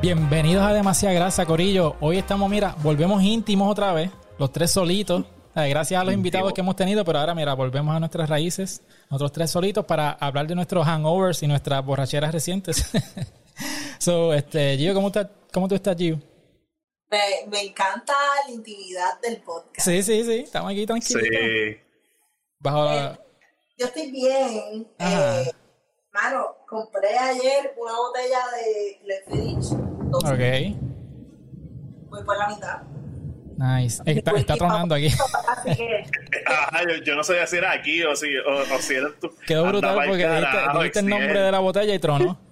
Bienvenidos 0.00 0.64
a 0.64 0.72
Demasiada 0.72 1.14
Grasa, 1.14 1.44
Corillo. 1.44 1.94
Hoy 2.00 2.16
estamos, 2.16 2.48
mira, 2.48 2.74
volvemos 2.82 3.22
íntimos 3.22 3.70
otra 3.70 3.92
vez, 3.92 4.10
los 4.38 4.50
tres 4.50 4.70
solitos. 4.70 5.26
Eh, 5.54 5.68
Gracias 5.68 6.00
a 6.00 6.04
los 6.04 6.14
invitados 6.14 6.54
que 6.54 6.62
hemos 6.62 6.74
tenido, 6.74 7.04
pero 7.04 7.18
ahora, 7.18 7.34
mira, 7.34 7.52
volvemos 7.52 7.94
a 7.94 8.00
nuestras 8.00 8.26
raíces, 8.30 8.80
nosotros 9.10 9.32
tres 9.32 9.50
solitos, 9.50 9.84
para 9.84 10.12
hablar 10.12 10.46
de 10.46 10.54
nuestros 10.54 10.86
hangovers 10.86 11.42
y 11.42 11.48
nuestras 11.48 11.84
borracheras 11.84 12.32
recientes. 12.32 12.90
so, 13.98 14.32
este, 14.32 14.78
Gio, 14.78 14.94
¿cómo, 14.94 15.08
está, 15.08 15.30
¿cómo 15.52 15.68
tú 15.68 15.74
estás, 15.74 15.94
Gio? 15.98 16.18
Me, 17.10 17.18
me 17.50 17.60
encanta 17.60 18.14
la 18.46 18.54
intimidad 18.54 19.20
del 19.20 19.36
podcast. 19.42 19.86
Sí, 19.86 20.02
sí, 20.02 20.24
sí, 20.24 20.38
estamos 20.44 20.72
aquí 20.72 20.86
tranquilos. 20.86 21.22
Sí. 21.22 21.76
Bajo 22.58 22.84
la... 22.86 23.20
Yo 23.76 23.84
estoy 23.84 24.10
bien. 24.10 24.88
Ajá. 24.98 25.42
Eh, 25.42 25.52
mano, 26.12 26.56
compré 26.68 27.16
ayer 27.18 27.74
una 27.76 27.92
botella 27.96 28.40
de 28.56 29.00
Lefridge. 29.04 29.72
Ok, 30.12 30.76
Voy 32.10 32.24
por 32.24 32.36
la 32.36 32.48
mitad. 32.48 32.82
nice. 33.56 34.02
Está, 34.04 34.32
está 34.32 34.56
tronando 34.56 34.94
aquí. 34.96 35.08
Así 35.48 35.76
que, 35.76 36.04
Ajá, 36.46 36.82
yo, 36.88 37.04
yo 37.04 37.14
no 37.14 37.22
sabía 37.22 37.46
si 37.46 37.56
era 37.56 37.70
aquí 37.72 38.02
o 38.02 38.16
si, 38.16 38.36
o, 38.36 38.74
o 38.74 38.78
si 38.80 38.94
era 38.94 39.08
tú. 39.20 39.30
Quedó 39.46 39.66
brutal 39.66 39.94
porque 40.08 40.26
dijiste, 40.28 40.98
el 41.00 41.06
nombre 41.06 41.40
de 41.40 41.52
la 41.52 41.58
botella 41.60 41.94
y 41.94 41.98
tronó. 41.98 42.38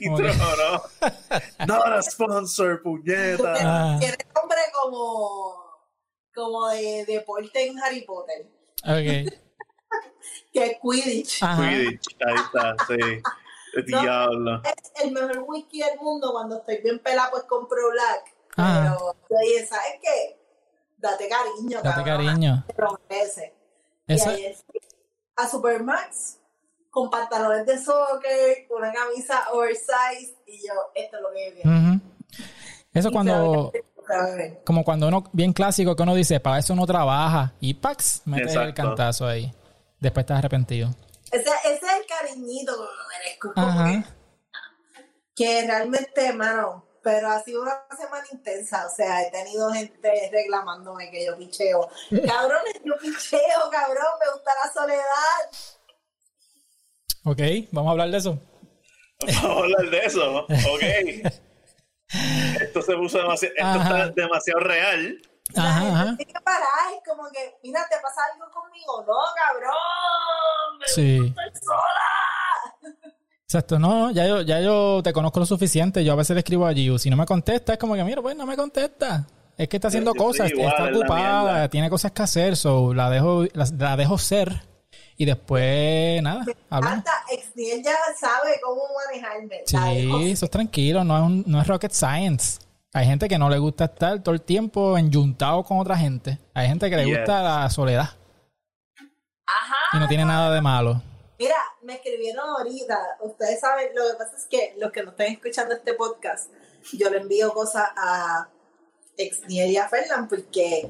Y 0.00 0.06
tronó. 0.06 0.82
Not 1.66 1.86
a 1.86 2.02
sponsor, 2.02 2.82
puñeta. 2.82 3.54
Ah. 3.60 3.96
tiene 4.00 4.16
nombre 4.34 4.58
como, 4.72 5.54
como 6.34 6.68
de 6.70 7.04
deporte 7.06 7.66
en 7.66 7.78
Harry 7.80 8.00
Potter. 8.00 8.46
Ok. 8.84 9.32
Que 10.52 10.64
es 10.66 10.78
Quidditch. 10.80 11.42
Ajá. 11.42 11.68
Quidditch, 11.68 12.16
ahí 12.26 12.34
está, 12.34 12.76
sí. 12.86 13.22
No. 13.88 14.00
Diablo. 14.00 14.62
Es 14.64 15.04
el 15.04 15.12
mejor 15.12 15.44
whisky 15.46 15.80
del 15.80 15.98
mundo. 16.00 16.32
Cuando 16.32 16.56
estoy 16.56 16.78
bien 16.82 16.98
pelada, 16.98 17.30
pues 17.30 17.42
compro 17.44 17.90
Black. 17.90 18.34
Ah. 18.56 18.96
Pero 19.28 19.66
¿sabes 19.66 20.00
qué? 20.00 20.40
Date 20.96 21.28
cariño, 21.28 21.82
Date 21.82 22.02
cariño. 22.02 22.64
Te 22.66 22.74
lo. 22.82 22.98
Eso- 24.06 24.30
Y 24.30 24.34
ayer 24.34 24.54
fui 24.54 24.80
a 25.36 25.46
Supermax 25.48 26.38
con 26.90 27.10
pantalones 27.10 27.66
de 27.66 27.78
soccer, 27.78 28.66
una 28.70 28.90
camisa 28.92 29.48
oversize 29.52 30.38
y 30.46 30.66
yo, 30.66 30.72
esto 30.94 31.16
es 31.18 31.22
lo 31.22 31.30
que 31.32 31.48
yo 31.48 31.54
quiero. 31.62 32.00
Eso 32.94 33.08
Y 33.10 33.12
cuando, 33.12 33.72
como 34.64 34.84
cuando 34.84 35.08
uno, 35.08 35.24
bien 35.32 35.52
clásico, 35.52 35.94
que 35.94 36.02
uno 36.02 36.14
dice, 36.14 36.40
para 36.40 36.58
eso 36.58 36.72
uno 36.72 36.86
trabaja, 36.86 37.52
y 37.60 37.74
pax, 37.74 38.22
metes 38.24 38.54
el 38.54 38.72
cantazo 38.72 39.26
ahí. 39.26 39.52
Después 40.00 40.24
estás 40.24 40.38
arrepentido. 40.38 40.90
Ese, 41.32 41.50
ese 41.64 41.74
es 41.74 41.82
el 41.82 42.06
cariñito 42.06 42.74
que 42.76 42.82
me 42.82 43.18
merezco. 43.18 43.52
Ajá. 43.56 44.04
Que, 45.34 45.44
que 45.44 45.66
realmente, 45.66 46.26
hermano, 46.26 46.86
pero 47.06 47.28
ha 47.28 47.40
sido 47.44 47.62
una 47.62 47.86
semana 47.96 48.26
intensa. 48.32 48.84
O 48.84 48.90
sea, 48.94 49.22
he 49.22 49.30
tenido 49.30 49.72
gente 49.72 50.28
reclamándome 50.32 51.08
que 51.08 51.24
yo 51.24 51.36
picheo. 51.36 51.88
Cabrones, 52.26 52.80
yo 52.84 52.94
picheo, 53.00 53.70
cabrón, 53.70 54.06
me 54.18 54.32
gusta 54.32 54.50
la 54.64 54.72
soledad. 54.72 55.40
Ok, 57.24 57.68
vamos 57.70 57.88
a 57.88 57.92
hablar 57.92 58.10
de 58.10 58.18
eso. 58.18 58.40
Vamos 59.20 59.44
a 59.44 59.62
hablar 59.62 59.90
de 59.90 59.98
eso. 59.98 60.38
Ok. 60.44 61.32
Esto 62.60 62.82
se 62.82 62.96
puso 62.96 63.18
demasiado. 63.18 63.54
Esto 63.56 63.78
está 63.78 64.08
demasiado 64.10 64.60
real. 64.60 65.22
Ajá, 65.54 65.88
ajá. 65.88 66.16
tiene 66.16 66.32
que 66.32 66.40
parar, 66.40 66.66
es 66.94 67.08
como 67.08 67.28
que, 67.30 67.54
mira, 67.62 67.86
¿te 67.88 67.96
pasa 68.02 68.20
algo 68.32 68.50
conmigo? 68.52 69.04
No, 69.06 69.14
cabrón, 69.36 70.78
me 70.80 70.88
Sí. 70.88 71.34
sola. 71.62 72.96
Exacto, 73.44 73.78
no, 73.78 74.10
ya 74.10 74.26
yo, 74.26 74.42
ya 74.42 74.60
yo 74.60 75.00
te 75.04 75.12
conozco 75.12 75.38
lo 75.38 75.46
suficiente. 75.46 76.04
Yo 76.04 76.12
a 76.12 76.16
veces 76.16 76.34
le 76.34 76.40
escribo 76.40 76.66
a 76.66 76.72
Giu. 76.72 76.98
Si 76.98 77.08
no 77.10 77.16
me 77.16 77.24
contesta, 77.26 77.74
es 77.74 77.78
como 77.78 77.94
que, 77.94 78.02
mira, 78.02 78.20
pues 78.20 78.36
no 78.36 78.44
me 78.44 78.56
contesta. 78.56 79.24
Es 79.56 79.68
que 79.68 79.76
está 79.76 79.88
haciendo 79.88 80.12
Yo 80.14 80.22
cosas, 80.22 80.50
igual, 80.50 80.68
está 80.68 80.84
ocupada, 80.98 81.68
tiene 81.68 81.88
cosas 81.88 82.10
que 82.12 82.22
hacer, 82.22 82.56
so 82.56 82.92
la 82.92 83.08
dejo, 83.08 83.44
la, 83.54 83.66
la 83.78 83.96
dejo 83.96 84.18
ser. 84.18 84.62
Y 85.16 85.24
después, 85.24 86.20
nada, 86.22 86.44
hablamos. 86.68 86.98
Hasta 86.98 87.32
Exniel 87.32 87.82
ya 87.82 87.96
sabe 88.20 88.60
cómo 88.62 88.82
manejarme. 89.06 89.62
Sí, 89.64 90.32
eso 90.32 90.44
es 90.44 90.50
tranquilo, 90.50 91.04
no 91.04 91.16
es, 91.16 91.22
un- 91.22 91.44
no 91.46 91.60
es 91.60 91.66
rocket 91.68 91.92
science. 91.92 92.58
Hay 92.96 93.04
gente 93.04 93.28
que 93.28 93.36
no 93.38 93.50
le 93.50 93.58
gusta 93.58 93.84
estar 93.84 94.22
todo 94.22 94.34
el 94.34 94.40
tiempo 94.40 94.96
enyuntado 94.96 95.62
con 95.64 95.78
otra 95.78 95.98
gente. 95.98 96.38
Hay 96.54 96.66
gente 96.66 96.88
que 96.88 96.96
le 96.96 97.04
Yes. 97.04 97.18
gusta 97.18 97.42
la 97.42 97.68
soledad 97.68 98.08
Ajá. 99.46 99.76
y 99.92 99.98
no 99.98 100.08
tiene 100.08 100.24
nada 100.24 100.50
de 100.54 100.62
malo. 100.62 101.02
Mira, 101.38 101.56
me 101.82 101.96
escribieron 101.96 102.48
ahorita. 102.48 102.98
Ustedes 103.20 103.60
saben, 103.60 103.90
lo 103.94 104.02
que 104.10 104.14
pasa 104.16 104.34
es 104.38 104.46
que 104.46 104.74
los 104.78 104.90
que 104.92 105.02
no 105.02 105.10
estén 105.10 105.34
escuchando 105.34 105.74
este 105.74 105.92
podcast, 105.92 106.50
yo 106.94 107.10
le 107.10 107.18
envío 107.18 107.52
cosas 107.52 107.86
a 107.98 108.48
Exniel 109.18 109.72
y 109.72 109.76
a 109.76 109.90
Fernan 109.90 110.26
porque 110.26 110.88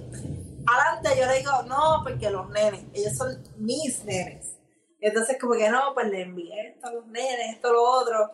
adelante 0.65 1.11
yo 1.21 1.27
le 1.27 1.39
digo, 1.39 1.51
no, 1.65 2.03
porque 2.05 2.31
los 2.31 2.49
nenes, 2.51 2.85
ellos 2.95 3.17
son 3.17 3.37
mis 3.57 4.05
nenes. 4.05 4.53
Entonces, 5.01 5.39
como 5.41 5.55
que 5.55 5.69
no, 5.71 5.93
pues 5.93 6.07
le 6.09 6.23
envié 6.23 6.69
esto 6.69 6.87
a 6.87 6.93
los 6.93 7.07
nenes, 7.09 7.57
esto, 7.57 7.73
lo 7.73 7.83
otro. 7.83 8.31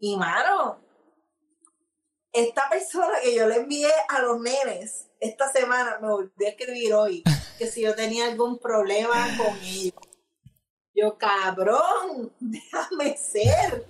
Y 0.00 0.16
mano, 0.16 0.78
esta 2.32 2.68
persona 2.70 3.14
que 3.22 3.34
yo 3.34 3.46
le 3.46 3.56
envié 3.56 3.90
a 4.08 4.20
los 4.20 4.40
nenes 4.40 5.08
esta 5.20 5.50
semana 5.52 5.98
me 6.00 6.08
volvió 6.08 6.46
a 6.46 6.50
escribir 6.50 6.94
hoy 6.94 7.22
que 7.58 7.66
si 7.66 7.82
yo 7.82 7.94
tenía 7.94 8.26
algún 8.26 8.58
problema 8.58 9.14
con 9.36 9.56
ellos. 9.62 9.92
Yo, 10.94 11.16
cabrón, 11.16 12.32
déjame 12.40 13.16
ser. 13.16 13.86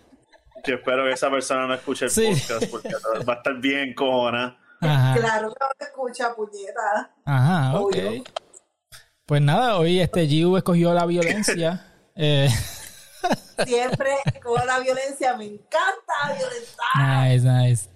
Yo 0.64 0.74
espero 0.76 1.04
que 1.04 1.12
esa 1.12 1.30
persona 1.30 1.66
no 1.66 1.74
escuche 1.74 2.04
el 2.04 2.10
Sí. 2.10 2.28
podcast 2.28 2.70
porque 2.70 2.90
va 3.28 3.32
a 3.34 3.36
estar 3.38 3.54
bien 3.60 3.94
cojona. 3.94 4.58
Ajá, 4.80 5.14
Claro 5.18 5.48
que 5.54 5.56
no 5.60 5.66
me 5.80 5.86
escucha, 5.86 6.34
puñeta. 6.34 7.14
ajá, 7.24 7.80
ok. 7.80 7.94
Obvio. 7.96 8.24
Pues 9.26 9.40
nada, 9.40 9.78
hoy 9.78 10.00
este 10.00 10.26
Giu 10.26 10.56
escogió 10.56 10.92
la 10.94 11.06
violencia. 11.06 11.88
Eh, 12.14 12.46
Siempre 13.64 14.16
con 14.42 14.66
la 14.66 14.80
violencia, 14.80 15.34
me 15.36 15.46
encanta 15.46 16.36
violentar. 16.36 17.30
nice, 17.30 17.48
nice. 17.48 17.88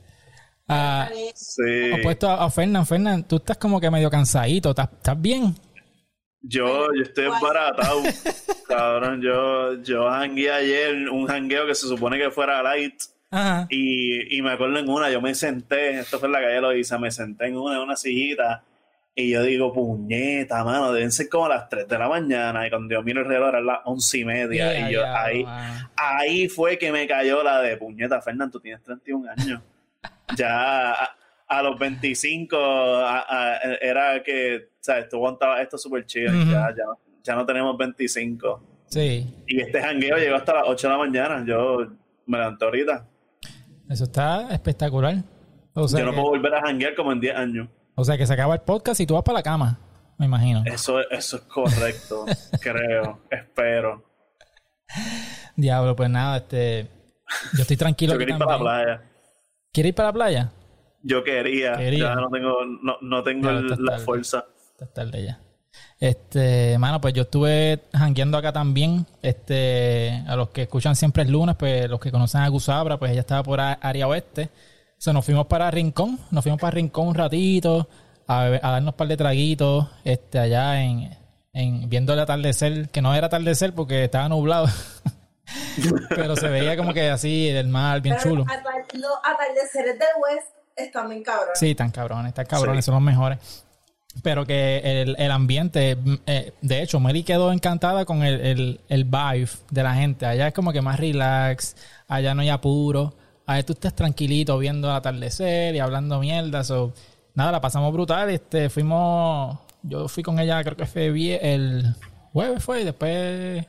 Ah, 0.69 1.09
Sí. 1.35 1.93
opuesto 1.99 2.29
a, 2.29 2.45
a 2.45 2.51
Fernan, 2.51 2.87
Fernan, 2.87 3.23
tú 3.27 3.37
estás 3.37 3.57
como 3.57 3.81
que 3.81 3.91
medio 3.91 4.11
cansadito, 4.11 4.71
¿estás, 4.71 4.89
estás 4.93 5.21
bien? 5.21 5.55
Yo, 6.43 6.89
yo 6.95 7.03
estoy 7.03 7.27
embaratado. 7.27 8.03
Cabrón, 8.69 9.21
yo, 9.23 9.83
yo 9.83 10.09
jangueé 10.11 10.51
ayer 10.53 11.09
un 11.09 11.27
jangueo 11.27 11.67
que 11.67 11.75
se 11.75 11.87
supone 11.87 12.19
que 12.19 12.31
fuera 12.31 12.63
light. 12.63 12.95
Ajá. 13.31 13.67
Y, 13.71 14.37
y 14.39 14.43
me 14.43 14.53
acuerdo 14.53 14.79
en 14.79 14.89
una, 14.89 15.11
yo 15.11 15.21
me 15.21 15.35
senté, 15.35 15.99
esto 15.99 16.19
fue 16.19 16.27
en 16.29 16.33
la 16.33 16.41
calle 16.41 16.61
Loiza, 16.61 16.99
me 16.99 17.11
senté 17.11 17.47
en 17.47 17.57
una, 17.57 17.77
en 17.77 17.83
una 17.83 17.97
sillita 17.97 18.63
y 19.19 19.31
yo 19.31 19.43
digo, 19.43 19.73
puñeta, 19.73 20.63
mano, 20.63 20.93
deben 20.93 21.11
ser 21.11 21.29
como 21.29 21.49
las 21.49 21.69
3 21.69 21.89
de 21.89 21.99
la 21.99 22.09
mañana 22.09 22.67
y 22.67 22.71
cuando 22.71 22.95
yo 22.95 23.03
miro 23.03 23.23
el 23.23 23.27
reloj 23.27 23.49
eran 23.49 23.67
las 23.67 23.79
once 23.85 24.19
y 24.19 24.25
media 24.25 24.73
Yeah, 24.75 24.89
y 24.91 24.93
yo 24.93 25.01
yeah, 25.01 25.23
ahí, 25.25 25.43
wow. 25.43 25.53
ahí 25.97 26.49
fue 26.49 26.79
que 26.79 26.93
me 26.93 27.07
cayó 27.09 27.43
la 27.43 27.61
de 27.63 27.77
puñeta, 27.79 28.21
Fernando, 28.21 28.53
tú 28.59 28.61
tienes 28.61 28.83
31 28.83 29.31
años. 29.37 29.63
Ya 30.37 30.93
a, 30.93 31.17
a 31.49 31.63
los 31.63 31.79
25 31.79 32.57
a- 32.57 33.25
a- 33.29 33.57
era 33.81 34.23
que, 34.23 34.71
sabes, 34.81 35.09
tú 35.09 35.21
contabas 35.21 35.61
esto 35.61 35.79
súper 35.79 36.07
chido 36.07 36.35
y 36.35 36.43
Ujú. 36.43 36.51
ya, 36.53 36.71
ya, 36.77 36.85
ya 37.23 37.35
no 37.35 37.45
tenemos 37.47 37.77
25. 37.77 38.63
Sí, 38.89 39.27
Y 39.47 39.61
este 39.61 39.83
jangueo 39.83 40.17
llegó 40.17 40.37
hasta 40.37 40.55
las 40.55 40.65
8 40.67 40.87
de 40.89 40.93
la 40.93 40.99
mañana, 40.99 41.45
yo 41.47 41.79
me 42.27 42.39
levanté 42.39 42.65
ahorita. 42.65 43.07
eso 43.91 44.05
está 44.05 44.53
espectacular. 44.53 45.17
O 45.75 45.87
sea, 45.89 46.01
yo 46.01 46.07
no 46.07 46.13
que, 46.13 46.17
puedo 46.17 46.31
volver 46.31 46.55
a 46.55 46.61
janguear 46.63 46.95
como 46.95 47.13
en 47.13 47.21
10 47.21 47.37
años. 47.37 47.69
o 47.95 48.05
sea 48.05 48.17
que 48.17 48.27
se 48.27 48.33
acaba 48.33 48.55
el 48.55 48.61
podcast 48.63 49.01
y 49.01 49.07
tú 49.07 49.15
vas 49.15 49.23
para 49.25 49.39
la 49.39 49.43
cama, 49.43 49.79
me 50.19 50.27
imagino. 50.27 50.63
Eso, 50.67 51.01
eso 51.11 51.37
es 51.37 51.43
correcto, 51.43 52.25
creo, 52.63 53.21
espero. 53.31 54.05
Diablo, 55.57 55.97
pues 55.97 56.09
nada, 56.11 56.39
este. 56.39 56.89
Yo 57.55 57.63
estoy 57.63 57.77
tranquilo. 57.77 58.13
Yo 58.13 58.19
quería 58.19 58.35
ir 58.37 58.39
para 58.39 58.53
la 58.53 58.59
playa. 58.59 59.03
¿Quieres 59.77 59.91
ir 59.91 59.95
para 59.95 60.09
la 60.09 60.13
playa? 60.15 60.53
Yo 61.03 61.23
quería, 61.23 61.77
Quería. 61.77 62.05
ya 62.05 62.15
no 62.15 62.31
tengo, 62.31 62.55
no, 62.83 62.97
no 63.03 63.23
tengo 63.23 63.51
la 63.53 63.77
tarde. 63.77 63.99
fuerza. 64.05 64.45
Esta 64.73 64.87
tarde 64.87 65.25
ya. 65.25 65.41
Este, 66.01 66.79
mano, 66.79 66.99
pues 67.01 67.13
yo 67.15 67.23
estuve 67.25 67.81
jangueando 67.93 68.39
acá 68.39 68.53
también. 68.53 69.07
Este, 69.23 70.23
a 70.27 70.35
los 70.35 70.49
que 70.49 70.63
escuchan 70.63 70.97
siempre 70.97 71.23
el 71.25 71.31
lunes, 71.31 71.57
pues 71.57 71.89
los 71.91 72.01
que 72.01 72.11
conocen 72.11 72.41
a 72.41 72.49
Gusabra, 72.49 72.99
pues 72.99 73.13
ella 73.13 73.21
estaba 73.21 73.43
por 73.43 73.61
área 73.61 74.09
oeste. 74.09 74.49
O 74.99 75.01
sea, 75.01 75.13
nos 75.13 75.25
fuimos 75.27 75.47
para 75.47 75.71
Rincón, 75.71 76.19
nos 76.31 76.43
fuimos 76.43 76.59
para 76.61 76.71
Rincón 76.71 77.09
un 77.09 77.15
ratito, 77.15 77.87
a, 78.27 78.45
beber- 78.45 78.61
a 78.63 78.71
darnos 78.73 78.95
un 78.95 78.97
par 78.97 79.09
de 79.09 79.17
traguitos, 79.19 79.87
este, 80.05 80.39
allá 80.39 80.83
en, 80.83 81.11
en 81.53 81.89
viendo 81.91 82.15
el 82.15 82.21
atardecer, 82.21 82.89
que 82.89 83.03
no 83.03 83.15
era 83.15 83.27
atardecer 83.27 83.75
porque 83.75 84.05
estaba 84.05 84.29
nublado. 84.31 84.69
Pero 86.09 86.37
se 86.37 86.49
veía 86.49 86.77
como 86.77 86.93
que 86.93 87.09
así 87.11 87.49
el 87.49 87.69
mar 87.69 88.01
bien 88.01 88.17
Pero 88.23 88.31
chulo. 88.31 88.45
los 88.95 89.13
atardeceres 89.25 89.99
del 89.99 90.09
West 90.23 90.49
están 90.77 91.09
bien 91.09 91.23
cabrones. 91.23 91.59
Sí, 91.59 91.75
tan 91.75 91.91
cabrones, 91.91 92.35
tan 92.35 92.47
cabrones, 92.47 92.85
Sí. 92.85 92.87
son 92.87 92.95
los 92.95 93.03
mejores. 93.03 93.39
Pero 94.23 94.47
que 94.47 94.79
el, 95.03 95.15
el 95.19 95.31
ambiente, 95.31 95.95
mm, 95.97 96.15
eh, 96.27 96.53
de 96.63 96.83
hecho, 96.83 96.99
Mary 97.01 97.23
quedó 97.23 97.53
encantada 97.53 98.05
con 98.07 98.23
el, 98.23 98.41
el, 98.41 98.81
el 98.89 99.05
vibe 99.05 99.51
de 99.71 99.83
la 99.83 99.95
gente. 99.95 100.25
Allá 100.27 100.49
es 100.49 100.55
como 100.55 100.73
que 100.73 100.81
más 100.81 100.99
relax, 100.99 101.77
allá 102.09 102.35
no 102.35 102.41
hay 102.41 102.49
apuro, 102.49 103.15
a 103.47 103.55
ver 103.55 103.65
tú 103.65 103.75
estés 103.75 103.95
tranquilito 103.95 104.57
viendo 104.59 104.89
el 104.89 104.97
atardecer 104.97 105.75
y 105.75 105.81
hablando 105.81 106.19
mierda. 106.19 106.65
So, 106.65 106.93
nada, 107.35 107.53
la 107.53 107.61
pasamos 107.61 107.93
brutal. 107.93 108.31
Este, 108.31 108.71
fuimos, 108.71 109.59
yo 109.83 110.09
fui 110.09 110.23
con 110.23 110.39
ella, 110.39 110.65
creo 110.65 110.77
que 110.77 110.87
fue 110.87 111.07
el 111.09 111.95
jueves 112.33 112.63
fue, 112.65 112.81
y 112.81 112.85
después 112.85 113.67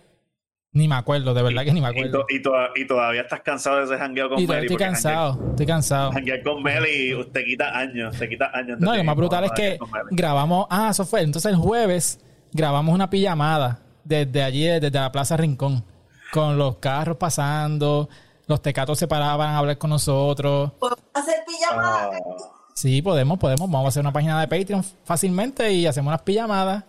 ni 0.73 0.87
me 0.87 0.95
acuerdo, 0.95 1.33
de 1.33 1.41
verdad 1.41 1.63
que 1.63 1.73
ni 1.73 1.81
me 1.81 1.87
Y, 1.87 1.91
acuerdo. 1.91 2.19
to- 2.19 2.25
y 2.29 2.41
toda- 2.41 2.69
y 2.75 2.85
todavía 2.85 3.21
estás 3.21 3.41
cansado 3.41 3.77
de 3.77 3.85
ese 3.85 3.97
jangueo 3.97 4.29
con 4.29 4.39
Y 4.39 4.45
Meli. 4.47 4.61
estoy 4.67 4.77
cansado, 4.77 5.39
estoy 5.51 5.65
cansado. 5.65 6.11
Janguear, 6.11 6.43
con 6.43 6.61
Meli 6.61 7.25
te 7.33 7.43
quita 7.45 7.77
años, 7.77 8.17
te 8.17 8.29
quita 8.29 8.51
años. 8.53 8.79
de 8.79 8.85
No, 8.85 8.93
y 8.93 8.97
lo 8.99 9.03
más 9.03 9.15
brutal 9.15 9.45
es 9.45 9.51
que 9.53 9.79
grabamos, 10.11 10.67
ah, 10.69 10.89
eso 10.91 11.05
fue, 11.05 11.21
entonces 11.21 11.51
el 11.51 11.57
jueves 11.57 12.19
grabamos 12.53 12.93
una 12.93 13.09
pijamada 13.09 13.79
desde 14.03 14.43
allí, 14.43 14.65
desde 14.65 14.91
la 14.91 15.11
Plaza 15.11 15.35
Rincón, 15.37 15.83
con 16.31 16.57
los 16.57 16.77
carros 16.77 17.17
pasando, 17.17 18.07
los 18.47 18.61
tecatos 18.61 18.99
se 18.99 19.07
paraban 19.07 19.49
a 19.49 19.57
hablar 19.57 19.77
con 19.77 19.89
nosotros. 19.89 20.71
¿Podemos 20.79 20.99
hacer 21.13 21.35
pijamada? 21.47 22.11
Ah, 22.13 22.53
Sí, 22.73 23.01
podemos, 23.01 23.39
podemos, 23.39 23.67
vamos 23.71 23.85
a 23.85 23.87
hacer 23.89 24.01
una 24.01 24.13
página 24.13 24.39
de 24.39 24.47
Patreon 24.47 24.83
fácilmente 25.03 25.71
y 25.71 25.87
hacemos 25.87 26.09
unas 26.11 26.21
pijamadas 26.21 26.83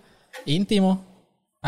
íntimos. 0.45 0.99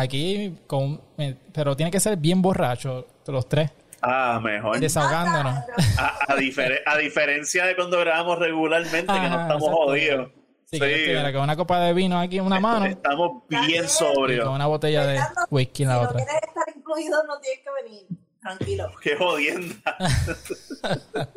Aquí, 0.01 0.55
con, 0.67 1.01
eh, 1.19 1.37
pero 1.53 1.77
tiene 1.77 1.91
que 1.91 2.01
ser 2.01 2.17
bien 2.17 2.41
borracho, 2.43 3.07
los 3.27 3.49
tres, 3.49 3.71
ah, 4.03 4.41
mejor. 4.43 4.79
desahogándonos. 4.81 5.55
A, 5.99 6.19
a 6.29 6.37
difere- 6.37 6.81
a 6.87 6.97
diferencia 6.99 7.65
de 7.67 7.77
cuando 7.77 7.99
grabamos 8.01 8.39
regularmente, 8.39 9.07
que 9.13 9.19
no 9.21 9.25
estamos 9.43 9.63
exacto. 9.63 9.71
jodidos. 9.77 10.31
Sí, 10.67 10.77
Sí, 10.77 10.79
que 10.79 11.33
con 11.33 11.43
una 11.43 11.57
copa 11.57 11.81
de 11.81 11.93
vino 11.93 12.19
aquí 12.21 12.39
en 12.39 12.45
una 12.45 12.61
mano 12.61 12.87
estamos 12.87 13.43
bien 13.49 13.89
sobrios. 13.89 14.45
con 14.45 14.55
una 14.55 14.67
botella 14.67 15.05
de 15.05 15.19
whisky 15.51 15.83
en 15.83 15.89
la 15.89 15.99
si 15.99 16.05
otra. 16.05 16.19
no 16.21 16.25
quieres 16.27 16.43
estar 16.49 16.77
incluido, 16.77 17.23
no 17.27 17.41
tienes 17.41 17.61
que 17.65 17.71
venir. 17.85 18.07
Tranquilo. 18.41 18.87
Qué 19.03 19.17
jodienda. 19.17 19.97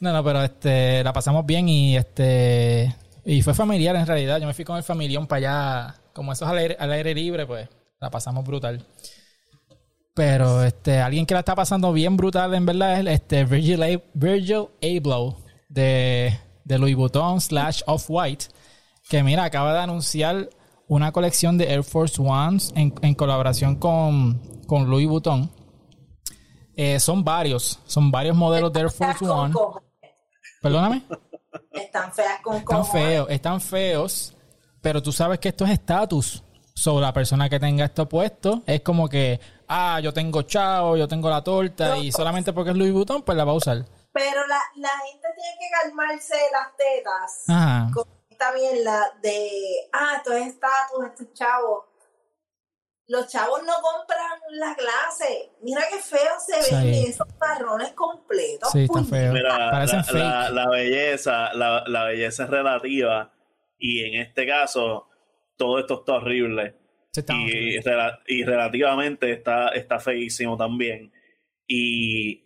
No, 0.00 0.12
no, 0.12 0.22
pero 0.22 0.42
este, 0.44 1.02
la 1.02 1.12
pasamos 1.12 1.44
bien 1.44 1.68
y 1.68 1.96
este, 1.96 2.94
y 3.24 3.42
fue 3.42 3.52
familiar 3.52 3.96
en 3.96 4.06
realidad. 4.06 4.38
Yo 4.40 4.46
me 4.46 4.54
fui 4.54 4.64
con 4.64 4.76
el 4.76 4.84
familión 4.84 5.26
para 5.26 5.38
allá, 5.90 5.94
como 6.18 6.32
eso 6.32 6.44
es 6.44 6.50
al 6.50 6.58
aire, 6.58 6.76
al 6.78 6.92
aire 6.92 7.14
libre, 7.14 7.46
pues 7.46 7.68
la 8.00 8.10
pasamos 8.10 8.44
brutal. 8.44 8.84
Pero 10.14 10.64
este, 10.64 11.00
alguien 11.00 11.24
que 11.24 11.34
la 11.34 11.40
está 11.40 11.54
pasando 11.54 11.92
bien 11.92 12.16
brutal 12.16 12.52
en 12.52 12.66
verdad 12.66 13.00
es 13.00 13.06
este 13.06 13.44
Virgil, 13.44 13.82
A- 13.82 14.02
Virgil 14.14 14.66
Abloh 14.82 15.36
de, 15.68 16.36
de 16.64 16.78
Louis 16.78 16.96
Vuitton 16.96 17.40
slash 17.40 17.82
Off-White, 17.86 18.46
que 19.08 19.22
mira, 19.22 19.44
acaba 19.44 19.72
de 19.72 19.78
anunciar 19.78 20.50
una 20.88 21.12
colección 21.12 21.56
de 21.56 21.72
Air 21.72 21.84
Force 21.84 22.20
Ones 22.20 22.72
en, 22.74 22.92
en 23.02 23.14
colaboración 23.14 23.76
con, 23.76 24.40
con 24.66 24.90
Louis 24.90 25.06
Vuitton. 25.06 25.50
Eh, 26.76 26.98
son 27.00 27.24
varios, 27.24 27.78
son 27.86 28.10
varios 28.10 28.36
modelos 28.36 28.72
de 28.72 28.80
Air 28.80 28.90
Force 28.90 29.24
One. 29.24 29.54
Perdóname. 30.60 31.02
Están 31.72 32.12
feas 32.12 32.40
con 32.42 32.56
Están 32.56 32.86
feos, 32.86 33.26
están 33.30 33.60
feos, 33.60 34.34
pero 34.88 35.02
tú 35.02 35.12
sabes 35.12 35.38
que 35.38 35.50
esto 35.50 35.66
es 35.66 35.72
estatus. 35.72 36.42
So, 36.74 36.98
la 36.98 37.12
persona 37.12 37.46
que 37.50 37.60
tenga 37.60 37.84
esto 37.84 38.08
puesto 38.08 38.62
es 38.64 38.80
como 38.80 39.06
que, 39.06 39.38
ah, 39.68 40.00
yo 40.00 40.14
tengo 40.14 40.40
chao, 40.44 40.96
yo 40.96 41.06
tengo 41.06 41.28
la 41.28 41.44
torta 41.44 41.98
y 41.98 42.10
solamente 42.10 42.54
porque 42.54 42.70
es 42.70 42.76
Louis 42.78 42.90
Vuitton, 42.94 43.20
pues 43.22 43.36
la 43.36 43.44
va 43.44 43.52
a 43.52 43.56
usar. 43.56 43.84
Pero 44.14 44.46
la, 44.46 44.58
la 44.76 44.88
gente 45.10 45.28
tiene 45.36 45.56
que 45.60 45.68
calmarse 45.82 46.36
las 46.52 46.68
tetas 46.74 47.44
Ajá. 47.48 47.90
con 47.92 48.04
esta 48.30 48.52
mierda 48.52 49.12
de, 49.20 49.50
ah, 49.92 50.14
esto 50.16 50.32
es 50.32 50.46
estatus, 50.46 51.04
esto 51.04 51.22
es 51.24 51.32
chavo. 51.34 51.84
Los 53.08 53.26
chavos 53.28 53.60
no 53.66 53.74
compran 53.82 54.38
la 54.52 54.74
clase. 54.74 55.50
Mira 55.62 55.82
qué 55.90 55.98
feo 55.98 56.32
se 56.46 56.62
Sí. 56.62 56.74
ven 56.74 56.94
esos 57.10 57.26
marrones 57.38 57.92
completos. 57.92 58.70
Sí, 58.72 58.84
está 58.84 59.04
feo. 59.04 59.32
Mira, 59.34 59.84
la, 59.84 59.86
fake. 60.04 60.12
la- 60.14 60.48
la 60.50 60.68
belleza, 60.70 61.52
la, 61.52 61.84
la 61.86 62.04
belleza 62.04 62.44
es 62.44 62.48
relativa 62.50 63.30
y 63.78 64.00
en 64.04 64.20
este 64.20 64.46
caso 64.46 65.06
todo 65.56 65.78
esto 65.78 66.00
está 66.00 66.14
horrible 66.14 66.74
está 67.14 67.34
y, 67.34 67.42
horrible. 67.44 67.82
rela- 67.82 68.18
y 68.26 68.44
relativamente 68.44 69.32
está, 69.32 69.68
está 69.70 69.98
feísimo 69.98 70.56
también. 70.56 71.10
Y 71.66 72.42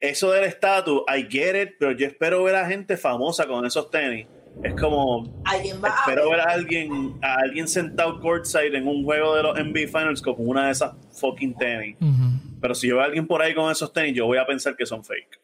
eso 0.00 0.30
del 0.32 0.44
estatus, 0.44 1.02
I 1.08 1.26
get 1.30 1.60
it, 1.62 1.70
pero 1.78 1.92
yo 1.92 2.06
espero 2.06 2.42
ver 2.42 2.56
a 2.56 2.66
gente 2.66 2.96
famosa 2.96 3.46
con 3.46 3.64
esos 3.64 3.90
tenis. 3.90 4.26
Es 4.64 4.74
como, 4.74 5.42
Alguien 5.44 5.76
va 5.84 5.88
a 5.88 6.00
espero 6.00 6.30
ver. 6.30 6.38
ver 6.38 6.48
a 6.48 6.52
alguien, 6.52 7.18
a 7.22 7.34
alguien 7.36 7.68
sentado 7.68 8.18
courtside 8.20 8.76
en 8.76 8.88
un 8.88 9.04
juego 9.04 9.36
de 9.36 9.42
los 9.42 9.54
NBA 9.58 9.86
Finals 9.86 10.22
con 10.22 10.34
una 10.38 10.66
de 10.66 10.72
esas 10.72 10.94
fucking 11.20 11.54
tenis. 11.56 11.96
Pero 12.60 12.74
si 12.74 12.88
yo 12.88 12.94
veo 12.96 13.02
a 13.02 13.06
alguien 13.06 13.26
por 13.26 13.42
ahí 13.42 13.54
con 13.54 13.70
esos 13.70 13.92
tenis, 13.92 14.14
yo 14.14 14.26
voy 14.26 14.38
a 14.38 14.46
pensar 14.46 14.74
que 14.76 14.86
son 14.86 15.04
fake. 15.04 15.40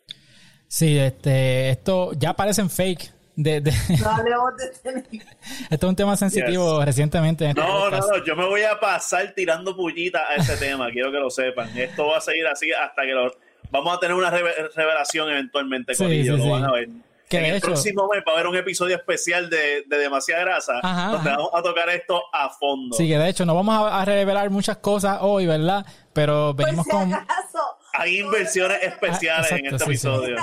Sí, 0.67 0.99
este, 0.99 1.69
esto 1.71 2.13
ya 2.15 2.33
parecen 2.35 2.71
fake. 2.71 3.13
De, 3.35 3.61
de- 3.63 3.73
No 4.03 4.11
hablemos 4.11 4.57
de 4.59 4.69
tenis. 5.09 5.25
esto 5.71 5.87
es 5.87 5.91
un 5.91 5.97
tema 5.97 6.17
sensitivo 6.17 6.85
recientemente 6.85 7.45
en 7.45 7.51
este 7.51 7.63
No, 7.63 7.69
no, 7.69 7.81
podcast. 7.97 8.09
no, 8.11 8.25
yo 8.25 8.37
me 8.37 8.45
voy 8.47 8.63
a 8.63 8.79
pasar 8.79 9.33
tirando 9.35 9.75
pullitas 9.75 10.23
a 10.29 10.35
ese 10.35 10.57
tema, 10.59 10.91
quiero 10.91 11.11
que 11.11 11.19
lo 11.19 11.31
sepan. 11.31 11.77
Esto 11.79 12.07
va 12.07 12.19
a 12.19 12.21
seguir 12.21 12.47
así 12.47 12.71
hasta 12.73 13.03
que 13.03 13.13
lo... 13.13 13.33
Vamos 13.71 13.97
a 13.97 14.01
tener 14.01 14.15
una 14.15 14.31
reve- 14.31 14.69
revelación 14.77 15.31
eventualmente, 15.31 15.95
Sí, 15.95 16.05
Corillo, 16.05 16.35
sí, 16.35 16.39
lo 16.41 16.45
sí. 16.45 16.51
van 16.51 16.65
a 16.65 16.73
ver. 16.73 16.89
Que 17.31 17.39
en 17.39 17.43
de 17.45 17.49
el 17.49 17.57
hecho- 17.57 17.69
próximo 17.69 18.07
mes 18.13 18.23
va 18.29 18.33
a 18.33 18.35
haber 18.35 18.47
un 18.49 18.57
episodio 18.57 18.97
especial 18.97 19.49
de, 19.49 19.85
de 19.87 19.97
Demasiada 19.97 20.43
Grasa, 20.43 20.81
Ajá, 20.83 21.13
donde 21.13 21.31
ajá. 21.31 21.39
vamos 21.39 21.53
a 21.55 21.63
tocar 21.63 21.89
esto 21.89 22.23
a 22.35 22.51
fondo. 22.51 22.95
Sí, 22.95 23.09
que 23.09 23.17
de 23.17 23.31
hecho 23.31 23.47
no 23.47 23.55
vamos 23.55 23.75
a, 23.75 24.03
a 24.03 24.05
revelar 24.05 24.51
muchas 24.51 24.77
cosas 24.77 25.17
hoy, 25.23 25.47
¿verdad? 25.47 25.87
Pero 26.13 26.53
venimos 26.53 26.85
si 26.85 26.91
con... 26.91 27.15
acaso. 27.15 27.61
Hay 27.95 28.19
inversiones 28.21 28.77
Ah, 28.83 28.87
especiales 28.89 29.51
en 29.53 29.59
exacto, 29.65 29.77
este 29.77 29.97
sí, 29.97 29.97
sí. 29.99 30.07
episodio. 30.09 30.37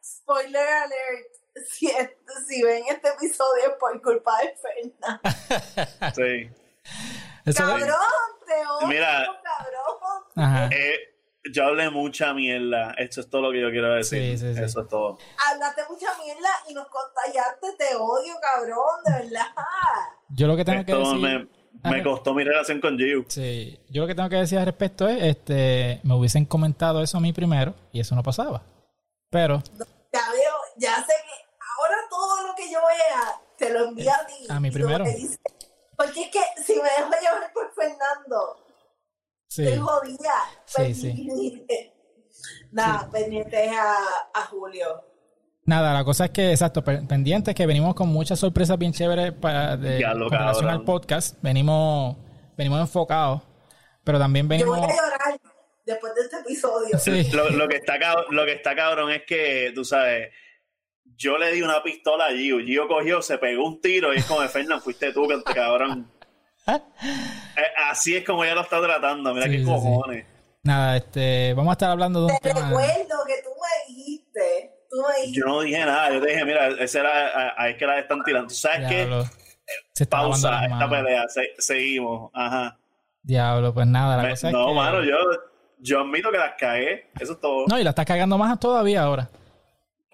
Spoiler 0.00 0.60
alert. 0.62 1.35
Si, 1.68 1.88
si 2.46 2.62
ven 2.62 2.84
este 2.88 3.08
episodio 3.08 3.62
es 3.64 3.72
por 3.80 4.00
culpa 4.02 4.32
de 4.40 4.54
Fernanda. 4.56 5.20
Sí. 6.14 6.50
Eso- 7.44 7.62
Cabrón, 7.64 7.88
te 8.46 8.66
odio, 8.66 8.86
Mira. 8.88 9.26
cabrón. 9.42 10.22
Ajá. 10.36 10.68
Eh, 10.72 10.98
yo 11.52 11.64
hablé 11.64 11.88
mucha 11.90 12.34
mierda. 12.34 12.92
Esto 12.98 13.20
es 13.20 13.30
todo 13.30 13.42
lo 13.42 13.52
que 13.52 13.60
yo 13.60 13.70
quiero 13.70 13.94
decir. 13.94 14.36
Sí, 14.38 14.46
sí, 14.46 14.54
sí. 14.54 14.62
Eso 14.62 14.82
es 14.82 14.88
todo. 14.88 15.18
Hablaste 15.50 15.82
mucha 15.88 16.08
mierda 16.22 16.48
y 16.68 16.74
nos 16.74 16.88
contagiaste. 16.88 17.72
Te 17.78 17.94
odio, 17.96 18.34
cabrón, 18.40 19.02
de 19.04 19.12
verdad. 19.24 19.46
Yo 20.30 20.46
lo 20.46 20.56
que 20.56 20.64
tengo 20.64 20.84
que 20.84 20.94
decir... 20.94 21.48
me, 21.84 22.02
costó 22.02 22.34
mi 22.34 22.42
relación 22.44 22.80
con 22.80 22.98
Giu. 22.98 23.24
Sí, 23.28 23.80
yo 23.88 24.02
lo 24.02 24.08
que 24.08 24.14
tengo 24.14 24.28
que 24.28 24.36
decir 24.36 24.58
al 24.58 24.66
respecto 24.66 25.08
es, 25.08 25.22
este, 25.22 26.00
me 26.02 26.14
hubiesen 26.14 26.44
comentado 26.46 27.02
eso 27.02 27.16
a 27.18 27.20
mí 27.20 27.32
primero 27.32 27.74
y 27.92 28.00
eso 28.00 28.14
no 28.14 28.22
pasaba. 28.22 28.62
Pero 29.30 29.62
Ya 30.12 30.30
veo, 30.30 30.54
ya 30.76 30.96
sé 30.96 31.12
que 31.12 31.45
ahora 31.78 31.96
todo 32.10 32.46
lo 32.48 32.54
que 32.54 32.70
yo 32.70 32.78
vea 32.80 33.40
te 33.56 33.70
lo 33.70 33.84
envío 33.88 34.10
a 34.12 34.26
ti. 34.26 34.46
A 34.48 34.60
mí 34.60 34.70
primero. 34.70 35.04
dice- 35.04 35.38
Porque 35.96 36.22
es 36.24 36.30
que 36.30 36.40
si 36.62 36.74
me 36.76 36.82
dejo 36.90 37.10
llevar 37.20 37.52
por 37.52 37.72
Fernando, 37.74 38.64
sí, 39.48 39.64
estoy 39.66 39.78
jodida. 39.80 40.34
Sí, 40.66 40.94
sí. 40.94 41.08
Pendiente. 41.08 41.92
Nada, 42.70 43.10
pendientes 43.10 43.70
a, 43.72 43.94
a 44.34 44.42
Julio. 44.46 45.02
nada, 45.64 45.94
la 45.94 46.04
cosa 46.04 46.26
es 46.26 46.30
que, 46.32 46.50
exacto, 46.52 46.84
pe- 46.84 47.02
pendientes 47.08 47.54
que 47.54 47.66
venimos 47.66 47.94
con 47.94 48.08
muchas 48.08 48.38
sorpresas 48.38 48.78
bien 48.78 48.92
chéveres 48.92 49.32
para 49.32 49.76
de, 49.76 50.00
Ya 50.00 50.12
lo 50.14 50.28
con 50.28 50.38
relación 50.38 50.68
al 50.68 50.84
podcast. 50.84 51.36
Venimos, 51.42 52.16
venimos 52.56 52.80
enfocados, 52.80 53.42
pero 54.04 54.18
también 54.18 54.44
Yo 54.46 54.50
venimos... 54.50 54.78
voy 54.78 54.90
a 54.90 54.94
llorar 54.96 55.40
después 55.86 56.14
de 56.14 56.20
este 56.20 56.36
episodio. 56.40 56.98
Sí, 56.98 57.30
Lo, 57.32 57.48
lo 57.50 57.66
que 57.68 57.76
está 57.76 57.94
lo 58.30 58.44
que 58.44 58.52
está 58.52 58.76
cabrón 58.76 59.10
es 59.10 59.22
que, 59.26 59.72
tú 59.74 59.84
sabes, 59.84 60.28
yo 61.16 61.38
le 61.38 61.52
di 61.52 61.62
una 61.62 61.82
pistola 61.82 62.26
a 62.26 62.30
Gio. 62.32 62.58
Gio 62.60 62.86
cogió, 62.88 63.22
se 63.22 63.38
pegó 63.38 63.66
un 63.66 63.80
tiro 63.80 64.12
y 64.14 64.18
es 64.18 64.24
como 64.26 64.40
de 64.42 64.48
Fernán, 64.48 64.80
fuiste 64.80 65.12
tú, 65.12 65.26
que 65.28 65.42
cabrón. 65.54 66.10
Eh, 66.68 67.62
así 67.90 68.16
es 68.16 68.24
como 68.24 68.42
ella 68.44 68.56
lo 68.56 68.62
está 68.62 68.80
tratando. 68.82 69.32
Mira 69.32 69.46
Sí, 69.46 69.52
qué 69.52 69.58
sí, 69.58 69.64
cojones. 69.64 70.26
nada, 70.64 70.96
este, 70.96 71.54
vamos 71.54 71.70
a 71.70 71.72
estar 71.74 71.90
hablando 71.90 72.26
de 72.26 72.32
un 72.32 72.38
Te 72.40 72.48
tema... 72.52 72.68
recuerdo 72.68 73.16
que 73.26 73.34
tú 73.44 73.50
me 73.50 73.94
dijiste, 73.94 74.72
tú 74.90 74.96
me 75.08 75.14
dijiste, 75.20 75.40
Yo 75.40 75.46
no 75.46 75.60
dije 75.60 75.78
nada. 75.84 76.12
Yo 76.12 76.20
te 76.20 76.26
dije, 76.32 76.44
mira, 76.44 76.68
ese 76.80 76.98
era, 76.98 77.10
a- 77.28 77.54
ahí 77.56 77.72
es 77.72 77.78
que 77.78 77.86
la 77.86 77.98
están 78.00 78.22
tirando. 78.24 78.48
¿Tú 78.48 78.54
sabes 78.56 78.88
qué? 78.88 79.08
Se 79.94 80.06
Pausa 80.06 80.64
esta 80.66 80.90
pelea. 80.90 81.28
Se- 81.28 81.54
seguimos. 81.58 82.30
Ajá. 82.34 82.76
Diablo, 83.22 83.72
pues 83.72 83.86
nada, 83.86 84.16
la 84.16 84.22
Me- 84.24 84.30
cosa 84.30 84.48
es 84.48 84.52
no, 84.52 84.66
que... 84.66 84.74
mano, 84.74 85.04
yo, 85.04 85.16
yo 85.78 86.00
admito 86.00 86.32
que 86.32 86.38
las 86.38 86.54
cagué. 86.58 87.10
Eso 87.20 87.34
es 87.34 87.40
todo. 87.40 87.64
No, 87.68 87.78
y 87.78 87.84
la 87.84 87.90
estás 87.90 88.06
cagando 88.06 88.36
más 88.38 88.58
todavía 88.58 89.02
ahora. 89.02 89.28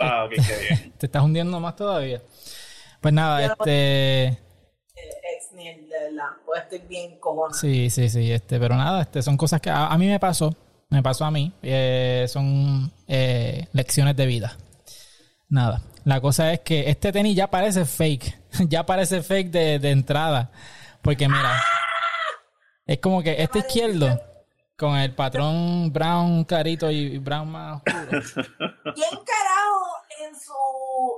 Ah, 0.02 0.24
ok, 0.24 0.30
qué 0.30 0.68
bien. 0.68 0.92
Te 0.98 1.06
estás 1.06 1.22
hundiendo 1.22 1.58
más 1.60 1.76
todavía. 1.76 2.20
Pues 3.00 3.14
nada, 3.14 3.44
este... 3.44 4.26
ex 4.26 4.38
ni 5.54 5.68
el 5.68 5.88
de 5.88 6.12
la, 6.12 6.36
pues 6.46 6.62
estoy 6.62 6.80
bien 6.88 7.18
cojona. 7.18 7.54
Sí, 7.54 7.90
sí, 7.90 8.08
sí, 8.08 8.30
este, 8.30 8.60
pero 8.60 8.76
nada, 8.76 9.02
este, 9.02 9.22
son 9.22 9.36
cosas 9.36 9.60
que 9.60 9.70
a, 9.70 9.86
a 9.86 9.98
mí 9.98 10.06
me 10.06 10.20
pasó, 10.20 10.54
me 10.88 11.02
pasó 11.02 11.24
a 11.24 11.30
mí, 11.30 11.52
eh, 11.62 12.26
son 12.28 12.92
eh, 13.08 13.66
lecciones 13.72 14.16
de 14.16 14.26
vida. 14.26 14.56
Nada, 15.48 15.82
la 16.04 16.20
cosa 16.20 16.52
es 16.52 16.60
que 16.60 16.88
este 16.88 17.12
tenis 17.12 17.36
ya 17.36 17.50
parece 17.50 17.84
fake, 17.84 18.38
ya 18.68 18.86
parece 18.86 19.22
fake 19.22 19.50
de, 19.50 19.78
de 19.78 19.90
entrada, 19.90 20.50
porque 21.02 21.28
mira, 21.28 21.60
es 22.86 22.98
como 22.98 23.22
que 23.22 23.42
este 23.42 23.60
izquierdo, 23.60 24.20
con 24.82 24.96
el 24.96 25.14
patrón 25.14 25.90
brown 25.92 26.44
clarito 26.44 26.90
y 26.90 27.18
brown 27.18 27.48
más 27.50 27.76
oscuro. 27.76 28.10
¿Quién 28.94 29.10
carajo 29.10 29.86
en 30.26 30.34
su, 30.38 30.52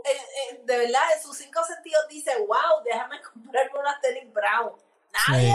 en- 0.04 0.58
en- 0.60 0.66
de 0.66 0.76
verdad, 0.78 1.00
en 1.16 1.22
sus 1.22 1.36
cinco 1.36 1.60
sentidos 1.66 2.00
dice, 2.10 2.30
wow, 2.46 2.84
déjame 2.84 3.16
comprarme 3.22 3.80
unas 3.80 4.00
tenis 4.00 4.32
brown? 4.32 4.72
Nadie. 5.28 5.54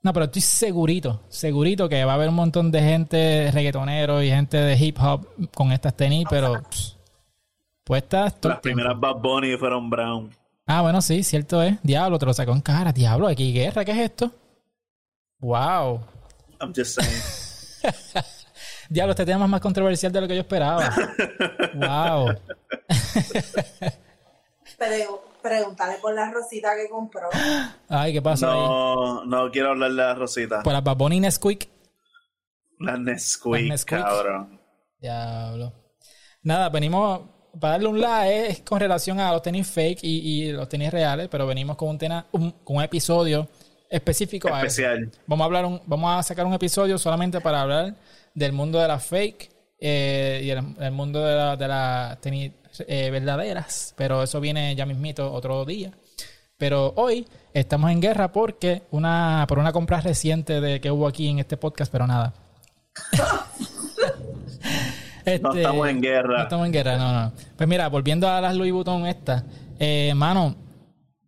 No, 0.00 0.12
pero 0.12 0.26
estoy 0.26 0.42
segurito, 0.42 1.22
segurito 1.28 1.88
que 1.88 2.04
va 2.04 2.12
a 2.12 2.14
haber 2.14 2.28
un 2.28 2.36
montón 2.36 2.70
de 2.70 2.80
gente 2.80 3.50
reggaetonero 3.52 4.22
y 4.22 4.30
gente 4.30 4.56
de 4.56 4.76
hip 4.76 4.96
hop 5.02 5.26
con 5.54 5.72
estas 5.72 5.96
tenis, 5.96 6.24
pero 6.30 6.62
pss, 6.70 6.96
puestas 7.84 8.36
Las 8.42 8.60
primeras 8.60 8.98
Bad 8.98 9.16
Bunny 9.16 9.56
fueron 9.56 9.90
brown. 9.90 10.34
Ah, 10.66 10.82
bueno, 10.82 11.00
sí, 11.02 11.22
cierto 11.24 11.62
es. 11.62 11.82
Diablo, 11.82 12.18
te 12.18 12.26
lo 12.26 12.32
sacó 12.34 12.52
en 12.52 12.60
cara. 12.60 12.92
Diablo, 12.92 13.26
aquí 13.26 13.52
guerra, 13.52 13.84
¿qué 13.84 13.92
es 13.92 13.98
esto? 13.98 14.30
Wow. 15.40 16.00
I'm 16.60 16.72
just 16.74 17.00
saying. 17.00 17.22
Diablo, 18.90 19.12
este 19.12 19.26
tema 19.26 19.44
es 19.44 19.50
más 19.50 19.60
controversial 19.60 20.10
de 20.12 20.20
lo 20.20 20.28
que 20.28 20.34
yo 20.34 20.40
esperaba. 20.40 20.90
wow. 21.74 22.34
Pero 24.78 25.24
pregúntale 25.42 25.96
por 26.00 26.14
la 26.14 26.30
rosita 26.30 26.74
que 26.76 26.88
compró. 26.88 27.28
Ay, 27.88 28.12
¿qué 28.12 28.22
pasa 28.22 28.52
ahí? 28.52 28.58
No, 28.60 29.24
no 29.24 29.50
quiero 29.50 29.70
hablar 29.70 29.90
de 29.90 29.96
la 29.96 30.14
Rosita. 30.14 30.62
Por 30.62 30.72
las 30.72 30.84
Baboni 30.84 31.20
Nesquik. 31.20 31.68
La 32.78 32.96
Nesquik, 32.96 33.52
Las 33.62 33.62
Nesquik. 33.70 33.98
cabrón. 33.98 34.60
Diablo. 35.00 35.72
Nada, 36.42 36.68
venimos 36.68 37.22
para 37.60 37.72
darle 37.72 37.88
un 37.88 38.00
like 38.00 38.46
es 38.50 38.60
con 38.60 38.78
relación 38.78 39.18
a 39.18 39.32
los 39.32 39.42
tenis 39.42 39.66
fake 39.66 39.98
y, 40.04 40.44
y 40.44 40.52
los 40.52 40.68
tenis 40.68 40.92
reales, 40.92 41.28
pero 41.28 41.46
venimos 41.46 41.76
con 41.76 41.88
un, 41.88 41.98
tena- 41.98 42.26
un- 42.32 42.52
con 42.62 42.76
un 42.76 42.82
episodio 42.82 43.48
específico 43.90 44.48
a 44.48 44.58
eso. 44.58 44.66
Especial. 44.66 45.10
Vamos 45.26 45.44
a 45.44 45.46
hablar 45.46 45.64
un, 45.64 45.80
vamos 45.86 46.18
a 46.18 46.22
sacar 46.22 46.46
un 46.46 46.54
episodio 46.54 46.98
solamente 46.98 47.40
para 47.40 47.62
hablar 47.62 47.94
del 48.34 48.52
mundo 48.52 48.78
de 48.78 48.88
las 48.88 49.04
fake 49.04 49.50
eh, 49.80 50.40
y 50.44 50.50
el, 50.50 50.64
el 50.80 50.92
mundo 50.92 51.24
de 51.24 51.34
las 51.36 51.58
de 51.58 51.68
la 51.68 52.18
eh, 52.86 53.10
verdaderas, 53.10 53.94
pero 53.96 54.22
eso 54.22 54.40
viene 54.40 54.74
ya 54.74 54.86
mismito 54.86 55.32
otro 55.32 55.64
día. 55.64 55.92
Pero 56.56 56.92
hoy 56.96 57.26
estamos 57.54 57.90
en 57.90 58.00
guerra 58.00 58.32
porque 58.32 58.82
una 58.90 59.44
por 59.48 59.58
una 59.58 59.72
compra 59.72 60.00
reciente 60.00 60.60
de 60.60 60.80
que 60.80 60.90
hubo 60.90 61.06
aquí 61.06 61.28
en 61.28 61.38
este 61.38 61.56
podcast, 61.56 61.90
pero 61.90 62.06
nada. 62.06 62.34
No 65.42 65.50
Este, 65.50 65.60
estamos 65.60 65.88
en 65.88 66.00
guerra. 66.00 66.38
no 66.38 66.42
estamos 66.44 66.66
en 66.66 66.72
guerra, 66.72 66.96
no, 66.96 67.12
no. 67.12 67.32
Pues 67.54 67.68
mira, 67.68 67.88
volviendo 67.88 68.26
a 68.26 68.40
las 68.40 68.56
Louis 68.56 68.72
Vuitton 68.72 69.06
estas, 69.06 69.44
eh, 69.78 70.14
mano, 70.14 70.56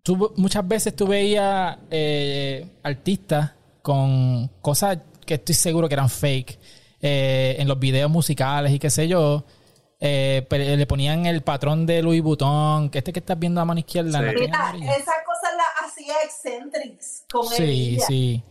tú 0.03 0.33
muchas 0.37 0.67
veces 0.67 0.95
tú 0.97 1.07
veías 1.07 1.77
eh, 1.91 2.67
artistas 2.83 3.53
con 3.83 4.49
cosas 4.61 4.99
que 5.27 5.35
estoy 5.35 5.55
seguro 5.55 5.89
que 5.89 5.95
eran 5.95 6.11
fake 6.11 6.59
eh, 7.01 7.57
en 7.59 7.69
los 7.69 7.79
videos 7.79 8.11
musicales 8.11 8.73
y 8.73 8.79
qué 8.79 8.91
sé 8.91 9.09
yo. 9.09 9.45
eh, 10.03 10.47
pero 10.49 10.65
le 10.77 10.87
ponían 10.87 11.27
el 11.27 11.43
patrón 11.43 11.85
de 11.85 12.01
Louis 12.03 12.23
Vuitton, 12.23 12.89
que 12.89 12.99
este 12.99 13.13
que 13.13 13.21
estás 13.21 13.39
viendo 13.39 13.61
a 13.61 13.65
mano 13.67 13.81
izquierda. 13.81 14.19
en 14.19 14.25
la 14.27 14.31
Sí. 14.33 14.37
esquina 14.39 14.73
Mira, 14.73 14.93
esas 14.95 15.15
cosas 15.27 15.51
las 15.57 15.91
hacía 15.91 16.15
Eccentrics 16.25 17.25
con 17.31 17.47
Sí, 17.47 17.99
sí. 18.07 18.43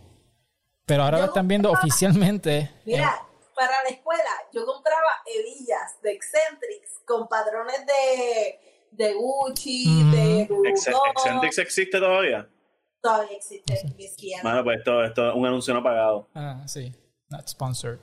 Pero 0.85 1.03
ahora 1.03 1.17
Yo 1.17 1.23
lo 1.23 1.27
están 1.29 1.47
viendo 1.47 1.69
compraba- 1.69 1.87
oficialmente. 1.87 2.71
Mira, 2.85 3.19
eh, 3.19 3.41
para 3.55 3.81
la 3.83 3.89
escuela 3.89 4.29
yo 4.53 4.63
compraba 4.65 5.09
hebillas 5.25 5.99
de 6.03 6.11
Eccentrics 6.11 6.99
con 7.05 7.27
patrones 7.27 7.83
de, 7.85 8.59
de 8.91 9.13
Gucci, 9.13 10.01
Ujú. 10.01 10.11
de 10.11 10.41
Ex- 10.41 10.49
Vuitton. 10.85 11.01
Eccentrics 11.11 11.57
existe 11.59 11.99
todavía. 11.99 12.47
Todavía 13.01 13.37
existe. 13.37 13.81
Bueno, 14.43 14.63
pues 14.63 14.79
esto, 14.79 15.03
esto 15.03 15.29
es 15.29 15.35
un 15.35 15.45
anuncio 15.45 15.73
no 15.73 15.81
pagado. 15.83 16.27
ah, 16.35 16.63
sí. 16.67 16.91
Not 17.29 17.47
sponsored. 17.47 17.99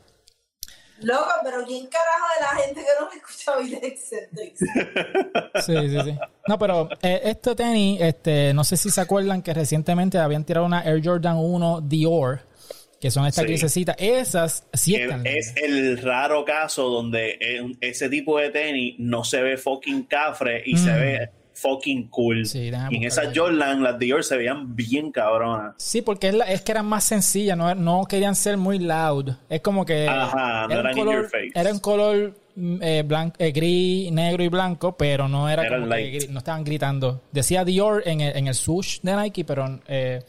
Loco, 1.01 1.29
pero 1.45 1.63
¿quién 1.67 1.87
carajo 1.89 2.27
de 2.39 2.41
la 2.43 2.63
gente 2.65 2.81
que 2.81 2.87
no 2.99 3.11
me 3.11 3.17
escucha 3.17 3.57
oír 3.59 3.79
de 3.81 3.87
Eccentrics? 3.89 4.61
Sí, 5.67 5.75
sí, 5.91 6.01
sí. 6.05 6.19
No, 6.49 6.59
pero 6.59 6.89
eh, 7.03 7.21
este 7.25 7.55
tenis, 7.55 8.01
este, 8.01 8.55
no 8.55 8.65
sé 8.65 8.77
si 8.79 8.89
se 8.91 9.01
acuerdan 9.01 9.43
que 9.43 9.53
recientemente 9.53 10.19
habían 10.19 10.45
tirado 10.45 10.65
una 10.65 10.83
Air 10.85 11.03
Jordan 11.05 11.37
1 11.39 11.81
Dior, 11.83 12.41
que 13.01 13.11
son 13.11 13.27
estas 13.27 13.45
Sí. 13.47 13.85
Esas 13.99 14.67
sí 14.73 14.95
Es, 14.95 15.03
están. 15.03 15.27
es 15.27 15.55
lindas. 15.55 15.63
el 15.65 15.99
raro 16.03 16.45
caso 16.45 16.89
donde 16.89 17.37
eh, 17.41 17.61
ese 17.81 18.09
tipo 18.09 18.39
de 18.39 18.51
tenis 18.51 18.95
no 18.99 19.23
se 19.25 19.43
ve 19.43 19.57
fucking 19.57 20.05
cafre 20.05 20.63
y 20.65 20.77
se 20.77 20.91
Mm. 20.93 21.01
ve 21.01 21.31
fucking 21.55 22.09
cool. 22.09 22.45
Sí, 22.47 22.71
y 22.91 22.97
en 22.97 23.05
esas. 23.05 23.29
Jordan, 23.35 23.83
las 23.83 23.99
Dior 23.99 24.23
se 24.25 24.37
veían 24.37 24.77
bien 24.77 25.11
cabronas. 25.11 25.75
Sí, 25.79 26.03
porque 26.03 26.29
es, 26.29 26.35
la- 26.35 26.45
es 26.53 26.61
que 26.63 26.73
eran 26.73 26.85
más 26.87 27.05
sencillas, 27.05 27.57
no, 27.57 27.75
no 27.75 28.05
querían 28.07 28.35
ser 28.35 28.57
muy 28.59 28.79
loud. 28.79 29.31
Es 29.49 29.61
como 29.63 29.85
que. 29.87 30.07
Ajá, 30.07 30.67
no 30.69 30.81
era 30.81 30.91
un 30.91 30.97
color, 30.97 31.15
your 31.15 31.31
face. 31.31 31.51
Era 31.55 31.73
un 31.73 31.79
color 31.79 32.35
mm, 32.57 32.79
eh, 32.83 33.05
eh, 33.39 33.53
gris, 33.53 34.13
negro 34.13 34.43
y 34.45 34.49
blanco, 34.49 34.97
pero 34.99 35.29
no 35.29 35.49
era 35.49 35.67
como 35.69 35.89
que 35.89 36.27
no 36.31 36.39
estaban 36.39 36.63
gritando. 36.65 37.23
Decía 37.33 37.65
Dior 37.65 38.03
en 38.07 38.21
el, 38.21 38.37
en 38.37 38.49
el 38.49 38.55
swoosh 38.55 39.01
de 39.03 39.17
Nike, 39.17 39.45
pero. 39.45 39.81
eh, 39.89 40.23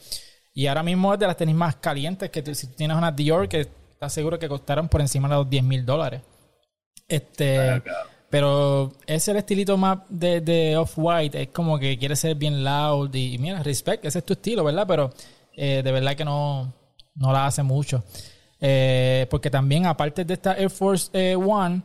y 0.58 0.66
ahora 0.66 0.82
mismo 0.82 1.14
es 1.14 1.20
de 1.20 1.26
las 1.28 1.36
tenis 1.36 1.54
más 1.54 1.76
calientes 1.76 2.30
que 2.30 2.42
tú- 2.42 2.52
si 2.52 2.66
tú 2.66 2.72
tienes 2.74 2.96
una 2.96 3.12
Dior 3.12 3.48
que 3.48 3.60
estás 3.60 4.12
seguro 4.12 4.40
que 4.40 4.48
costaron 4.48 4.88
por 4.88 5.00
encima 5.00 5.28
de 5.28 5.36
los 5.36 5.48
10 5.48 5.62
mil 5.62 5.86
dólares. 5.86 6.20
Este. 7.06 7.58
Ah. 7.60 7.82
Pero 8.28 8.90
es 9.06 9.28
el 9.28 9.36
estilito 9.36 9.76
más 9.76 9.98
de, 10.08 10.40
de 10.40 10.76
Off-White. 10.76 11.42
Es 11.42 11.48
como 11.50 11.78
que 11.78 11.96
quiere 11.96 12.16
ser 12.16 12.34
bien 12.34 12.64
loud. 12.64 13.14
Y 13.14 13.38
mira, 13.38 13.62
respect, 13.62 14.04
ese 14.04 14.18
es 14.18 14.26
tu 14.26 14.32
estilo, 14.32 14.64
¿verdad? 14.64 14.84
Pero 14.88 15.12
eh, 15.54 15.80
de 15.84 15.92
verdad 15.92 16.16
que 16.16 16.24
no, 16.24 16.72
no 17.14 17.32
la 17.32 17.46
hace 17.46 17.62
mucho. 17.62 18.02
Eh, 18.60 19.28
porque 19.30 19.50
también, 19.50 19.86
aparte 19.86 20.24
de 20.24 20.34
esta 20.34 20.54
Air 20.54 20.70
Force 20.70 21.08
eh, 21.12 21.36
One, 21.36 21.82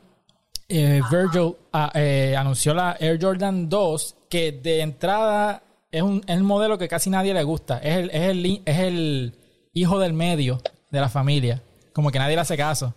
eh, 0.67 0.99
Virgil 1.11 1.55
ah, 1.73 1.91
eh, 1.93 2.35
anunció 2.35 2.73
la 2.73 2.97
Air 2.99 3.19
Jordan 3.21 3.69
2, 3.69 4.15
que 4.27 4.51
de 4.51 4.81
entrada 4.81 5.61
es, 5.93 6.01
un, 6.01 6.17
es 6.27 6.35
el 6.35 6.43
modelo 6.43 6.77
que 6.77 6.87
casi 6.87 7.09
nadie 7.09 7.33
le 7.33 7.43
gusta. 7.43 7.77
Es 7.79 7.97
el, 7.97 8.09
es, 8.09 8.21
el, 8.29 8.61
es 8.65 8.79
el 8.79 9.39
hijo 9.73 9.99
del 9.99 10.13
medio 10.13 10.59
de 10.91 10.99
la 10.99 11.09
familia. 11.09 11.61
Como 11.93 12.11
que 12.11 12.19
nadie 12.19 12.35
le 12.35 12.41
hace 12.41 12.57
caso. 12.57 12.93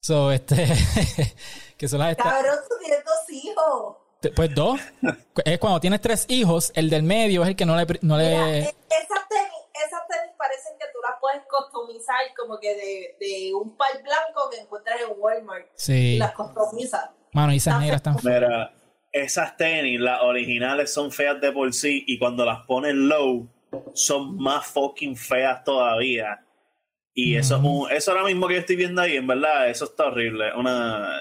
So, 0.00 0.32
este, 0.32 0.56
que 1.76 1.88
son 1.88 2.00
las 2.00 2.10
esta- 2.12 2.24
Cabrón, 2.24 2.56
tú 2.68 2.74
tienes 2.80 3.04
dos 3.04 3.30
hijos. 3.30 3.96
Pues 4.36 4.54
dos. 4.54 4.80
Es 5.44 5.58
cuando 5.58 5.80
tienes 5.80 6.00
tres 6.00 6.26
hijos, 6.28 6.72
el 6.74 6.90
del 6.90 7.02
medio 7.02 7.42
es 7.42 7.48
el 7.48 7.56
que 7.56 7.66
no 7.66 7.76
le... 7.76 7.86
No 8.02 8.16
le 8.16 8.58
e- 8.58 8.60
esas 8.62 9.28
tenis, 9.28 9.62
esas 9.86 10.06
tenis 10.08 10.32
parecen 10.38 10.72
que 10.78 10.86
tú 10.92 10.98
las 11.02 11.18
puedes 11.20 11.42
customizar 11.48 12.20
como 12.38 12.58
que 12.60 12.68
de, 12.74 13.16
de 13.20 13.54
un 13.54 13.76
par 13.76 13.90
blanco 14.02 14.48
que 14.50 14.58
encuentras 14.60 15.00
en 15.00 15.14
Walmart. 15.20 15.66
sí. 15.74 16.14
Y 16.14 16.18
las 16.18 16.32
customizas. 16.34 17.10
Mano, 17.32 17.52
y 17.52 17.56
esas 17.56 17.80
negras 17.80 17.96
están... 17.96 18.16
Mira, 18.22 18.72
esas 19.12 19.56
tenis, 19.56 20.00
las 20.00 20.22
originales 20.22 20.92
son 20.92 21.12
feas 21.12 21.40
de 21.40 21.52
por 21.52 21.72
sí 21.72 22.04
y 22.06 22.18
cuando 22.18 22.44
las 22.44 22.66
ponen 22.66 23.08
low 23.08 23.48
son 23.94 24.36
más 24.38 24.66
fucking 24.66 25.16
feas 25.16 25.62
todavía. 25.64 26.44
Y 27.14 27.36
eso, 27.36 27.56
es 27.56 27.62
un- 27.62 27.90
eso 27.92 28.10
ahora 28.12 28.24
mismo 28.24 28.48
que 28.48 28.54
yo 28.54 28.60
estoy 28.60 28.76
viendo 28.76 29.02
ahí, 29.02 29.16
en 29.16 29.26
verdad, 29.26 29.68
eso 29.68 29.84
está 29.84 30.06
horrible. 30.06 30.52
Una, 30.54 31.20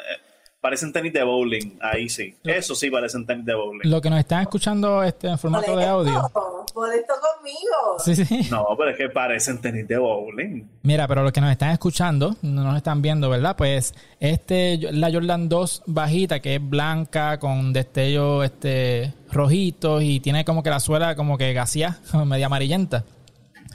parecen 0.61 0.93
tenis 0.93 1.11
de 1.11 1.23
bowling, 1.23 1.77
ahí 1.81 2.07
sí. 2.07 2.35
Eso 2.43 2.75
sí 2.75 2.89
parecen 2.91 3.25
tenis 3.25 3.45
de 3.45 3.55
bowling. 3.55 3.89
Lo 3.89 3.99
que 3.99 4.09
nos 4.11 4.19
están 4.19 4.41
escuchando 4.43 5.03
este, 5.03 5.27
en 5.27 5.39
formato 5.39 5.75
de 5.75 5.85
audio. 5.85 6.31
Molesto 6.75 7.13
conmigo. 7.19 7.99
Sí, 7.99 8.15
sí. 8.15 8.47
No, 8.51 8.67
pero 8.77 8.91
es 8.91 8.97
que 8.97 9.09
parecen 9.09 9.59
tenis 9.59 9.87
de 9.87 9.97
bowling. 9.97 10.63
Mira, 10.83 11.07
pero 11.07 11.23
los 11.23 11.31
que 11.31 11.41
nos 11.41 11.51
están 11.51 11.71
escuchando, 11.71 12.35
no 12.43 12.63
nos 12.63 12.77
están 12.77 13.01
viendo, 13.01 13.29
¿verdad? 13.29 13.55
Pues 13.57 13.95
este, 14.19 14.77
la 14.77 15.11
Jordan 15.11 15.49
2 15.49 15.83
bajita, 15.87 16.39
que 16.39 16.55
es 16.55 16.69
blanca, 16.69 17.39
con 17.39 17.73
destellos 17.73 18.45
este, 18.45 19.13
rojitos 19.31 20.03
y 20.03 20.19
tiene 20.19 20.45
como 20.45 20.61
que 20.61 20.69
la 20.69 20.79
suela 20.79 21.15
como 21.15 21.39
que 21.39 21.53
gasía, 21.53 21.99
media 22.25 22.45
amarillenta. 22.45 23.03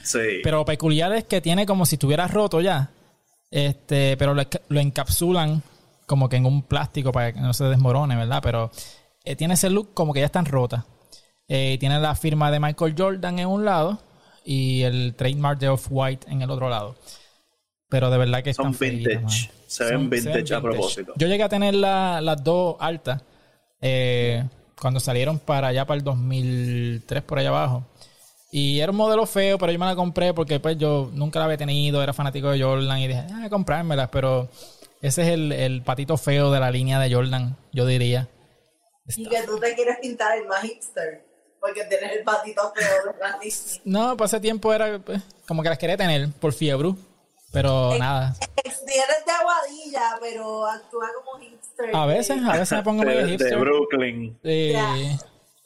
Sí. 0.05 0.41
Pero 0.45 0.59
lo 0.59 0.65
peculiar 0.65 1.13
es 1.15 1.25
que 1.25 1.41
tiene 1.41 1.67
como 1.67 1.85
si 1.85 1.97
estuviera 1.97 2.29
roto 2.29 2.61
ya. 2.61 2.91
Este, 3.51 4.17
pero 4.17 4.35
lo, 4.35 4.43
lo 4.69 4.81
encapsulan 4.81 5.63
como 6.07 6.29
que 6.29 6.37
en 6.37 6.47
un 6.47 6.63
plástico 6.63 7.13
para 7.13 7.33
que 7.33 7.41
no 7.41 7.53
se 7.53 7.65
desmorone, 7.65 8.17
¿verdad? 8.17 8.41
Pero 8.43 8.71
eh, 9.25 9.37
tiene 9.37 9.55
ese 9.55 9.71
look 9.71 9.93
como 9.95 10.13
que 10.13 10.21
ya 10.21 10.27
están 10.27 10.47
rotas. 10.47 10.85
Eh, 11.49 11.77
tiene 11.79 11.99
la 12.01 12.15
firma 12.15 12.51
de 12.51 12.59
Michael 12.61 12.95
Jordan 12.97 13.39
en 13.39 13.49
un 13.49 13.65
lado 13.65 13.99
y 14.45 14.83
el 14.83 15.15
trademark 15.17 15.59
de 15.59 15.69
Off-White 15.69 16.27
en 16.31 16.43
el 16.43 16.51
otro 16.51 16.69
lado. 16.69 16.97
Pero 17.89 18.11
de 18.11 18.19
verdad 18.19 18.43
que 18.43 18.53
Son 18.55 18.73
están 18.73 18.89
vintage. 18.91 19.51
Se 19.67 19.85
ven 19.85 19.93
Son- 19.95 20.11
vintage 20.11 20.55
a 20.55 20.61
propósito. 20.61 21.13
Yo 21.17 21.27
llegué 21.29 21.43
a 21.45 21.49
tener 21.49 21.75
la- 21.75 22.21
las 22.21 22.43
dos 22.43 22.77
altas 22.81 23.23
eh, 23.81 24.45
cuando 24.81 24.99
salieron 25.01 25.39
para 25.39 25.69
allá, 25.69 25.87
para 25.87 25.99
el 25.99 26.05
2003, 26.05 27.23
por 27.23 27.39
allá 27.39 27.51
abajo. 27.51 27.85
Y 28.51 28.81
era 28.81 28.91
un 28.91 28.97
modelo 28.97 29.27
feo, 29.27 29.59
pero 29.59 29.71
yo 29.73 29.79
me 29.79 29.87
la 29.87 29.95
compré 29.97 30.33
porque 30.33 30.61
pues 30.61 30.79
yo 30.79 31.11
nunca 31.13 31.39
la 31.39 31.45
había 31.47 31.57
tenido, 31.59 32.03
era 32.03 32.13
fanático 32.13 32.49
de 32.51 32.63
Jordan 32.63 32.99
y 33.01 33.09
dije, 33.09 33.25
ah, 33.35 33.47
comprármela, 33.51 34.11
pero 34.11 34.49
ese 35.07 35.23
es 35.23 35.29
el, 35.29 35.53
el 35.53 35.83
patito 35.83 36.17
feo 36.17 36.51
de 36.51 36.61
la 36.61 36.71
línea 36.71 36.99
de 36.99 37.13
Jordan, 37.15 37.57
yo 37.73 37.87
diría. 37.87 38.29
Y 39.17 39.29
que 39.29 39.43
tú 39.43 39.59
te 39.59 39.75
quieres 39.75 39.99
pintar 40.01 40.37
el 40.39 40.47
más 40.47 40.63
hipster. 40.63 41.25
Porque 41.61 41.85
tienes 41.85 42.13
el 42.13 42.23
patito 42.23 42.73
feo 42.75 43.13
de 43.13 43.19
la 43.19 43.39
Disney. 43.39 43.81
No, 43.85 44.17
para 44.17 44.27
ese 44.27 44.41
tiempo 44.41 44.73
era 44.73 44.99
pues, 44.99 45.23
como 45.49 45.63
que 45.63 45.69
las 45.69 45.79
quería 45.79 45.97
tener 45.97 46.31
por 46.33 46.53
fiebre. 46.53 46.95
Pero 47.53 47.95
Eh, 47.95 47.99
nada. 47.99 48.37
Exniel 48.63 49.05
es 49.19 49.25
de 49.25 49.33
Aguadilla, 49.33 50.19
pero 50.21 50.67
actúa 50.67 51.09
como 51.25 51.41
hipster. 51.43 51.95
A 51.95 52.07
veces, 52.07 52.39
a 52.45 52.53
veces 52.53 52.73
me 52.73 52.83
pongo 52.85 53.03
medio 53.05 53.19
De, 53.21 53.25
de 53.27 53.31
hipster. 53.33 53.59
Brooklyn. 53.59 54.39
Sí. 54.45 54.75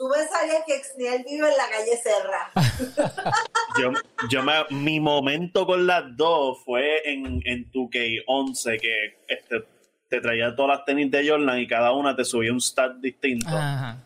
Tú 0.00 0.08
pensarías 0.08 0.64
que 0.66 0.76
Exniel 0.76 1.24
vive 1.28 1.46
en 1.46 1.56
la 1.58 1.68
calle 1.68 1.94
Serra. 2.02 2.50
Yo, 3.78 3.92
yo 4.30 4.42
me, 4.42 4.54
mi 4.70 4.98
momento 4.98 5.64
con 5.66 5.86
las 5.86 6.16
dos 6.16 6.58
fue 6.64 7.08
en, 7.08 7.40
en 7.44 7.70
2K11, 7.70 8.80
que 8.80 9.20
este, 9.28 9.62
te 10.08 10.20
traía 10.20 10.56
todas 10.56 10.78
las 10.78 10.84
tenis 10.86 11.10
de 11.10 11.28
Jordan 11.28 11.60
y 11.60 11.68
cada 11.68 11.92
una 11.92 12.16
te 12.16 12.24
subía 12.24 12.50
un 12.50 12.60
stat 12.60 12.96
distinto. 12.96 13.48
Ajá. 13.48 14.02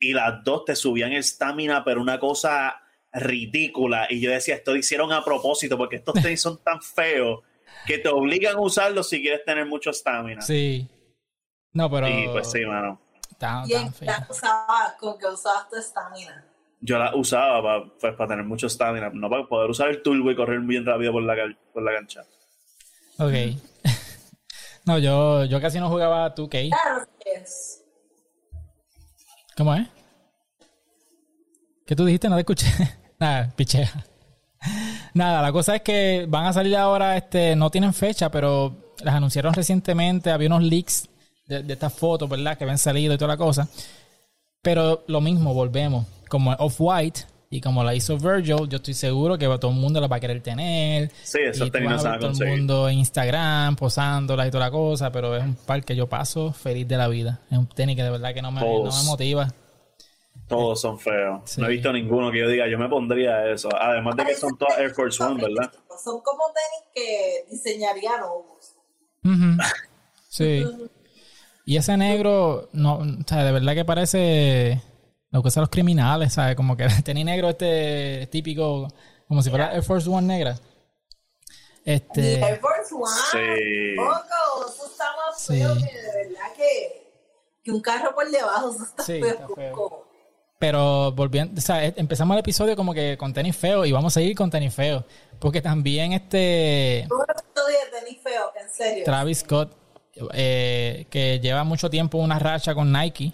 Y 0.00 0.12
las 0.12 0.42
dos 0.42 0.64
te 0.64 0.74
subían 0.74 1.12
el 1.12 1.22
stamina, 1.22 1.84
pero 1.84 2.00
una 2.00 2.18
cosa 2.18 2.80
ridícula. 3.12 4.06
Y 4.08 4.20
yo 4.20 4.30
decía, 4.30 4.56
esto 4.56 4.72
lo 4.72 4.78
hicieron 4.78 5.12
a 5.12 5.22
propósito, 5.22 5.76
porque 5.76 5.96
estos 5.96 6.14
tenis 6.14 6.40
son 6.40 6.62
tan 6.64 6.80
feos 6.82 7.40
que 7.86 7.98
te 7.98 8.08
obligan 8.08 8.56
a 8.56 8.60
usarlos 8.60 9.08
si 9.08 9.20
quieres 9.20 9.44
tener 9.44 9.66
mucho 9.66 9.92
stamina. 9.92 10.40
Sí. 10.40 10.88
No, 11.74 11.90
pero. 11.90 12.08
Y 12.08 12.26
pues 12.28 12.50
sí, 12.50 12.64
mano. 12.64 13.05
Tan, 13.38 13.68
Y 13.68 13.74
en 13.74 13.92
tan 13.92 14.06
la 14.06 14.26
usabas, 14.30 14.92
con 14.98 15.18
que 15.18 15.26
usabas 15.26 15.68
tu 15.68 15.76
estamina. 15.76 16.44
Yo 16.80 16.98
la 16.98 17.14
usaba 17.14 17.62
para, 17.62 17.84
pues, 18.00 18.14
para 18.14 18.28
tener 18.28 18.44
mucho 18.44 18.68
stamina, 18.68 19.10
no 19.12 19.28
para 19.28 19.46
poder 19.46 19.70
usar 19.70 19.88
el 19.88 20.02
turbo 20.02 20.30
y 20.30 20.36
correr 20.36 20.60
bien 20.60 20.84
rápido 20.84 21.12
por 21.12 21.22
la, 21.22 21.34
por 21.72 21.82
la 21.82 21.92
cancha. 21.92 22.24
Ok. 23.18 23.32
no, 24.86 24.98
yo, 24.98 25.44
yo 25.44 25.60
casi 25.60 25.80
no 25.80 25.88
jugaba 25.88 26.34
2K. 26.34 26.70
Claro 26.70 27.08
que 27.18 27.32
es. 27.32 27.82
¿Cómo 29.56 29.74
es? 29.74 29.88
¿Qué 31.86 31.96
tú 31.96 32.04
dijiste? 32.04 32.28
No 32.28 32.36
te 32.36 32.40
escuché. 32.40 32.66
Nada, 33.18 33.52
pichea. 33.56 33.90
Nada, 35.14 35.40
la 35.40 35.52
cosa 35.52 35.76
es 35.76 35.82
que 35.82 36.26
van 36.28 36.46
a 36.46 36.52
salir 36.52 36.76
ahora, 36.76 37.16
este, 37.16 37.56
no 37.56 37.70
tienen 37.70 37.94
fecha, 37.94 38.30
pero 38.30 38.94
las 39.02 39.14
anunciaron 39.14 39.54
recientemente, 39.54 40.30
había 40.30 40.48
unos 40.48 40.62
leaks 40.62 41.08
de, 41.46 41.62
de 41.62 41.72
estas 41.72 41.92
fotos, 41.92 42.28
¿verdad? 42.28 42.56
Que 42.56 42.64
habían 42.64 42.78
salido 42.78 43.14
y 43.14 43.18
toda 43.18 43.28
la 43.28 43.36
cosa. 43.36 43.68
Pero 44.62 45.04
lo 45.06 45.20
mismo, 45.20 45.54
volvemos. 45.54 46.06
Como 46.28 46.52
Off-White 46.52 47.20
y 47.50 47.60
como 47.60 47.84
la 47.84 47.94
hizo 47.94 48.18
Virgil, 48.18 48.68
yo 48.68 48.76
estoy 48.76 48.94
seguro 48.94 49.38
que 49.38 49.46
todo 49.58 49.70
el 49.70 49.76
mundo 49.76 50.00
la 50.00 50.08
va 50.08 50.16
a 50.16 50.20
querer 50.20 50.42
tener. 50.42 51.10
Sí, 51.22 51.38
esos 51.40 51.68
y 51.68 51.70
tú 51.70 51.70
tenis 51.70 51.90
no 51.90 51.96
vas 51.96 52.04
a 52.04 52.10
ver 52.10 52.20
todo 52.20 52.44
el 52.44 52.50
mundo 52.50 52.88
en 52.88 52.98
Instagram 52.98 53.76
posándolas 53.76 54.48
y 54.48 54.50
toda 54.50 54.64
la 54.64 54.70
cosa, 54.72 55.12
pero 55.12 55.36
es 55.36 55.44
un 55.44 55.54
par 55.54 55.84
que 55.84 55.94
yo 55.94 56.08
paso 56.08 56.52
feliz 56.52 56.88
de 56.88 56.96
la 56.96 57.06
vida. 57.06 57.40
Es 57.50 57.58
un 57.58 57.68
tenis 57.68 57.94
que 57.94 58.02
de 58.02 58.10
verdad 58.10 58.34
que 58.34 58.42
no 58.42 58.50
me, 58.50 58.60
no 58.60 58.90
me 58.90 59.02
motiva. 59.04 59.52
Todos 60.48 60.80
son 60.80 60.98
feos. 60.98 61.42
Sí. 61.44 61.60
No 61.60 61.68
he 61.68 61.70
visto 61.70 61.92
ninguno 61.92 62.30
que 62.30 62.40
yo 62.40 62.48
diga, 62.48 62.68
yo 62.68 62.78
me 62.78 62.88
pondría 62.88 63.50
eso. 63.50 63.68
Además 63.80 64.16
de 64.16 64.24
que 64.24 64.34
son 64.34 64.56
todas 64.58 64.78
Air 64.78 64.90
Force 64.90 65.22
One, 65.22 65.42
¿verdad? 65.42 65.72
Son 66.02 66.20
como 66.20 66.42
tenis 66.48 66.92
que 66.94 67.44
diseñarían 67.50 68.22
Obus. 68.22 68.72
Ujú. 69.24 69.62
Sí. 70.28 70.64
Y 71.66 71.76
ese 71.76 71.96
negro, 71.96 72.68
no, 72.72 72.98
o 73.00 73.04
sea, 73.26 73.44
de 73.44 73.52
verdad 73.52 73.74
que 73.74 73.84
parece 73.84 74.80
lo 75.30 75.42
que 75.42 75.48
usan 75.48 75.62
los 75.62 75.68
criminales, 75.70 76.32
¿sabes? 76.32 76.56
Como 76.56 76.76
que 76.76 76.84
el 76.84 77.02
tenis 77.02 77.24
negro 77.26 77.50
este 77.50 78.28
típico, 78.30 78.88
como 79.28 79.42
si 79.42 79.50
fuera 79.50 79.74
Air 79.74 79.82
Force 79.82 80.08
One 80.08 80.26
negra. 80.28 80.56
Y 81.84 81.92
Este, 81.92 82.38
Air 82.40 82.60
Force 82.60 82.94
One. 82.94 83.12
Sí. 83.32 83.96
Poco, 83.96 84.70
eso 84.72 84.86
está 84.86 85.04
más 85.16 85.38
Sí. 85.42 85.58
feo 85.58 85.74
que 85.74 85.80
de 85.82 86.28
verdad 86.28 86.52
que, 86.56 87.12
que 87.64 87.70
un 87.72 87.80
carro 87.80 88.14
por 88.14 88.30
debajo. 88.30 88.70
Eso 88.70 88.84
está 88.84 89.02
Sí, 89.02 89.20
feo. 89.20 89.28
está 89.28 89.46
feo. 89.54 90.02
Pero 90.58 91.12
volviendo, 91.12 91.58
o 91.58 91.60
sea, 91.60 91.84
empezamos 91.84 92.34
el 92.34 92.40
episodio 92.40 92.76
como 92.76 92.94
que 92.94 93.18
con 93.18 93.34
tenis 93.34 93.54
feo 93.56 93.84
y 93.84 93.92
vamos 93.92 94.14
a 94.14 94.20
seguir 94.20 94.34
con 94.36 94.50
tenis 94.50 94.72
feo. 94.72 95.04
Porque 95.38 95.60
también 95.60 96.12
este 96.14 97.06
Un 97.10 97.22
episodio 97.28 97.76
de 97.92 97.98
tenis 98.00 98.22
feo, 98.22 98.52
en 98.58 98.70
serio. 98.70 99.04
Travis 99.04 99.40
Scott, 99.40 99.76
eh, 100.32 101.06
que 101.10 101.40
lleva 101.40 101.64
mucho 101.64 101.90
tiempo 101.90 102.18
una 102.18 102.38
racha 102.38 102.74
con 102.74 102.92
Nike, 102.92 103.32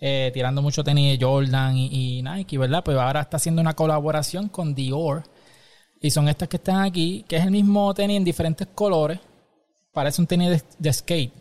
eh, 0.00 0.30
tirando 0.34 0.62
mucho 0.62 0.84
tenis 0.84 1.18
de 1.18 1.24
Jordan 1.24 1.76
y, 1.76 2.22
Nike, 2.22 2.58
¿verdad? 2.58 2.82
Pues 2.84 2.96
ahora 2.96 3.20
está 3.20 3.36
haciendo 3.36 3.62
una 3.62 3.74
colaboración 3.74 4.48
con 4.48 4.74
Dior. 4.74 5.24
Y 6.00 6.10
son 6.10 6.28
estas 6.28 6.48
que 6.48 6.58
están 6.58 6.82
aquí, 6.82 7.24
que 7.26 7.36
es 7.36 7.44
el 7.44 7.50
mismo 7.50 7.92
tenis 7.94 8.18
en 8.18 8.24
diferentes 8.24 8.68
colores. 8.74 9.18
Parece 9.92 10.20
un 10.20 10.26
tenis 10.26 10.50
de, 10.50 10.62
de 10.78 10.92
skate. 10.92 11.32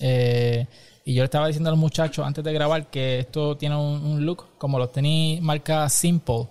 Eh, 0.00 0.66
y 1.04 1.14
yo 1.14 1.22
le 1.22 1.26
estaba 1.26 1.46
diciendo 1.46 1.70
a 1.70 1.72
los 1.72 1.80
muchachos 1.80 2.26
antes 2.26 2.44
de 2.44 2.52
grabar 2.52 2.90
que 2.90 3.20
esto 3.20 3.56
tiene 3.56 3.76
un, 3.76 4.04
un 4.04 4.26
look 4.26 4.58
como 4.58 4.78
los 4.78 4.92
tenis 4.92 5.40
marca 5.40 5.88
Simple, 5.88 6.48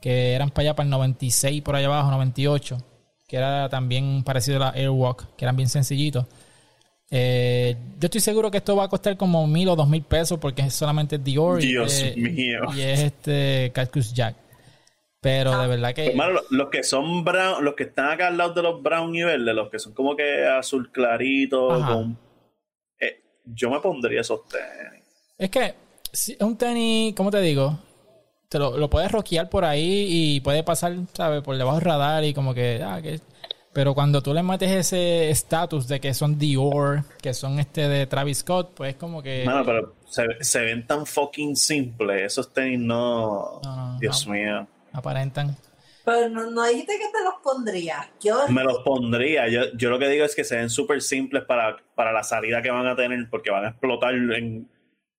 que 0.00 0.34
eran 0.34 0.50
para 0.50 0.68
allá 0.68 0.76
para 0.76 0.84
el 0.84 0.90
96, 0.90 1.62
por 1.62 1.74
allá 1.74 1.86
abajo, 1.86 2.10
98, 2.10 2.78
que 3.26 3.36
era 3.36 3.68
también 3.68 4.22
parecido 4.22 4.58
a 4.58 4.60
la 4.60 4.70
Airwalk, 4.70 5.34
que 5.36 5.44
eran 5.44 5.56
bien 5.56 5.68
sencillitos. 5.68 6.26
Eh, 7.10 7.74
yo 7.98 8.06
estoy 8.06 8.20
seguro 8.20 8.50
que 8.50 8.58
esto 8.58 8.76
va 8.76 8.84
a 8.84 8.88
costar 8.88 9.16
como 9.16 9.46
mil 9.46 9.68
o 9.70 9.76
dos 9.76 9.88
mil 9.88 10.02
pesos 10.02 10.38
porque 10.38 10.62
es 10.62 10.74
solamente 10.74 11.16
Dior 11.18 11.62
y, 11.62 11.68
Dios 11.68 12.02
eh, 12.02 12.14
mío. 12.16 12.60
y 12.76 12.80
es 12.82 13.00
este 13.00 13.70
Cactus 13.74 14.12
Jack. 14.12 14.36
Pero 15.20 15.58
de 15.58 15.66
verdad 15.66 15.94
que 15.94 16.06
Hermano, 16.06 16.34
lo- 16.34 16.42
los 16.50 16.68
que 16.68 16.82
son 16.84 17.24
brown, 17.24 17.64
los 17.64 17.74
que 17.74 17.84
están 17.84 18.10
acá 18.10 18.28
al 18.28 18.36
lado 18.36 18.52
de 18.54 18.62
los 18.62 18.82
brown 18.82 19.14
y 19.16 19.22
verdes, 19.24 19.54
los 19.54 19.68
que 19.70 19.78
son 19.78 19.92
como 19.94 20.14
que 20.14 20.46
azul 20.46 20.92
clarito, 20.92 21.68
con, 21.68 22.16
eh, 23.00 23.20
yo 23.44 23.68
me 23.70 23.80
pondría 23.80 24.20
esos 24.20 24.42
tenis. 24.48 25.02
es 25.38 25.50
que 25.50 25.74
si 26.12 26.32
es 26.32 26.40
un 26.40 26.56
tenis, 26.56 27.14
¿cómo 27.16 27.30
te 27.30 27.40
digo? 27.40 27.78
Te 28.48 28.58
lo, 28.58 28.78
lo 28.78 28.88
puedes 28.88 29.10
rockear 29.10 29.50
por 29.50 29.64
ahí 29.64 30.06
y 30.08 30.40
puede 30.40 30.62
pasar, 30.62 30.94
¿sabes? 31.14 31.42
Por 31.42 31.56
debajo 31.58 31.76
del 31.78 31.84
radar 31.86 32.24
y 32.24 32.32
como 32.32 32.54
que, 32.54 32.80
ah, 32.84 33.00
que... 33.02 33.20
Pero 33.72 33.94
cuando 33.94 34.22
tú 34.22 34.34
le 34.34 34.42
metes 34.42 34.70
ese 34.70 35.30
estatus 35.30 35.86
de 35.86 36.00
que 36.00 36.14
son 36.14 36.38
Dior, 36.38 37.04
que 37.22 37.34
son 37.34 37.58
este 37.58 37.88
de 37.88 38.06
Travis 38.06 38.38
Scott, 38.38 38.72
pues 38.74 38.96
como 38.96 39.22
que... 39.22 39.44
Mano, 39.44 39.64
pero 39.64 39.94
se, 40.08 40.26
se 40.40 40.60
ven 40.62 40.86
tan 40.86 41.06
fucking 41.06 41.54
simples. 41.54 42.22
Esos 42.22 42.52
tenis 42.52 42.80
no. 42.80 43.60
No, 43.62 43.76
no, 43.92 43.98
Dios 43.98 44.26
no. 44.26 44.32
mío. 44.32 44.66
aparentan. 44.92 45.56
Pero 46.04 46.30
no, 46.30 46.50
no 46.50 46.64
dijiste 46.64 46.94
que 46.98 47.06
te 47.12 47.22
los 47.22 47.34
pondrías. 47.42 48.08
Yo, 48.20 48.48
Me 48.48 48.64
los 48.64 48.78
pondría. 48.78 49.46
Yo, 49.48 49.70
yo 49.76 49.90
lo 49.90 49.98
que 49.98 50.08
digo 50.08 50.24
es 50.24 50.34
que 50.34 50.44
se 50.44 50.56
ven 50.56 50.70
súper 50.70 51.02
simples 51.02 51.44
para, 51.44 51.76
para 51.94 52.12
la 52.12 52.24
salida 52.24 52.62
que 52.62 52.70
van 52.70 52.86
a 52.86 52.96
tener, 52.96 53.28
porque 53.28 53.50
van 53.50 53.66
a 53.66 53.68
explotar 53.68 54.14
en, 54.14 54.70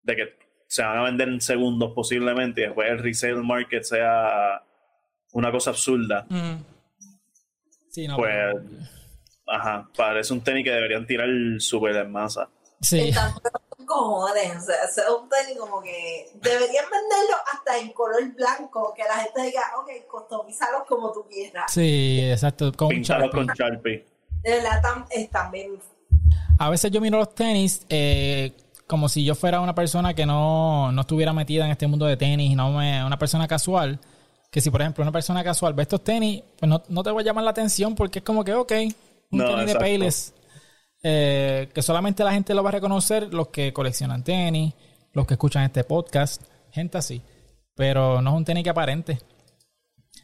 de 0.02 0.16
que 0.16 0.24
se 0.66 0.84
van 0.84 0.98
a 0.98 1.04
vender 1.04 1.30
en 1.30 1.42
segundos 1.42 1.92
posiblemente 1.94 2.62
y 2.62 2.64
después 2.66 2.90
el 2.90 3.00
resale 3.00 3.36
market 3.36 3.84
sea 3.84 4.64
una 5.32 5.52
cosa 5.52 5.70
absurda. 5.72 6.26
Sí, 8.02 8.08
no, 8.08 8.16
Pues, 8.18 8.32
pero- 8.32 8.64
ajá, 9.48 9.90
parece 9.96 10.34
un 10.34 10.42
tenis 10.42 10.64
que 10.64 10.72
deberían 10.72 11.06
tirar 11.08 11.28
súper 11.60 11.96
en 11.96 12.12
masa. 12.12 12.50
sí. 12.82 13.12
cojones. 13.86 14.56
O 14.58 14.62
sea, 14.62 14.76
es 14.86 15.02
un 15.20 15.28
tenis 15.30 15.58
como 15.60 15.82
que 15.82 16.30
deberían 16.36 16.86
venderlo 16.92 17.36
hasta 17.52 17.78
en 17.80 17.92
color 17.92 18.22
blanco. 18.36 18.94
Que 18.96 19.04
la 19.04 19.16
gente 19.24 19.42
diga, 19.42 19.62
ok, 19.80 19.90
customízalos 20.08 20.84
como 20.88 21.12
tú 21.12 21.26
quieras. 21.28 21.72
Sí, 21.74 22.20
exacto. 22.22 22.72
Con 22.74 22.88
un 22.90 22.94
Píntalo 22.96 23.26
Sharpie. 23.26 23.46
con 23.46 23.56
Sharpie. 23.56 24.06
De 24.44 24.52
verdad, 24.52 24.82
tam- 24.84 25.08
están 25.10 25.52
bien. 25.52 25.80
A 26.60 26.70
veces 26.70 26.92
yo 26.92 27.02
miro 27.02 27.18
los 27.18 27.34
tenis 27.34 27.84
eh, 27.90 28.54
como 28.86 29.10
si 29.10 29.26
yo 29.26 29.34
fuera 29.34 29.60
una 29.60 29.74
persona 29.74 30.14
que 30.14 30.26
no, 30.28 30.92
no 30.92 31.02
estuviera 31.02 31.34
metida 31.34 31.66
en 31.66 31.72
este 31.72 31.88
mundo 31.88 32.06
de 32.06 32.16
tenis, 32.16 32.56
no 32.56 32.72
me, 32.72 33.04
una 33.04 33.18
persona 33.18 33.48
casual. 33.48 34.00
Que 34.50 34.62
si, 34.62 34.70
por 34.72 34.82
ejemplo, 34.82 35.04
una 35.04 35.12
persona 35.12 35.44
casual 35.44 35.74
ve 35.74 35.84
estos 35.84 36.04
tenis, 36.04 36.44
pues 36.58 36.68
no, 36.70 36.82
no 36.90 37.04
te 37.04 37.12
va 37.12 37.22
a 37.22 37.24
llamar 37.24 37.44
la 37.44 37.52
atención 37.52 37.94
porque 37.96 38.20
es 38.20 38.26
como 38.26 38.44
que, 38.44 38.54
ok, 38.54 38.72
un 39.32 39.40
No, 39.40 39.46
tenis 39.56 39.74
de. 39.74 39.80
Payless. 39.80 40.34
eh, 41.04 41.70
que 41.74 41.82
solamente 41.82 42.24
la 42.24 42.32
gente 42.34 42.54
lo 42.54 42.64
va 42.64 42.70
a 42.70 42.74
reconocer 42.74 43.34
los 43.34 43.50
que 43.50 43.72
coleccionan 43.72 44.24
tenis, 44.24 44.74
los 45.14 45.26
que 45.28 45.36
escuchan 45.36 45.64
este 45.64 45.84
podcast, 45.84 46.42
gente 46.72 46.98
así. 46.98 47.22
Pero 47.76 48.22
no 48.22 48.32
es 48.32 48.36
un 48.38 48.46
tenis 48.46 48.64
que 48.64 48.70
aparente. 48.72 49.22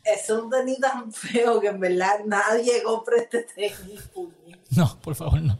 Es 0.04 0.30
un 0.30 0.50
tenis 0.50 0.80
tan 0.80 1.12
feo 1.12 1.60
que 1.62 1.68
en 1.68 1.80
verdad 1.80 2.20
nadie 2.26 2.82
compra 2.84 3.18
este 3.18 3.44
tenis. 3.44 4.10
No, 4.72 5.00
por 5.02 5.16
favor, 5.16 5.40
no. 5.42 5.58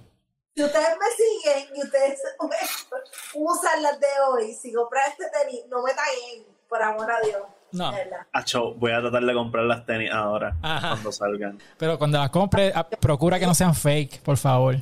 Si 0.56 0.64
ustedes 0.64 0.90
me 1.00 1.06
siguen 1.16 1.76
y 1.76 1.84
ustedes 1.84 2.20
usan 3.36 3.84
las 3.84 4.00
de 4.00 4.08
hoy, 4.30 4.54
si 4.54 4.74
compran 4.74 5.04
este 5.12 5.26
tenis, 5.30 5.62
no 5.70 5.82
me 5.84 5.92
taguen, 5.94 6.46
por 6.68 6.82
amor 6.82 7.10
a 7.12 7.20
Dios. 7.22 7.42
No. 7.76 7.92
Acho, 8.34 8.74
voy 8.76 8.92
a 8.92 9.02
tratar 9.02 9.24
de 9.24 9.34
comprar 9.34 9.66
las 9.66 9.86
tenis 9.86 10.10
ahora, 10.12 10.58
Ajá. 10.62 10.90
cuando 10.92 11.12
salgan. 11.12 11.60
Pero 11.78 11.98
cuando 11.98 12.18
las 12.18 12.30
compre, 12.30 12.74
procura 13.00 13.40
que 13.40 13.46
no 13.46 13.54
sean 13.54 13.76
fake, 13.76 14.22
por 14.22 14.38
favor. 14.38 14.76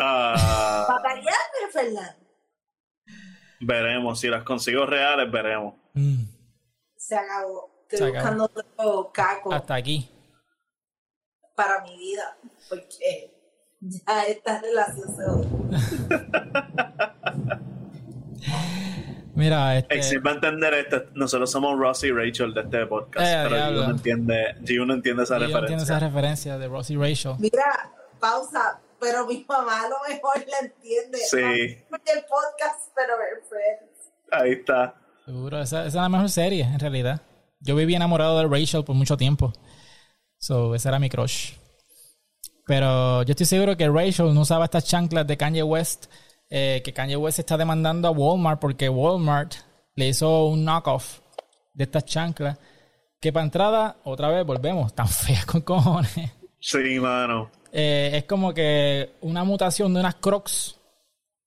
Ah, 0.00 0.86
Batallarme, 0.88 1.70
Fernando. 1.72 2.26
veremos, 3.60 4.20
si 4.20 4.28
las 4.28 4.42
consigo 4.44 4.86
reales, 4.86 5.30
veremos. 5.30 5.74
Mm, 5.94 6.22
Se 6.96 7.16
acabó. 7.16 7.70
Estoy 7.90 7.98
Se 8.12 8.18
acabó. 8.18 8.46
buscando 8.46 8.62
otro 8.78 9.10
caco 9.12 9.52
hasta 9.52 9.74
aquí. 9.74 10.08
para 11.56 11.82
mi 11.82 11.96
vida. 11.98 12.36
Porque 12.68 13.30
ya 13.80 14.22
esta 14.28 14.60
relación 14.60 15.08
se. 15.16 15.24
Mira, 19.34 19.78
este. 19.78 19.94
Exil 19.96 20.26
va 20.26 20.32
a 20.32 20.34
entender 20.34 20.74
esto. 20.74 21.04
Nosotros 21.14 21.50
somos 21.50 21.78
Ross 21.78 22.04
y 22.04 22.10
Rachel 22.10 22.52
de 22.52 22.60
este 22.62 22.86
podcast. 22.86 23.26
Eh, 23.26 23.40
pero 23.44 23.56
diablo. 23.56 23.78
Gio 23.78 23.88
no 23.88 23.94
entiende, 23.94 24.54
Gio 24.64 24.86
no 24.86 24.94
entiende 24.94 25.22
esa 25.22 25.38
yo 25.38 25.44
entiendo 25.44 25.60
referencia. 25.62 25.96
esa 25.96 26.06
referencia 26.06 26.58
de 26.58 26.68
Rosie 26.68 26.96
Rachel. 26.98 27.34
Mira, 27.38 27.90
pausa, 28.18 28.80
pero 29.00 29.26
mi 29.26 29.44
mamá 29.48 29.82
a 29.84 29.88
lo 29.88 29.96
mejor 30.08 30.36
la 30.48 30.66
entiende. 30.66 31.18
Sí. 31.18 31.38
El 31.38 32.24
podcast, 32.28 32.90
pero 32.94 33.16
ver 33.18 33.42
Friends. 33.48 34.10
Ahí 34.32 34.52
está. 34.52 34.94
Seguro, 35.24 35.60
esa, 35.60 35.80
esa 35.80 35.88
es 35.88 35.94
la 35.94 36.08
mejor 36.08 36.28
serie, 36.28 36.64
en 36.64 36.78
realidad. 36.78 37.20
Yo 37.60 37.76
viví 37.76 37.94
enamorado 37.94 38.38
de 38.38 38.46
Rachel 38.48 38.84
por 38.84 38.96
mucho 38.96 39.16
tiempo. 39.16 39.52
So, 40.38 40.74
ese 40.74 40.88
era 40.88 40.98
mi 40.98 41.08
crush. 41.08 41.52
Pero 42.66 43.22
yo 43.22 43.32
estoy 43.32 43.46
seguro 43.46 43.76
que 43.76 43.88
Rachel 43.88 44.32
no 44.32 44.40
usaba 44.42 44.64
estas 44.64 44.84
chanclas 44.84 45.26
de 45.26 45.36
Kanye 45.36 45.62
West. 45.62 46.06
Eh, 46.50 46.82
que 46.84 46.92
Kanye 46.92 47.16
West 47.16 47.38
está 47.38 47.56
demandando 47.56 48.08
a 48.08 48.10
Walmart 48.10 48.60
porque 48.60 48.88
Walmart 48.88 49.54
le 49.94 50.08
hizo 50.08 50.46
un 50.46 50.64
knockoff 50.64 51.20
de 51.72 51.84
estas 51.84 52.04
chanclas. 52.04 52.58
Que 53.20 53.32
para 53.32 53.44
entrada, 53.44 53.96
otra 54.04 54.28
vez 54.28 54.44
volvemos, 54.44 54.94
tan 54.94 55.08
feas 55.08 55.46
con 55.46 55.60
cojones. 55.60 56.32
Sí, 56.58 56.98
mano. 56.98 57.50
Eh, 57.72 58.10
es 58.14 58.24
como 58.24 58.52
que 58.52 59.12
una 59.20 59.44
mutación 59.44 59.94
de 59.94 60.00
unas 60.00 60.16
crocs. 60.16 60.76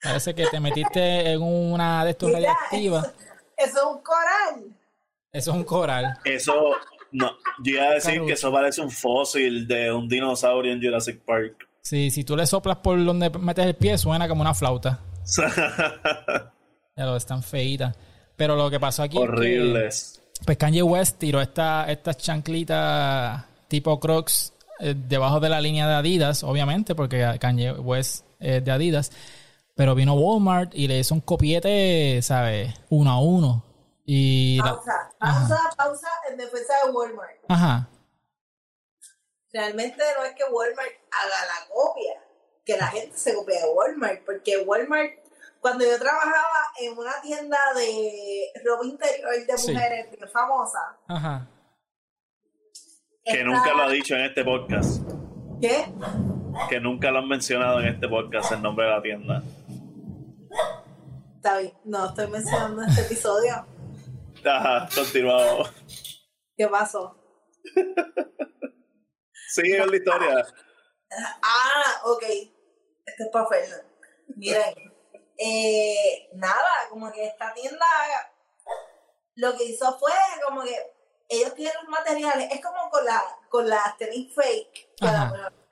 Parece 0.01 0.33
que 0.35 0.47
te 0.47 0.59
metiste 0.59 1.31
en 1.31 1.41
una 1.41 2.03
de 2.03 2.11
estos 2.11 2.31
radiactivas. 2.31 3.05
eso, 3.05 3.15
eso 3.57 3.77
es 3.77 3.85
un 3.85 4.01
coral. 4.01 4.77
Eso 5.31 5.51
es 5.51 5.57
un 5.57 5.63
coral. 5.63 6.17
Eso, 6.25 6.53
no, 7.11 7.31
yo 7.63 7.75
iba 7.75 7.85
a 7.85 7.93
decir 7.93 8.21
que 8.25 8.33
eso 8.33 8.51
parece 8.51 8.81
un 8.81 8.91
fósil 8.91 9.65
de 9.65 9.91
un 9.91 10.07
dinosaurio 10.09 10.73
en 10.73 10.81
Jurassic 10.81 11.21
Park. 11.21 11.67
Sí, 11.83 12.09
si 12.11 12.23
tú 12.23 12.35
le 12.37 12.45
soplas 12.47 12.77
por 12.77 13.03
donde 13.03 13.29
metes 13.29 13.65
el 13.65 13.75
pie, 13.75 13.97
suena 13.97 14.27
como 14.27 14.41
una 14.41 14.53
flauta. 14.53 14.99
Ya 16.95 17.05
lo 17.05 17.15
están 17.15 17.41
feitas. 17.41 17.95
Pero 18.35 18.55
lo 18.55 18.69
que 18.69 18.79
pasó 18.79 19.01
aquí 19.01 19.17
es 19.17 19.23
que, 19.23 19.27
Horribles. 19.29 20.21
pues 20.45 20.57
Kanye 20.59 20.83
West 20.83 21.17
tiró 21.17 21.41
esta, 21.41 21.89
estas 21.91 22.17
chanclitas 22.17 23.43
tipo 23.67 23.99
Crocs 23.99 24.53
eh, 24.79 24.93
debajo 24.95 25.39
de 25.39 25.49
la 25.49 25.59
línea 25.59 25.87
de 25.87 25.95
Adidas, 25.95 26.43
obviamente, 26.43 26.93
porque 26.93 27.37
Kanye 27.39 27.71
West 27.71 28.25
es 28.39 28.63
de 28.63 28.71
Adidas. 28.71 29.11
Pero 29.75 29.95
vino 29.95 30.13
Walmart 30.13 30.75
y 30.75 30.87
le 30.87 30.99
hizo 30.99 31.15
un 31.15 31.21
copiete, 31.21 32.21
¿sabes? 32.21 32.71
Uno 32.89 33.09
a 33.09 33.19
uno. 33.19 33.63
Y 34.05 34.57
la- 34.57 34.75
Pausa, 34.75 34.91
pausa, 35.17 35.59
pausa 35.75 36.07
en 36.31 36.37
defensa 36.37 36.73
de 36.85 36.91
Walmart. 36.91 37.31
Ajá. 37.49 37.87
Realmente 39.53 40.03
no 40.17 40.25
es 40.25 40.33
que 40.33 40.43
Walmart 40.51 40.89
haga 41.11 41.45
la 41.45 41.67
copia, 41.73 42.13
que 42.65 42.75
la 42.77 42.87
gente 42.87 43.15
se 43.17 43.35
copia 43.35 43.59
de 43.61 43.69
Walmart, 43.71 44.25
porque 44.25 44.57
Walmart, 44.57 45.11
cuando 45.61 45.85
yo 45.85 45.97
trabajaba 45.99 46.71
en 46.81 46.97
una 46.97 47.21
tienda 47.21 47.57
de 47.75 48.51
ropa 48.65 48.85
interior 48.85 49.29
de 49.45 49.57
Sí. 49.57 49.71
mujeres 49.73 50.09
bien 50.11 50.29
famosa, 50.29 50.97
Ajá. 51.07 51.47
Que 53.25 53.43
nunca 53.43 53.73
lo 53.73 53.83
ha 53.83 53.89
dicho 53.89 54.15
en 54.15 54.25
este 54.25 54.43
podcast. 54.43 55.01
¿Qué? 55.61 55.85
Que 56.69 56.79
nunca 56.81 57.09
lo 57.11 57.19
han 57.19 57.27
mencionado 57.29 57.79
en 57.79 57.87
este 57.87 58.07
podcast 58.09 58.51
el 58.51 58.61
nombre 58.61 58.85
de 58.85 58.91
la 58.91 59.01
tienda. 59.01 59.43
Está 61.37 61.59
bien, 61.59 61.73
no 61.85 62.07
estoy 62.07 62.27
mencionando 62.27 62.81
este 62.83 63.01
episodio. 63.01 63.65
Ajá, 64.45 64.89
continuado. 64.93 65.69
¿Qué 66.57 66.67
pasó? 66.67 67.15
Sigue 69.53 69.77
con 69.77 69.91
la 69.91 69.97
historia. 69.97 70.45
Ah, 71.43 72.01
ok. 72.05 72.23
Esto 73.05 73.23
es 73.23 73.29
para 73.31 73.47
Fernando. 73.47 73.85
Miren, 74.35 74.93
eh, 75.37 76.29
nada, 76.33 76.71
como 76.89 77.11
que 77.11 77.27
esta 77.27 77.53
tienda 77.53 77.85
lo 79.35 79.55
que 79.55 79.65
hizo 79.65 79.99
fue 79.99 80.11
como 80.43 80.63
que 80.63 80.75
ellos 81.29 81.53
tienen 81.53 81.75
los 81.81 81.89
materiales, 81.89 82.51
es 82.51 82.61
como 82.61 82.89
con 82.89 83.05
la 83.05 83.21
con 83.49 83.69
las 83.69 83.95
tenis 83.97 84.33
fake, 84.33 84.89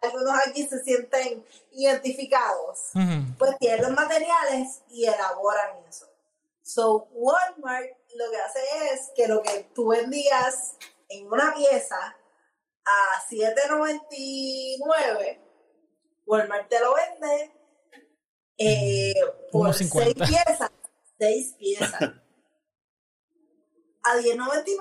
algunos 0.01 0.47
aquí 0.47 0.67
se 0.67 0.83
sienten 0.83 1.43
identificados. 1.71 2.91
Pues 3.39 3.57
tienen 3.57 3.81
los 3.81 3.91
materiales 3.91 4.83
y 4.89 5.05
elaboran 5.05 5.77
eso. 5.89 6.07
So, 6.61 7.07
Walmart 7.13 7.97
lo 8.15 8.29
que 8.29 8.37
hace 8.37 8.59
es 8.93 9.11
que 9.15 9.27
lo 9.27 9.41
que 9.41 9.69
tú 9.73 9.87
vendías 9.87 10.77
en 11.09 11.27
una 11.27 11.53
pieza 11.55 12.15
a 12.91 13.23
7.99, 13.29 15.39
Walmart 16.25 16.67
te 16.69 16.79
lo 16.79 16.95
vende 16.95 17.51
eh, 18.57 19.13
por 19.51 19.67
1.50. 19.67 20.25
6 20.25 20.29
piezas. 20.29 20.71
6 21.19 21.55
piezas. 21.57 21.93
a 24.03 24.17
10.99. 24.17 24.75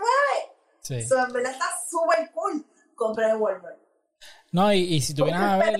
Sí. 0.80 1.06
So, 1.06 1.22
en 1.24 1.32
verdad 1.32 1.52
está 1.52 1.66
súper 1.88 2.32
cool 2.32 2.66
comprar 2.94 3.30
en 3.30 3.40
Walmart. 3.40 3.78
No, 4.52 4.72
y, 4.72 4.80
y 4.80 5.00
si 5.00 5.14
tú 5.14 5.24
vienes 5.24 5.42
a 5.42 5.56
ver, 5.56 5.78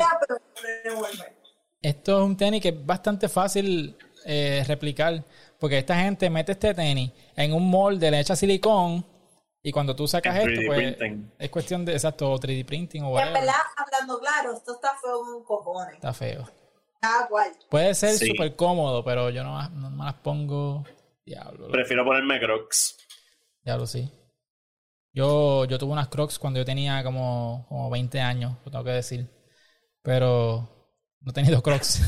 esto 1.82 2.18
es 2.18 2.24
un 2.24 2.36
tenis 2.36 2.62
que 2.62 2.68
es 2.68 2.86
bastante 2.86 3.28
fácil 3.28 3.96
eh, 4.24 4.62
replicar, 4.66 5.24
porque 5.58 5.78
esta 5.78 5.96
gente 5.96 6.30
mete 6.30 6.52
este 6.52 6.72
tenis 6.74 7.10
en 7.34 7.52
un 7.52 7.68
molde, 7.68 8.08
le 8.10 8.20
echa 8.20 8.36
silicón, 8.36 9.04
y 9.62 9.72
cuando 9.72 9.94
tú 9.94 10.06
sacas 10.08 10.36
En 10.36 10.48
esto, 10.48 10.60
3D 10.62 10.66
pues 10.66 10.96
printing. 10.96 11.32
es 11.38 11.50
cuestión 11.50 11.84
de, 11.84 11.92
exacto, 11.92 12.34
3D 12.38 12.64
printing 12.64 13.02
o 13.02 13.08
En 13.08 13.12
whatever. 13.14 13.40
verdad, 13.40 13.54
hablando 13.76 14.18
claro, 14.20 14.52
esto 14.54 14.74
está 14.74 14.92
feo 15.02 15.20
con 15.20 15.44
cojones. 15.44 15.94
Está 15.94 16.12
feo. 16.12 16.48
Cada 17.00 17.28
cual. 17.28 17.50
Puede 17.70 17.94
ser 17.94 18.10
Sí. 18.10 18.26
súper 18.28 18.56
cómodo, 18.56 19.02
pero 19.04 19.30
yo 19.30 19.42
no, 19.44 19.68
no 19.70 19.90
me 19.90 20.04
las 20.04 20.14
pongo. 20.14 20.84
Diablo. 21.24 21.68
Prefiero 21.68 22.04
ponerme 22.04 22.40
Crocs. 22.40 22.96
diablo, 23.62 23.86
sí. 23.86 24.10
Yo, 25.12 25.64
yo 25.64 25.78
tuve 25.78 25.92
unas 25.92 26.08
crocs 26.08 26.38
cuando 26.38 26.58
yo 26.60 26.64
tenía 26.64 27.02
como, 27.02 27.66
como 27.68 27.90
20 27.90 28.20
años, 28.20 28.56
lo 28.64 28.70
tengo 28.70 28.84
que 28.84 28.90
decir. 28.92 29.28
Pero 30.02 30.68
no 31.20 31.30
he 31.30 31.34
tenido 31.34 31.62
crocs. 31.62 32.00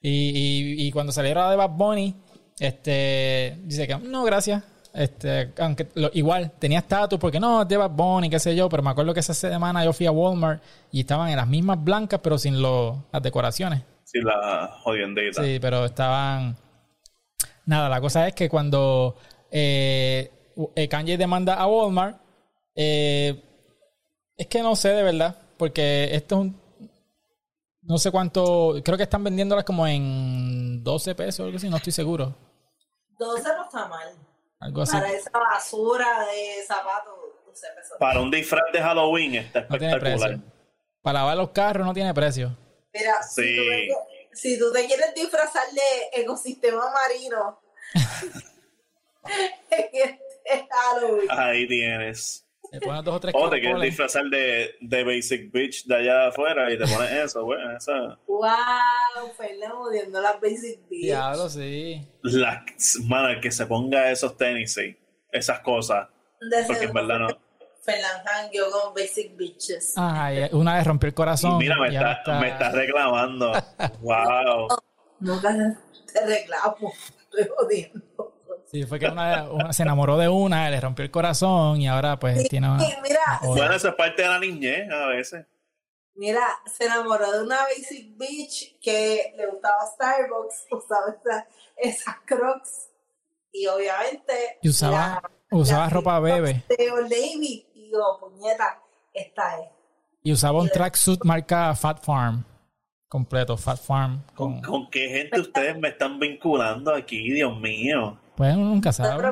y, 0.00 0.10
y, 0.30 0.86
y 0.86 0.92
cuando 0.92 1.12
salieron 1.12 1.44
la 1.44 1.50
de 1.50 1.56
Bad 1.56 1.70
Bunny, 1.70 2.16
este, 2.58 3.58
dice 3.64 3.86
que 3.86 3.96
no, 3.96 4.24
gracias. 4.24 4.62
Este, 4.92 5.52
aunque 5.58 5.88
lo- 5.94 6.10
igual 6.14 6.50
tenía 6.58 6.80
estatus 6.80 7.18
porque 7.18 7.38
no, 7.38 7.64
Bad 7.64 7.90
Bunny, 7.90 8.28
qué 8.28 8.40
sé 8.40 8.56
yo, 8.56 8.68
pero 8.68 8.82
me 8.82 8.90
acuerdo 8.90 9.14
que 9.14 9.20
esa 9.20 9.34
semana 9.34 9.84
yo 9.84 9.92
fui 9.92 10.06
a 10.06 10.10
Walmart 10.10 10.62
y 10.90 11.00
estaban 11.00 11.28
en 11.30 11.36
las 11.36 11.46
mismas 11.46 11.82
blancas, 11.82 12.20
pero 12.22 12.36
sin 12.38 12.60
lo- 12.60 13.04
las 13.12 13.22
decoraciones. 13.22 13.82
Sí, 14.04 14.18
la 14.20 14.78
jodiendita. 14.82 15.42
Sí, 15.44 15.58
pero 15.60 15.84
estaban. 15.84 16.56
Nada, 17.66 17.88
la 17.88 18.00
cosa 18.00 18.26
es 18.26 18.34
que 18.34 18.48
cuando 18.48 19.14
eh, 19.52 20.28
Kanye 20.90 21.16
demanda 21.16 21.54
a 21.54 21.66
Walmart, 21.68 22.20
eh, 22.74 23.40
es 24.36 24.46
que 24.48 24.62
no 24.62 24.74
sé 24.74 24.88
de 24.88 25.02
verdad, 25.04 25.36
porque 25.56 26.08
esto 26.12 26.34
es 26.36 26.40
un. 26.40 26.60
No 27.82 27.96
sé 27.98 28.10
cuánto. 28.10 28.74
Creo 28.84 28.96
que 28.96 29.04
están 29.04 29.22
vendiéndolas 29.22 29.64
como 29.64 29.86
en 29.86 30.82
12 30.82 31.14
pesos 31.14 31.40
o 31.40 31.44
algo 31.44 31.56
así, 31.58 31.68
no 31.70 31.76
estoy 31.76 31.92
seguro. 31.92 32.34
12 33.18 33.48
no 33.56 33.64
está 33.64 33.86
mal. 33.86 34.08
Algo 34.60 34.82
así. 34.82 34.92
Para 34.92 35.10
esa 35.12 35.30
basura 35.30 36.26
de 36.26 36.62
zapatos, 36.66 37.14
12 37.46 37.66
pesos. 37.76 37.96
Para 37.98 38.20
un 38.20 38.30
disfraz 38.30 38.64
de 38.72 38.80
Halloween 38.80 39.34
está 39.36 39.62
No 39.62 39.78
tiene 39.78 39.94
espectacular. 39.94 40.30
precio. 40.38 40.52
Para 41.02 41.18
lavar 41.20 41.36
los 41.38 41.50
carros 41.50 41.86
no 41.86 41.94
tiene 41.94 42.12
precio. 42.14 42.56
Mira, 42.92 43.22
Sí. 43.22 43.42
si, 43.42 43.56
tú 43.56 43.62
te, 43.64 44.36
si 44.36 44.58
tú 44.58 44.72
te 44.72 44.86
quieres 44.86 45.14
disfrazar 45.14 45.64
de 45.72 46.20
ecosistema 46.22 46.84
marino 46.92 47.60
en 49.70 50.18
este 50.44 50.68
Halloween, 50.70 51.28
Ahí 51.30 51.66
tienes. 51.68 52.46
Le 52.72 52.80
pones 52.80 53.04
dos 53.04 53.16
o 53.16 53.20
tres 53.20 53.34
O 53.36 53.50
te 53.50 53.60
quieres 53.60 53.82
disfrazar 53.82 54.24
de, 54.26 54.76
de 54.80 55.04
Basic 55.04 55.52
Bitch 55.52 55.86
de 55.86 55.96
allá 55.96 56.28
afuera 56.28 56.72
y 56.72 56.78
te 56.78 56.86
pones 56.86 57.10
eso, 57.10 57.44
güey. 57.44 57.58
Esa, 57.76 58.18
wow, 58.26 58.48
Fernando 59.36 59.80
odiando 59.80 60.20
las 60.20 60.40
basic 60.40 60.78
beats. 60.88 61.02
Diablo, 61.02 61.48
sí. 61.48 62.06
la, 62.22 62.64
mano, 63.06 63.40
que 63.40 63.50
se 63.50 63.66
ponga 63.66 64.10
esos 64.10 64.36
tenis, 64.36 64.72
sí. 64.74 64.96
Esas 65.32 65.60
cosas. 65.60 66.08
De 66.40 66.64
Porque 66.66 66.84
en 66.84 66.92
verdad 66.92 67.18
no. 67.18 67.28
Fernando 67.82 68.30
hangueó 68.38 68.70
con 68.70 68.94
basic 68.94 69.36
bitches. 69.36 69.94
Ajá, 69.96 70.30
una 70.52 70.76
vez 70.76 70.86
rompió 70.86 71.06
el 71.08 71.12
Y 71.12 71.16
corazón. 71.16 71.58
mira, 71.58 71.76
me 71.76 71.92
y 71.92 71.96
está, 71.96 72.40
me 72.40 72.48
está 72.50 72.70
reclamando. 72.70 73.52
wow. 74.00 74.68
Nunca 75.18 75.76
te 76.12 76.26
reclamo, 76.26 76.92
estoy 77.24 77.48
jodiendo. 77.56 78.29
Sí, 78.70 78.84
fue 78.84 78.98
que 79.00 79.06
una, 79.06 79.50
una- 79.50 79.72
se 79.72 79.82
enamoró 79.82 80.16
de 80.16 80.28
una, 80.28 80.70
le 80.70 80.80
rompió 80.80 81.04
el 81.04 81.10
corazón 81.10 81.80
y 81.80 81.88
ahora 81.88 82.18
pues 82.18 82.48
tiene 82.48 82.68
una... 82.70 82.84
Mira. 83.02 83.40
Bueno, 83.42 83.74
eso 83.74 83.88
es 83.88 83.94
parte 83.94 84.22
de 84.22 84.28
la 84.28 84.38
niñez 84.38 84.90
a 84.90 85.06
veces. 85.06 85.46
Mira, 86.14 86.42
se 86.66 86.84
enamoró 86.84 87.32
de 87.32 87.42
una 87.42 87.56
basic 87.62 88.16
bitch 88.16 88.78
que 88.80 89.32
le 89.36 89.46
gustaba 89.46 89.86
Starbucks, 89.94 90.66
usaba 90.70 91.14
esa- 91.20 91.46
esas 91.76 92.16
crocs 92.26 92.90
y 93.52 93.66
obviamente 93.66 94.58
Y 94.62 94.68
usaba, 94.68 95.22
usaba 95.50 95.84
la 95.84 95.90
ropa 95.90 96.20
bebé 96.20 96.62
de 96.68 96.90
Old 96.92 97.10
Navy 97.10 97.66
y 97.74 97.86
digo, 97.86 98.18
puñeta, 98.20 98.80
esta 99.14 99.60
es. 99.60 99.68
y 100.22 100.32
usaba 100.32 100.60
un 100.60 100.68
tracksuit 100.68 101.24
marca 101.24 101.74
Fat 101.74 102.04
Farm 102.04 102.44
completo, 103.08 103.56
Fat 103.56 103.78
Farm. 103.80 104.22
Con, 104.36 104.60
¿Con 104.62 104.88
qué 104.90 105.08
gente 105.08 105.40
ustedes 105.40 105.76
me 105.76 105.88
están 105.88 106.20
vinculando 106.20 106.94
aquí, 106.94 107.32
Dios 107.32 107.58
mío? 107.58 108.16
Pues 108.40 108.56
uno 108.56 108.64
nunca 108.70 108.88
No 108.88 108.96
te 108.96 109.02
sabe. 109.02 109.22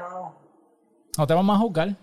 no. 0.00 0.34
No 1.16 1.26
te 1.28 1.32
vamos 1.34 1.56
a 1.56 1.60
juzgar. 1.60 1.94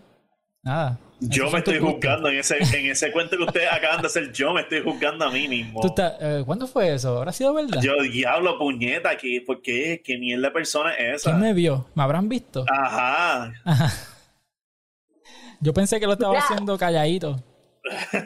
Nada. 0.64 0.98
Yo 1.20 1.52
me 1.52 1.58
estoy 1.58 1.80
juzgando 1.80 2.30
en 2.30 2.38
ese, 2.38 2.58
en 2.60 2.90
ese 2.92 3.12
cuento 3.12 3.36
que 3.36 3.44
ustedes 3.44 3.68
acaban 3.74 4.00
de 4.00 4.08
hacer. 4.08 4.32
Yo 4.32 4.54
me 4.54 4.62
estoy 4.62 4.82
juzgando 4.82 5.26
a 5.26 5.32
mí 5.32 5.50
mismo. 5.50 5.82
Tú 5.82 5.88
estás- 5.88 6.14
eh, 6.22 6.44
¿Cuándo 6.46 6.66
fue 6.66 6.94
eso? 6.94 7.18
¿Habrá 7.18 7.34
sido 7.34 7.54
verdad? 7.54 7.82
Yo, 7.82 7.92
diablo, 8.04 8.58
puñeta, 8.58 9.10
aquí. 9.10 9.42
¿Por 9.42 9.62
qué? 9.62 10.02
¿Qué 10.02 10.18
mierda 10.18 10.48
de 10.48 10.54
persona 10.54 10.94
es 10.96 11.16
esa? 11.24 11.32
¿Quién 11.32 11.42
me 11.42 11.54
vio? 11.54 11.90
¿Me 11.94 12.04
habrán 12.04 12.30
visto? 12.30 12.64
Ajá. 12.72 13.52
Yo 15.60 15.74
pensé 15.74 16.00
que 16.00 16.06
lo 16.08 16.14
estaba 16.14 16.36
Ya. 16.36 16.40
haciendo 16.40 16.78
calladito. 16.78 17.36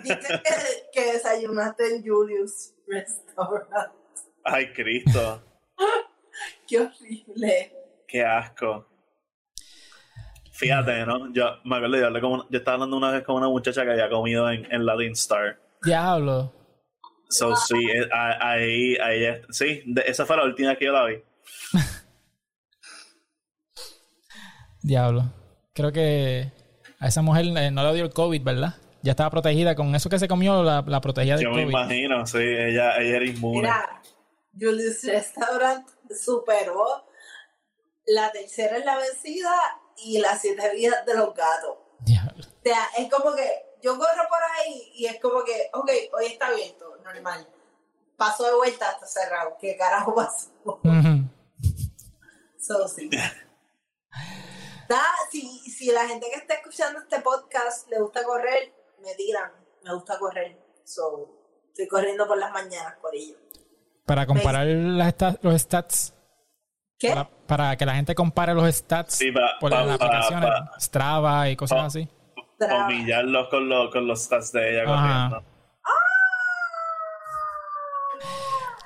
Dice 0.03 0.19
que, 0.19 0.41
que 0.93 1.13
desayunaste 1.13 1.95
en 1.95 2.03
Julius 2.07 2.73
Restaurant. 2.87 3.91
Ay, 4.43 4.71
Cristo. 4.73 5.41
Qué 6.67 6.79
horrible. 6.79 7.73
Qué 8.09 8.23
asco. 8.25 8.87
Fíjate, 10.51 11.05
¿no? 11.05 11.31
Yo 11.31 11.57
me 11.63 11.77
acuerdo, 11.77 11.97
yo, 11.97 12.07
hablé 12.07 12.19
con 12.21 12.39
yo 12.49 12.57
estaba 12.57 12.75
hablando 12.75 12.97
una 12.97 13.11
vez 13.11 13.23
con 13.23 13.35
una 13.35 13.47
muchacha 13.47 13.83
que 13.85 13.91
había 13.91 14.09
comido 14.09 14.49
en, 14.49 14.65
en 14.71 14.85
Latin 14.85 15.11
Star. 15.13 15.59
Diablo. 15.83 16.51
So, 17.29 17.55
sí, 17.55 17.75
eh, 17.77 18.09
ahí, 18.11 18.97
ahí, 18.97 19.23
es- 19.25 19.41
sí, 19.51 19.83
de- 19.85 20.03
esa 20.07 20.25
fue 20.25 20.35
la 20.37 20.43
última 20.45 20.75
que 20.75 20.85
yo 20.85 20.91
la 20.91 21.05
vi. 21.05 21.21
Diablo. 24.81 25.31
Creo 25.73 25.91
que 25.91 26.51
a 26.99 27.07
esa 27.07 27.21
mujer 27.21 27.45
eh, 27.57 27.71
no 27.71 27.83
le 27.83 27.93
dio 27.93 28.03
el 28.05 28.13
COVID, 28.13 28.41
¿verdad? 28.43 28.75
Ya 29.01 29.11
estaba 29.11 29.29
protegida 29.29 29.75
con 29.75 29.95
eso 29.95 30.09
que 30.09 30.19
se 30.19 30.27
comió, 30.27 30.63
la, 30.63 30.83
la 30.85 30.99
protegía 30.99 31.35
del 31.37 31.45
Yo 31.45 31.51
me 31.51 31.63
COVID. 31.63 31.69
imagino, 31.69 32.25
sí, 32.25 32.39
ella, 32.39 32.97
ella 32.97 33.15
era 33.17 33.25
inmune. 33.25 33.61
Mira, 33.61 34.01
Julius 34.59 35.03
Restaurant 35.05 35.87
superó 36.09 37.05
la 38.09 38.31
tercera 38.31 38.77
en 38.77 38.85
la 38.85 38.97
vencida 38.97 39.55
y 39.97 40.17
las 40.19 40.41
siete 40.41 40.73
vidas 40.73 41.05
de 41.05 41.13
los 41.13 41.33
gatos. 41.35 41.77
Diablo. 41.99 42.43
O 42.43 42.63
sea, 42.63 42.87
es 42.97 43.09
como 43.11 43.35
que 43.35 43.47
yo 43.83 43.97
corro 43.97 44.27
por 44.27 44.39
ahí 44.57 44.91
y 44.95 45.05
es 45.05 45.19
como 45.19 45.43
que, 45.43 45.69
ok, 45.73 45.91
hoy 46.13 46.25
está 46.25 46.47
abierto, 46.47 46.97
normal. 47.03 47.47
Paso 48.17 48.45
de 48.45 48.55
vuelta 48.55 48.89
hasta 48.89 49.05
cerrado. 49.05 49.55
¿Qué 49.59 49.77
carajo 49.77 50.15
pasó? 50.15 50.49
Ujú. 50.65 51.29
So, 52.59 52.87
sí. 52.87 53.09
Da, 54.89 55.03
si, 55.31 55.59
si 55.69 55.91
la 55.91 56.07
gente 56.07 56.27
que 56.31 56.39
está 56.39 56.55
escuchando 56.55 56.99
este 56.99 57.21
podcast 57.21 57.87
le 57.89 57.99
gusta 57.99 58.23
correr, 58.23 58.73
me 59.03 59.13
tiran. 59.13 59.51
Me 59.83 59.93
gusta 59.93 60.17
correr. 60.17 60.57
So, 60.83 61.29
estoy 61.67 61.87
corriendo 61.87 62.27
por 62.27 62.39
las 62.39 62.51
mañanas 62.51 62.95
por 62.99 63.15
ello. 63.15 63.37
Para 64.05 64.25
comparar 64.25 64.65
las 64.65 65.13
los 65.43 65.61
stats. 65.61 66.13
¿Qué? 66.99 67.09
Para, 67.09 67.29
para 67.47 67.77
que 67.77 67.85
la 67.85 67.95
gente 67.95 68.13
compare 68.13 68.53
los 68.53 68.75
stats 68.75 69.15
Sí, 69.15 69.31
por 69.59 69.71
las 69.71 69.89
aplicaciones, 69.89 70.49
Strava 70.79 71.49
y 71.49 71.55
cosas 71.55 71.79
así. 71.85 72.07
Humillarlos 72.59 73.47
con, 73.47 73.69
los 73.69 73.89
con 73.89 74.05
los 74.05 74.21
stats 74.21 74.51
de 74.51 74.71
ella 74.73 74.83
Ajá. 74.93 75.29
corriendo. 75.29 75.49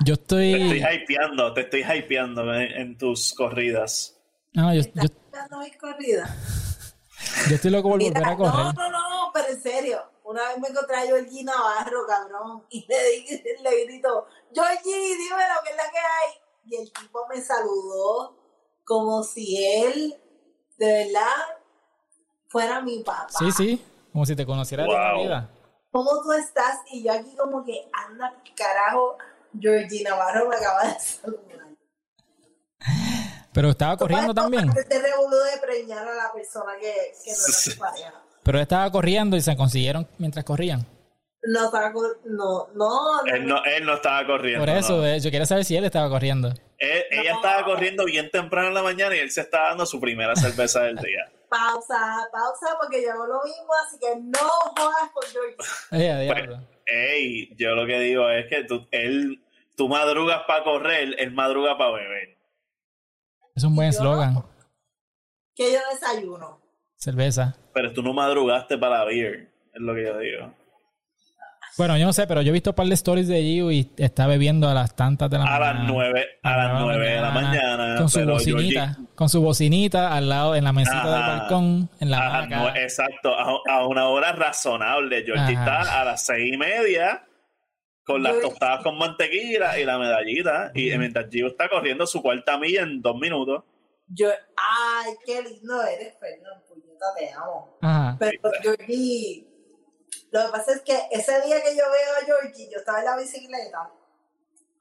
Yo 0.06 0.16
Te 0.18 0.22
estoy. 0.22 0.54
estoy 0.54 0.96
hypeando, 0.96 1.54
te 1.54 1.62
estoy 1.62 1.84
hypeando 1.84 2.54
en, 2.54 2.72
en 2.74 2.98
tus 2.98 3.34
corridas. 3.34 4.20
No, 4.54 4.74
yo, 4.74 4.82
yo, 4.82 5.04
¿Estás 5.04 5.50
corrida? 5.80 6.36
yo 7.50 7.56
estoy 7.56 7.72
loco 7.72 7.90
por 7.90 7.98
Mira, 7.98 8.20
volver 8.20 8.34
a 8.34 8.38
correr. 8.38 8.76
no, 8.76 8.90
no, 8.92 9.10
no, 9.10 9.32
pero 9.34 9.48
en 9.50 9.62
serio. 9.62 10.02
Una 10.26 10.42
vez 10.50 10.58
me 10.60 10.68
encontré 10.70 10.96
a 10.96 11.02
Georgie 11.02 11.44
Navarro, 11.44 12.06
cabrón, 12.08 12.64
y 12.70 12.86
le, 12.88 12.96
di- 13.12 13.44
le 13.62 13.86
grito, 13.86 14.26
Georgie, 14.54 15.16
dímelo, 15.18 15.56
¿qué 15.64 15.70
es 15.72 15.76
la 15.78 15.92
que 15.92 15.98
hay? 15.98 16.43
Y 16.66 16.76
el 16.76 16.92
tipo 16.92 17.28
me 17.28 17.42
saludó 17.42 18.38
como 18.84 19.24
si 19.24 19.64
él, 19.64 20.16
de 20.78 21.06
verdad, 21.06 21.60
fuera 22.48 22.82
mi 22.82 23.04
papá. 23.04 23.28
Sí, 23.30 23.52
sí. 23.52 23.86
Como 24.12 24.26
si 24.26 24.36
te 24.36 24.46
conociera 24.46 24.84
de 24.84 24.90
la 24.90 25.14
vida. 25.16 25.50
¿Cómo 25.92 26.22
tú 26.22 26.32
estás? 26.34 26.80
Y 26.92 27.04
yo 27.04 27.14
aquí 27.14 27.36
como 27.36 27.64
que, 27.64 27.90
anda, 27.92 28.34
carajo, 28.56 29.18
Georgie 29.60 30.04
Navarro 30.04 30.50
me 30.50 30.56
acaba 30.56 30.84
de 30.86 31.00
saludar. 31.00 31.44
Pero 33.54 33.70
estaba 33.70 33.98
corriendo 33.98 34.34
también. 34.34 34.74
Te 34.74 35.00
revolú 35.00 35.36
de 35.38 35.60
preñar 35.60 36.08
a 36.08 36.16
la 36.16 36.32
persona 36.34 36.74
que, 36.80 37.14
que 37.24 37.32
no 37.32 37.38
era 37.48 37.80
pareja. 37.80 38.24
Pero 38.44 38.60
estaba 38.60 38.92
corriendo 38.92 39.38
y 39.38 39.42
se 39.42 39.56
consiguieron 39.56 40.08
mientras 40.18 40.44
corrían. 40.44 40.86
No, 41.46 41.66
estaba 41.66 41.92
no, 41.92 42.02
no, 42.26 42.68
no. 42.74 43.26
Él 43.26 43.46
no, 43.46 43.64
él 43.66 43.86
no 43.86 43.96
estaba 43.96 44.26
corriendo. 44.26 44.66
Por 44.66 44.70
eso, 44.74 44.98
no. 44.98 45.06
eh, 45.06 45.20
yo 45.20 45.30
quería 45.30 45.46
saber 45.46 45.66
si 45.66 45.76
él 45.76 45.84
estaba 45.84 46.10
corriendo. 46.10 46.50
Él- 46.78 47.04
ella 47.12 47.34
estaba 47.36 47.66
corriendo 47.66 48.06
bien 48.06 48.30
temprano 48.32 48.70
en 48.70 48.74
la 48.74 48.82
mañana 48.84 49.16
y 49.16 49.20
él 49.20 49.30
se 49.32 49.42
estaba 49.42 49.70
dando 49.70 49.86
su 49.86 50.00
primera 50.00 50.36
cerveza 50.36 50.84
del 50.84 50.96
día. 50.98 51.30
Pausa, 51.50 52.28
pausa, 52.32 52.78
porque 52.82 53.04
yo 53.04 53.12
hago 53.12 53.28
lo 53.28 53.44
mismo, 53.44 53.68
así 53.86 54.00
que 54.00 54.16
no 54.20 54.40
jodas 54.40 55.12
con 55.14 55.24
a 55.92 55.98
diablo. 56.20 56.60
Ey, 56.86 57.54
yo 57.58 57.76
lo 57.76 57.86
que 57.86 58.00
digo 58.00 58.28
es 58.30 58.48
que 58.48 58.64
tú, 58.64 58.88
él, 58.92 59.44
tú 59.76 59.88
madrugas 59.88 60.44
para 60.48 60.64
correr, 60.64 61.14
él 61.20 61.32
madruga 61.32 61.78
para 61.78 61.92
beber. 61.92 62.38
Es 63.56 63.64
un 63.64 63.76
buen 63.76 63.90
eslogan. 63.90 64.44
Que 65.56 65.74
yo 65.74 65.80
desayuno. 65.92 66.60
Cerveza. 66.96 67.56
Pero 67.74 67.94
tú 67.94 68.02
no 68.02 68.14
madrugaste 68.14 68.78
para 68.80 69.00
la 69.00 69.06
beer, 69.06 69.52
es 69.74 69.80
lo 69.82 69.94
que 69.94 70.04
yo 70.06 70.18
digo. 70.18 70.54
Bueno, 71.78 71.98
yo 71.98 72.06
no 72.06 72.14
sé, 72.14 72.28
pero 72.28 72.42
yo 72.42 72.50
he 72.50 72.54
visto 72.54 72.70
un 72.72 72.76
par 72.76 72.86
de 72.88 72.94
stories 72.94 73.28
de 73.28 73.42
Gio 73.42 73.72
y 73.72 73.92
está 73.98 74.28
bebiendo 74.28 74.70
a 74.70 74.74
las 74.74 74.96
tantas 74.96 75.30
de 75.30 75.38
la 75.40 75.44
A 75.46 75.60
mañana. 75.60 75.74
las 75.80 75.88
nueve, 75.92 76.26
a 76.44 76.58
las 76.58 76.82
nueve 76.82 77.10
de 77.10 77.22
la 77.22 77.32
mañana. 77.32 77.96
Con 77.98 78.10
su 78.10 78.24
bocinita. 78.26 78.86
Georgie- 78.96 79.08
Con 79.16 79.30
su 79.30 79.42
bocinita 79.42 80.14
al 80.16 80.30
lado, 80.30 80.56
en 80.56 80.64
la 80.64 80.74
mesita 80.74 81.04
del 81.06 81.14
Ajá. 81.22 81.38
balcón, 81.40 81.90
en 82.00 82.12
la 82.12 82.18
a 82.18 82.30
las 82.30 82.36
hamaca. 82.46 82.62
nue- 82.74 82.84
exacto, 82.84 83.34
a, 83.34 83.58
a 83.72 83.88
una 83.88 84.08
hora 84.10 84.34
razonable. 84.34 85.24
Georgie 85.26 85.56
Ajá. 85.58 85.80
está 85.82 86.02
a 86.02 86.06
las 86.06 86.26
seis 86.26 86.54
y 86.54 86.58
media 86.58 87.26
con 88.06 88.22
las 88.22 88.40
tostadas 88.42 88.84
con 88.84 88.98
mantequilla 88.98 89.80
y 89.80 89.86
la 89.86 89.98
medallita. 89.98 90.72
Y 90.76 90.96
mientras 90.98 91.28
Gio 91.32 91.48
está 91.48 91.70
corriendo 91.70 92.06
su 92.06 92.22
cuarta 92.22 92.58
milla 92.58 92.82
en 92.84 93.02
dos 93.02 93.16
minutos. 93.18 93.64
Yo, 94.08 94.28
ay, 94.30 95.14
qué 95.26 95.42
lindo 95.42 95.82
eres, 95.84 96.14
Fernando, 96.20 96.64
puñeta, 96.68 97.06
te 97.18 97.32
amo. 97.32 97.78
Ajá. 97.82 98.18
Pero 98.20 98.52
Georgie, 98.62 99.48
lo 100.34 100.46
que 100.48 100.52
pasa 100.52 100.74
es 100.74 100.82
que 100.82 101.00
ese 101.12 101.42
día 101.42 101.62
que 101.62 101.76
yo 101.78 101.84
veo 101.92 102.16
a 102.20 102.26
Georgie, 102.26 102.68
yo 102.72 102.80
estaba 102.80 103.00
en 103.00 103.06
la 103.06 103.18
bicicleta 103.18 103.92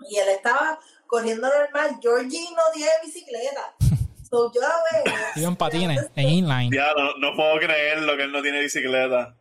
y 0.09 0.17
él 0.17 0.29
estaba 0.31 0.81
corriendo 1.07 1.47
normal. 1.47 1.99
Georgie 2.01 2.49
no 2.53 2.63
tiene 2.73 2.91
bicicleta. 3.05 3.75
So, 4.33 4.51
yo 4.51 4.63
la 4.63 4.75
veo. 4.91 5.15
Iba 5.37 5.49
en 5.49 5.57
patines, 5.57 6.11
en 6.17 6.27
inline. 6.27 6.75
Ya, 6.75 6.95
no, 6.97 7.19
no 7.19 7.37
puedo 7.37 7.59
creer 7.59 8.01
lo 8.01 8.17
que 8.17 8.23
él 8.23 8.33
no 8.33 8.41
tiene 8.41 8.61
bicicleta. 8.61 9.37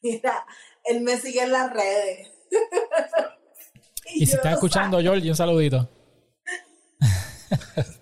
Mira, 0.00 0.46
él 0.84 1.00
me 1.00 1.16
sigue 1.16 1.42
en 1.42 1.50
las 1.50 1.72
redes. 1.72 2.30
Y 4.14 4.24
si 4.24 4.26
yo 4.30 4.36
estás 4.36 4.52
no 4.52 4.56
escuchando, 4.58 5.00
Georgie, 5.00 5.30
un 5.30 5.34
saludito. 5.34 5.90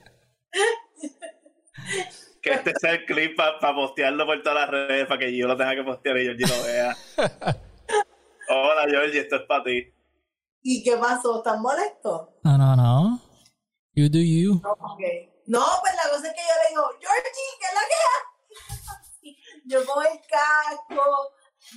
El 2.82 3.04
clip 3.04 3.36
para 3.36 3.74
postearlo 3.74 4.24
por 4.24 4.42
todas 4.42 4.60
las 4.60 4.70
redes, 4.70 5.06
para 5.06 5.18
que 5.18 5.36
yo 5.36 5.46
lo 5.46 5.56
tenga 5.56 5.74
que 5.74 5.82
postear 5.82 6.16
y 6.18 6.24
Georgie 6.24 6.46
lo 6.46 6.62
vea. 6.64 6.96
Hola, 8.48 8.86
Georgie, 8.88 9.20
esto 9.20 9.36
es 9.36 9.42
para 9.42 9.64
ti. 9.64 9.92
¿Y 10.62 10.82
qué 10.82 10.96
pasó? 10.96 11.38
¿Estás 11.38 11.58
molesto? 11.58 12.38
No, 12.42 12.56
no, 12.56 12.76
no. 12.76 13.20
You 13.94 14.08
do 14.08 14.18
you. 14.18 14.60
No, 14.62 14.72
ok. 14.72 15.00
No, 15.46 15.64
pues 15.80 15.94
la 15.94 16.10
cosa 16.10 16.28
es 16.28 16.34
que 16.34 16.40
yo 16.40 16.54
le 16.62 16.68
digo, 16.70 16.82
Georgie, 17.00 17.58
¿qué 17.58 17.66
es 17.66 17.74
la 17.74 17.80
que 17.90 17.98
hay? 18.06 19.36
Yo 19.66 19.86
con 19.86 20.04
el 20.04 20.20
casco, 20.26 21.02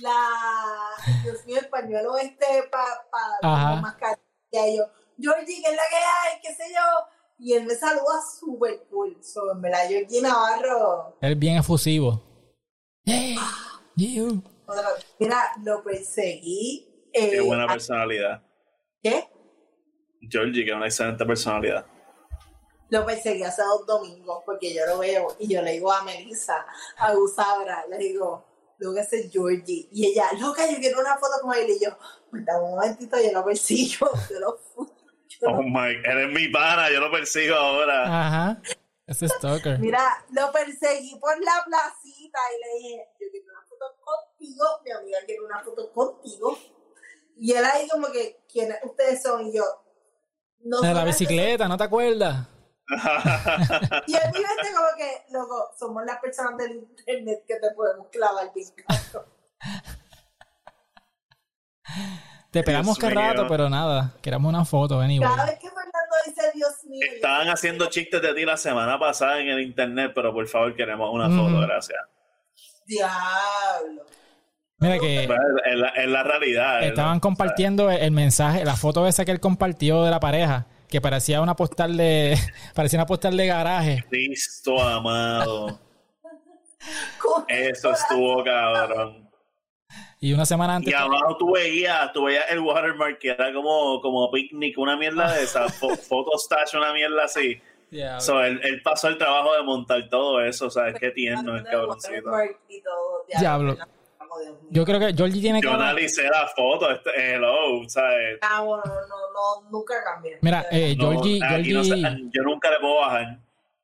la, 0.00 0.90
Dios 1.22 1.44
mío, 1.44 1.58
el 1.60 1.68
pañuelo 1.68 2.16
este 2.16 2.64
para 2.70 3.06
pa, 3.10 3.38
pa 3.42 3.76
mascarilla. 3.76 4.68
Y 4.68 4.78
yo, 4.78 4.84
Georgie, 5.18 5.62
¿qué 5.62 5.70
es 5.70 5.76
la 5.76 5.82
que 5.90 5.96
hay? 5.96 6.40
¿Qué 6.42 6.54
sé 6.54 6.72
yo? 6.72 7.13
Y 7.38 7.52
él 7.54 7.64
me 7.66 7.74
saluda 7.74 8.20
súper 8.40 8.86
cool. 8.90 9.16
So, 9.22 9.52
en 9.52 9.60
verdad, 9.60 9.88
Georgie 9.88 10.22
Navarro. 10.22 11.16
Él 11.20 11.32
es 11.32 11.38
bien 11.38 11.56
efusivo. 11.56 12.22
Yeah. 13.04 13.36
You. 13.96 14.42
otra- 14.66 14.88
Mira, 15.18 15.52
lo 15.62 15.82
perseguí. 15.82 17.08
eh, 17.12 17.30
Qué 17.30 17.40
buena 17.40 17.64
a- 17.64 17.68
personalidad. 17.68 18.42
¿Qué? 19.02 19.28
Georgie, 20.30 20.64
que 20.64 20.70
es 20.70 20.76
una 20.76 20.86
excelente 20.86 21.24
personalidad. 21.26 21.86
Lo 22.88 23.04
perseguí 23.04 23.42
hace 23.42 23.62
dos 23.62 23.86
domingos 23.86 24.42
porque 24.46 24.72
yo 24.74 24.86
lo 24.86 24.98
veo 24.98 25.28
y 25.38 25.48
yo 25.52 25.60
le 25.62 25.72
digo 25.72 25.92
a 25.92 26.02
Melissa, 26.04 26.64
a 26.96 27.14
Gusabra, 27.14 27.84
le 27.88 27.98
digo, 27.98 28.44
lo 28.78 28.94
que 28.94 29.00
hace 29.00 29.28
Georgie. 29.30 29.88
Y 29.92 30.06
ella, 30.06 30.30
loca, 30.40 30.68
yo 30.70 30.78
quiero 30.78 31.00
una 31.00 31.16
foto 31.18 31.34
con 31.42 31.54
él. 31.54 31.68
Y 31.70 31.84
yo, 31.84 31.90
pues 32.30 32.44
dame 32.44 32.64
un 32.64 32.70
momentito, 32.72 33.16
yo 33.20 33.32
lo 33.32 33.44
persigo. 33.44 34.08
Yo 34.30 34.40
lo, 34.40 34.56
yo 34.56 34.84
lo- 34.84 34.93
Oh 35.42 35.62
my, 35.62 35.90
eres 36.04 36.32
mi 36.32 36.48
pana, 36.48 36.90
yo 36.90 37.00
lo 37.00 37.10
persigo 37.10 37.54
ahora. 37.54 38.04
Ajá. 38.04 38.62
Ese 39.06 39.28
stalker. 39.28 39.78
Mira, 39.78 40.24
lo 40.30 40.50
perseguí 40.50 41.18
por 41.20 41.38
la 41.42 41.62
placita 41.64 42.38
y 42.54 42.60
le 42.60 42.78
dije, 42.78 43.08
yo 43.20 43.26
quiero 43.30 43.46
una 43.50 43.66
foto 43.68 43.96
contigo, 44.00 44.64
mi 44.84 44.90
amiga 44.92 45.18
quiere 45.26 45.42
una 45.42 45.60
foto 45.62 45.92
contigo. 45.92 46.58
Y 47.36 47.52
él 47.52 47.64
ahí 47.64 47.86
como 47.88 48.10
que, 48.10 48.44
¿quiénes 48.50 48.78
ustedes 48.82 49.22
son? 49.22 49.46
Y 49.46 49.56
yo, 49.56 49.64
no 50.60 50.80
De 50.80 50.94
la 50.94 51.04
bicicleta, 51.04 51.68
¿no 51.68 51.76
te 51.76 51.84
acuerdas? 51.84 52.48
y 54.06 54.14
en 54.14 54.30
mi 54.32 54.40
mente 54.40 54.72
como 54.74 54.88
que, 54.96 55.24
loco, 55.30 55.70
somos 55.78 56.04
las 56.04 56.18
personas 56.20 56.56
del 56.58 56.76
internet 56.76 57.44
que 57.46 57.56
te 57.56 57.70
podemos 57.74 58.08
clavar 58.08 58.52
bien. 58.54 58.68
Te 62.54 62.62
pegamos 62.62 62.98
que 62.98 63.10
rato, 63.10 63.46
pero 63.48 63.68
nada. 63.68 64.14
Queramos 64.22 64.48
una 64.48 64.64
foto, 64.64 65.00
anyway. 65.00 65.28
Cada 65.28 65.44
vez 65.44 65.58
que 65.58 65.68
Fernando 65.68 66.14
dice 66.24 66.42
Dios 66.54 66.72
mío, 66.88 67.00
Estaban 67.14 67.48
haciendo 67.48 67.86
chistes 67.90 68.22
de 68.22 68.32
ti 68.32 68.44
la 68.44 68.56
semana 68.56 68.98
pasada 68.98 69.40
en 69.40 69.48
el 69.48 69.60
internet, 69.60 70.12
pero 70.14 70.32
por 70.32 70.46
favor 70.46 70.74
queremos 70.74 71.10
una 71.12 71.28
foto, 71.28 71.58
gracias. 71.60 71.98
Diablo. 72.86 74.02
Mira 74.78 74.98
que 74.98 75.24
es, 75.24 75.28
la, 75.76 75.88
es 75.88 76.08
la 76.08 76.22
realidad. 76.22 76.82
es 76.82 76.88
estaban 76.90 77.16
la- 77.16 77.20
compartiendo 77.20 77.90
el 77.90 78.10
mensaje, 78.10 78.64
la 78.64 78.76
foto 78.76 79.06
esa 79.06 79.24
que 79.24 79.30
él 79.32 79.40
compartió 79.40 80.02
de 80.04 80.10
la 80.10 80.20
pareja, 80.20 80.66
que 80.88 81.00
parecía 81.00 81.40
una 81.40 81.56
postal 81.56 81.96
de, 81.96 82.36
parecía 82.74 82.98
una 82.98 83.06
postal 83.06 83.36
de 83.36 83.46
garaje. 83.46 84.04
Cristo 84.10 84.80
amado. 84.80 85.80
Eso 87.48 87.92
estuvo 87.92 88.44
cabrón. 88.44 89.23
Y 90.24 90.32
una 90.32 90.46
semana 90.46 90.76
antes. 90.76 90.90
Y 90.90 90.96
abajo 90.96 91.36
tú 91.36 91.52
veías, 91.52 92.10
tú 92.14 92.24
veías 92.24 92.44
el 92.50 92.60
watermark 92.60 93.18
que 93.18 93.28
era 93.30 93.52
como, 93.52 94.00
como 94.00 94.30
picnic, 94.30 94.78
una 94.78 94.96
mierda 94.96 95.30
de 95.34 95.42
esa, 95.42 95.66
fo- 95.80 95.98
photo 95.98 96.30
stash, 96.38 96.74
una 96.76 96.94
mierda 96.94 97.24
así. 97.24 97.60
Diablo. 97.90 98.20
So, 98.22 98.42
él, 98.42 98.58
él 98.64 98.80
pasó 98.82 99.08
el 99.08 99.18
trabajo 99.18 99.54
de 99.54 99.62
montar 99.62 100.08
todo 100.08 100.40
eso, 100.40 100.70
¿sabes? 100.70 100.94
Qué 100.98 101.10
tierno 101.10 101.56
el 101.56 101.64
cabroncito. 101.64 102.14
Watermark 102.30 102.58
y 102.70 102.80
todo. 102.80 103.26
Diablo. 103.38 103.76
Yo 104.70 104.84
creo 104.86 104.98
que 104.98 105.12
Georgie 105.14 105.40
tiene 105.42 105.60
Yo 105.60 105.70
cara. 105.70 105.90
analicé 105.90 106.22
la 106.24 106.48
foto, 106.56 106.90
este, 106.90 107.10
hello, 107.34 107.86
¿sabes? 107.88 108.38
Ah, 108.40 108.62
bueno, 108.62 108.82
no, 108.86 108.92
no, 108.94 109.62
no, 109.62 109.70
nunca 109.70 109.94
cambié. 110.04 110.38
Mira, 110.40 110.64
eh, 110.72 110.96
No, 110.96 111.10
Georgie, 111.10 111.38
no 111.38 112.30
yo 112.32 112.42
nunca 112.44 112.70
le 112.70 112.80
puedo 112.80 113.00
bajar. 113.00 113.38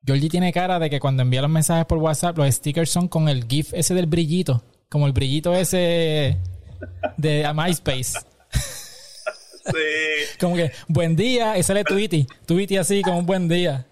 Georgie 0.06 0.28
tiene 0.30 0.52
cara 0.54 0.78
de 0.78 0.88
que 0.88 0.98
cuando 0.98 1.22
envía 1.22 1.42
los 1.42 1.50
mensajes 1.50 1.84
por 1.84 1.98
WhatsApp, 1.98 2.38
los 2.38 2.48
stickers 2.52 2.90
son 2.90 3.08
con 3.08 3.28
el 3.28 3.44
GIF 3.46 3.74
ese 3.74 3.92
del 3.94 4.06
brillito. 4.06 4.62
Como 4.90 5.06
el 5.06 5.12
brillito 5.12 5.54
ese 5.54 6.36
de 7.16 7.50
MySpace. 7.54 8.18
Sí. 8.52 9.70
Como 10.40 10.56
que, 10.56 10.72
buen 10.88 11.14
día, 11.16 11.56
y 11.56 11.62
sale 11.62 11.84
Tweety. 11.84 12.26
Tweety 12.46 12.76
así, 12.78 13.02
como 13.02 13.18
un 13.18 13.26
buen 13.26 13.46
día. 13.48 13.86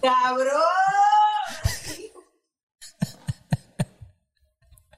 ¡Cabrón! 0.00 0.46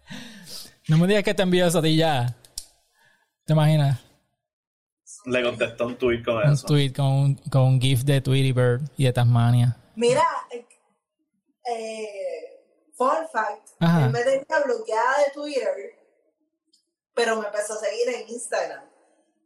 No 0.88 0.98
me 0.98 1.06
digas 1.08 1.24
que 1.24 1.34
te 1.34 1.42
envió 1.42 1.66
eso 1.66 1.78
a 1.78 1.82
ti 1.82 1.96
ya. 1.96 2.36
¿Te 3.44 3.52
imaginas? 3.54 4.00
Le 5.24 5.42
contestó 5.42 5.86
un 5.86 5.96
tweet 5.96 6.22
con 6.22 6.36
Un 6.36 6.52
eso. 6.52 6.66
tweet 6.66 6.92
con 6.92 7.06
un, 7.06 7.34
con 7.50 7.62
un 7.62 7.80
GIF 7.80 8.02
de 8.04 8.20
Tweety 8.20 8.52
Bird 8.52 8.82
y 8.96 9.04
de 9.04 9.12
Tasmania. 9.12 9.76
Mira, 9.96 10.22
eh, 10.52 10.64
eh, 11.72 12.55
fun 12.96 13.28
fact, 13.32 13.68
Ajá. 13.80 14.06
él 14.06 14.10
me 14.12 14.22
tenía 14.22 14.60
bloqueada 14.64 15.18
de 15.26 15.32
Twitter, 15.32 15.98
pero 17.14 17.36
me 17.36 17.46
empezó 17.46 17.74
a 17.74 17.78
seguir 17.78 18.08
en 18.08 18.28
Instagram. 18.28 18.84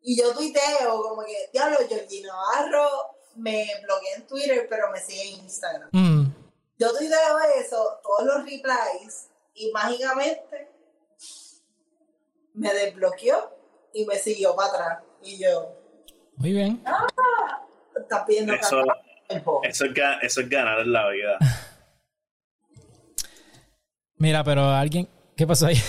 Y 0.03 0.17
yo 0.21 0.33
tuiteo 0.33 1.03
como 1.03 1.23
que, 1.25 1.51
diablo, 1.53 1.77
Georgie 1.89 2.23
Navarro 2.23 2.89
me 3.37 3.67
bloqueé 3.83 4.15
en 4.17 4.27
Twitter, 4.27 4.67
pero 4.69 4.91
me 4.91 5.01
sigue 5.01 5.35
en 5.35 5.41
Instagram. 5.45 5.89
Mm. 5.93 6.35
Yo 6.79 6.97
tuiteo 6.97 7.39
eso, 7.59 8.01
todos 8.03 8.25
los 8.25 8.37
replies, 8.45 9.29
y 9.55 9.71
mágicamente 9.73 10.71
me 12.55 12.73
desbloqueó 12.73 13.51
y 13.93 14.07
me 14.07 14.17
siguió 14.17 14.55
para 14.57 14.69
atrás. 14.69 15.03
Y 15.23 15.39
yo, 15.39 15.77
Muy 16.37 16.53
bien. 16.53 16.83
estás 17.95 18.25
pidiendo 18.27 18.55
Eso, 18.55 18.83
eso, 19.29 19.85
es, 19.85 19.93
eso 20.23 20.41
es 20.41 20.49
ganar 20.49 20.81
en 20.81 20.93
la 20.93 21.09
vida. 21.11 21.39
Mira, 24.21 24.45
pero 24.45 24.69
alguien. 24.69 25.09
¿Qué 25.35 25.47
pasó 25.47 25.67
ahí? 25.67 25.77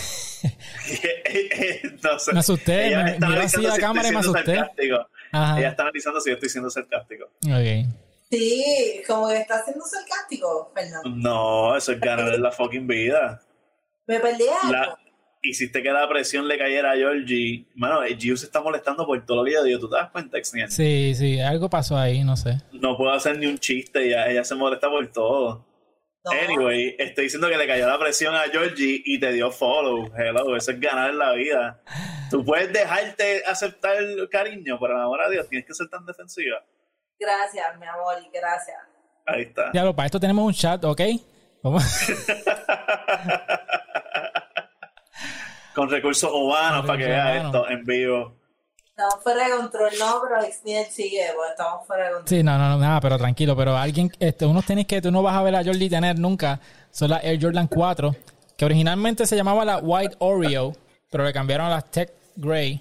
no 2.02 2.18
sé. 2.18 2.34
Me 2.34 2.40
asusté, 2.40 2.88
Ella 2.88 3.04
me 3.04 3.12
está 3.12 3.28
miró 3.28 3.42
así 3.42 3.58
analizando 3.58 3.68
la 3.68 3.76
si 3.76 3.82
cámara 3.82 4.08
y 4.08 4.12
me 4.12 4.20
estoy 4.20 4.24
siendo 4.24 4.40
asusté. 4.40 4.56
sarcástico. 4.56 5.08
Ajá. 5.34 5.60
Ella 5.60 5.70
está 5.70 5.84
analizando 5.84 6.22
si 6.22 6.30
yo 6.30 6.34
estoy 6.36 6.50
siendo 6.50 6.70
sarcástico. 6.70 7.26
Ok. 7.26 7.94
Sí, 8.32 9.02
como 9.06 9.28
que 9.28 9.38
está 9.38 9.64
siendo 9.66 9.84
sarcástico, 9.86 10.72
Fernando. 10.74 11.10
No, 11.10 11.76
eso 11.76 11.92
es 11.92 12.00
ganar 12.00 12.40
la 12.40 12.52
fucking 12.52 12.88
vida. 12.88 13.42
Me 14.08 14.20
perdí 14.22 14.46
algo. 14.64 14.72
La, 14.72 14.98
hiciste 15.42 15.84
que 15.84 15.92
la 15.92 16.08
presión 16.08 16.48
le 16.48 16.58
cayera 16.58 16.92
a 16.92 16.96
Georgie. 16.96 17.68
Mano, 17.76 18.02
el 18.02 18.18
Giu 18.18 18.38
se 18.38 18.46
está 18.46 18.62
molestando 18.62 19.06
por 19.06 19.26
todo 19.26 19.40
lo 19.40 19.44
que 19.44 19.52
yo 19.52 19.64
digo. 19.66 19.80
¿Tú 19.80 19.90
te 19.90 19.98
das 19.98 20.10
cuenta, 20.10 20.38
Xniel? 20.42 20.72
Sí, 20.72 21.14
sí, 21.16 21.42
algo 21.42 21.70
pasó 21.70 21.98
ahí, 21.98 22.24
no 22.24 22.38
sé. 22.38 22.60
No 22.72 22.96
puedo 22.96 23.12
hacer 23.12 23.38
ni 23.38 23.48
un 23.48 23.60
chiste. 23.60 24.08
Ella, 24.08 24.30
ella 24.32 24.46
se 24.46 24.56
molesta 24.56 24.90
por 24.90 25.06
todo. 25.12 25.66
No. 26.24 26.32
Anyway, 26.32 26.96
estoy 27.00 27.24
diciendo 27.24 27.50
que 27.50 27.58
le 27.58 27.66
cayó 27.66 27.88
la 27.88 27.98
presión 27.98 28.36
a 28.36 28.44
Georgie 28.44 29.02
y 29.04 29.20
te 29.20 29.32
dio 29.32 29.52
follow. 29.52 30.12
Hello, 30.16 30.56
eso 30.56 30.70
es 30.72 30.80
ganar 30.80 31.10
en 31.10 31.18
la 31.18 31.34
vida. 31.34 31.82
Tú 32.30 32.46
puedes 32.46 32.72
dejarte 32.72 33.44
aceptar 33.46 33.98
el 33.98 34.30
cariño, 34.30 34.78
pero 34.80 35.02
amor 35.02 35.22
a 35.22 35.30
Dios, 35.30 35.50
tienes 35.50 35.66
que 35.66 35.74
ser 35.74 35.90
tan 35.90 36.06
defensiva. 36.06 36.64
Gracias, 37.20 37.66
mi 37.80 37.88
amor, 37.88 38.18
y 38.24 38.30
gracias. 38.32 38.78
Ahí 39.26 39.42
está. 39.44 39.72
Diablo, 39.72 39.96
para 39.96 40.06
esto 40.06 40.20
tenemos 40.20 40.46
un 40.46 40.54
chat, 40.54 40.84
¿ok? 40.84 41.02
Con 45.74 45.90
recursos 45.90 46.32
humanos 46.32 46.82
Con 46.82 46.88
para 46.88 47.00
que 47.00 47.06
vea 47.06 47.38
esto 47.38 47.68
en 47.70 47.84
vivo. 47.84 48.41
Estamos 49.02 49.24
fuera 49.24 49.46
de 49.46 49.58
control, 49.58 49.92
no, 49.98 50.22
pero 50.22 50.42
Xniel 50.44 50.86
sigue, 50.86 51.32
porque 51.36 51.50
estamos 51.50 51.88
fuera 51.88 52.04
de 52.06 52.14
control. 52.14 52.30
Sí, 52.30 52.44
no, 52.44 52.56
no, 52.56 52.70
no, 52.70 52.78
nada, 52.78 53.02
pero 53.02 53.18
tranquilo. 53.18 53.56
Pero 53.56 53.76
alguien, 53.76 54.12
este, 54.20 54.46
unos 54.46 54.64
tenis 54.64 54.86
que 54.86 55.02
tú 55.02 55.12
no 55.12 55.24
vas 55.24 55.36
a 55.36 55.42
ver 55.42 55.56
a 55.56 55.64
Jordi 55.64 55.90
tener 55.90 56.20
nunca 56.20 56.60
son 56.92 57.10
las 57.10 57.24
Air 57.24 57.40
Jordan 57.42 57.68
4, 57.68 58.16
que 58.56 58.64
originalmente 58.64 59.26
se 59.26 59.36
llamaba 59.36 59.66
la 59.66 59.80
White 59.80 60.18
Oreo, 60.20 60.74
pero 61.10 61.24
le 61.24 61.34
cambiaron 61.34 61.66
a 61.66 61.72
las 61.72 61.90
Tech 61.90 62.14
Gray, 62.36 62.80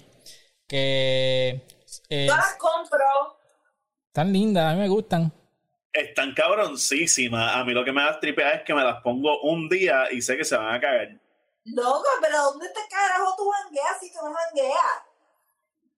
que 0.67 1.59
Yo 2.07 2.35
las 2.35 2.53
compro. 2.59 2.99
están 4.05 4.31
lindas, 4.31 4.71
a 4.71 4.75
mí 4.75 4.81
me 4.81 4.89
gustan. 4.89 5.31
Están 5.91 6.35
cabroncísimas. 6.35 7.55
A 7.55 7.63
mí 7.63 7.73
lo 7.73 7.83
que 7.83 7.91
me 7.91 8.03
da 8.03 8.19
tripear 8.19 8.57
es 8.57 8.63
que 8.63 8.75
me 8.75 8.83
las 8.83 9.01
pongo 9.01 9.41
un 9.41 9.67
día 9.69 10.03
y 10.11 10.21
sé 10.21 10.37
que 10.37 10.45
se 10.45 10.55
van 10.55 10.75
a 10.75 10.79
cagar. 10.79 11.09
Loco, 11.63 12.05
pero 12.21 12.43
¿dónde 12.43 12.67
te 12.69 12.81
carajo 12.89 13.33
tú 13.35 13.49
jangueas 13.49 13.99
si 13.99 14.11
tú 14.11 14.19
no 14.23 14.31
jangueas? 14.33 15.10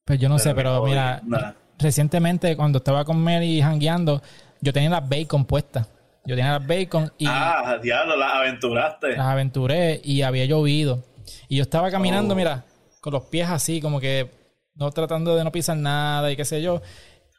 Pues 0.05 0.19
yo 0.19 0.27
no 0.29 0.37
sé, 0.37 0.53
pero 0.53 0.83
mira, 0.83 1.21
nada. 1.23 1.55
recientemente 1.77 2.57
cuando 2.57 2.79
estaba 2.79 3.05
con 3.05 3.23
Mary 3.23 3.61
jangueando, 3.61 4.21
yo 4.61 4.73
tenía 4.73 4.89
las 4.89 5.07
bacon 5.07 5.45
puestas. 5.45 5.87
Yo 6.25 6.35
tenía 6.35 6.57
las 6.59 6.67
bacon 6.67 7.11
y 7.17 7.25
Ah, 7.27 7.77
diablo, 7.81 8.15
las 8.15 8.33
aventuraste. 8.33 9.09
las 9.15 9.27
aventuré 9.27 10.01
y 10.03 10.21
había 10.21 10.45
llovido. 10.45 11.03
Y 11.47 11.57
yo 11.57 11.63
estaba 11.63 11.89
caminando, 11.91 12.33
Oh. 12.33 12.37
mira, 12.37 12.65
con 13.01 13.13
los 13.13 13.23
pies 13.23 13.49
así, 13.49 13.81
como 13.81 13.99
que 13.99 14.29
no 14.75 14.89
tratando 14.91 15.35
de 15.35 15.43
no 15.43 15.51
pisar 15.51 15.77
nada 15.77 16.31
y 16.31 16.35
qué 16.35 16.45
sé 16.45 16.61
yo. 16.61 16.81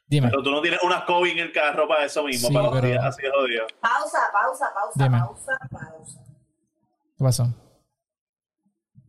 Dime, 0.06 0.28
Pero 0.28 0.42
tú 0.42 0.50
no 0.50 0.60
tienes 0.60 0.80
una 0.82 1.04
Kobe 1.06 1.32
en 1.32 1.38
el 1.38 1.50
carro 1.52 1.88
para 1.88 2.04
eso 2.04 2.22
mismo, 2.24 2.48
Sí, 2.48 2.54
para 2.54 2.66
los 2.66 2.74
pero- 2.74 2.88
días 2.88 3.04
así. 3.04 3.22
Pausa, 3.80 4.18
pausa, 4.32 4.66
pausa, 4.74 5.04
Dime. 5.04 5.18
pausa, 5.18 5.52
pausa. 5.70 6.20
¿qué 7.16 7.24
pasó? 7.24 7.48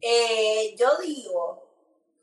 Eh, 0.01 0.75
yo 0.79 0.87
digo 1.05 1.64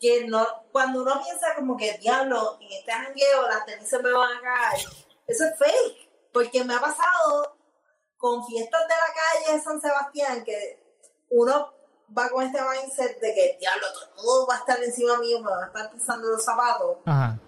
que 0.02 0.26
no, 0.26 0.44
cuando 0.72 1.02
uno 1.02 1.22
piensa 1.22 1.54
como 1.54 1.76
que 1.76 1.96
diablo, 1.98 2.58
en 2.60 2.72
este 2.72 2.90
jangueo 2.90 3.46
las 3.46 3.64
tenis 3.64 3.88
se 3.88 4.00
me 4.00 4.12
van 4.12 4.36
a 4.36 4.40
caer, 4.40 4.80
eso 5.28 5.44
es 5.44 5.56
fake, 5.56 6.30
porque 6.32 6.64
me 6.64 6.74
ha 6.74 6.80
pasado 6.80 7.56
con 8.16 8.44
fiestas 8.44 8.82
de 8.82 8.94
la 8.94 9.14
calle 9.14 9.56
de 9.56 9.62
San 9.62 9.80
Sebastián 9.80 10.44
que 10.44 10.82
uno 11.30 11.72
va 12.18 12.28
con 12.30 12.42
este 12.44 12.58
mindset 12.60 13.20
de 13.20 13.32
que 13.32 13.56
diablo, 13.60 13.86
todo 14.16 14.48
va 14.48 14.56
a 14.56 14.58
estar 14.58 14.82
encima 14.82 15.18
mío, 15.18 15.38
me 15.38 15.50
van 15.50 15.62
a 15.62 15.66
estar 15.68 15.92
pisando 15.92 16.28
los 16.30 16.44
zapatos, 16.44 16.98
Ajá. 17.06 17.38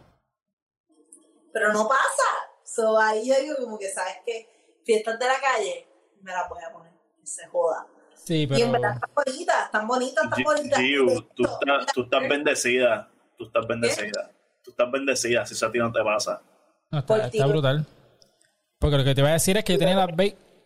pero 1.53 1.73
no 1.73 1.89
pasa. 1.89 2.23
So 2.63 2.97
ahí 2.97 3.29
yo 3.29 3.35
digo 3.41 3.57
como 3.65 3.77
que, 3.77 3.93
¿sabes 3.93 4.19
qué? 4.25 4.81
Fiestas 4.85 5.19
de 5.19 5.27
la 5.27 5.41
calle, 5.41 5.89
me 6.23 6.31
las 6.31 6.49
voy 6.49 6.63
a 6.63 6.73
poner, 6.73 6.93
que 7.19 7.27
se 7.27 7.49
joda. 7.49 7.85
Sí, 8.25 8.49
Y 8.51 8.63
en 8.63 8.73
verdad 8.73 8.95
están 8.95 9.11
bonitas, 9.15 9.65
están 9.67 9.87
bonitas, 9.87 10.25
están 10.25 10.43
bonitas. 10.45 10.79
Giu, 10.81 11.23
tú 11.35 11.45
estás, 11.45 11.87
tú 11.93 12.03
estás 12.05 12.29
bendecida. 12.29 13.11
Tú 13.37 13.45
estás 13.45 13.67
bendecida. 13.67 14.31
Tú 14.63 14.71
estás 14.71 14.91
bendecida, 14.91 15.45
si 15.47 15.55
eso 15.55 15.67
a 15.67 15.73
ti 15.73 15.79
no 15.79 15.93
te 15.93 16.03
pasa. 16.03 16.41
no, 16.91 16.99
está, 17.01 17.07
por 17.15 17.21
está 17.25 17.45
ti. 17.45 17.51
brutal. 17.51 17.87
Porque 18.79 18.97
lo 18.99 19.05
que 19.05 19.15
te 19.15 19.21
voy 19.21 19.31
a 19.31 19.35
decir 19.35 19.57
es 19.57 19.65
que 19.65 19.75
yo 19.75 19.79
tenía 19.79 19.97
las. 19.97 20.09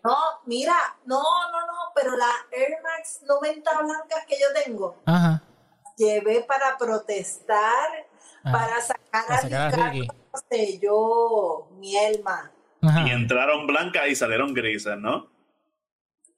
No, 0.04 0.16
mira, 0.46 0.74
no, 1.06 1.18
no, 1.20 1.66
no, 1.66 1.72
pero 1.94 2.16
las 2.16 2.28
Air 2.52 2.76
Max 2.82 3.20
90 3.26 3.82
blancas 3.82 4.24
que 4.28 4.36
yo 4.40 4.46
tengo, 4.64 4.96
Ajá. 5.04 5.42
llevé 5.96 6.42
para 6.46 6.78
protestar, 6.78 8.06
Ah, 8.44 8.52
para 8.52 8.80
sacar 8.80 9.26
para 9.26 9.34
a 9.38 9.42
sacar 9.42 9.61
a 9.61 9.70
Ricardo 9.70 9.90
Ricky. 9.92 10.09
Rosselló, 10.32 11.66
mi 11.78 11.96
alma, 11.98 12.52
Ajá. 12.82 13.06
Y 13.09 13.11
entraron 13.11 13.66
blancas 13.66 14.06
y 14.09 14.14
salieron 14.14 14.54
grises, 14.54 14.96
¿no? 14.96 15.28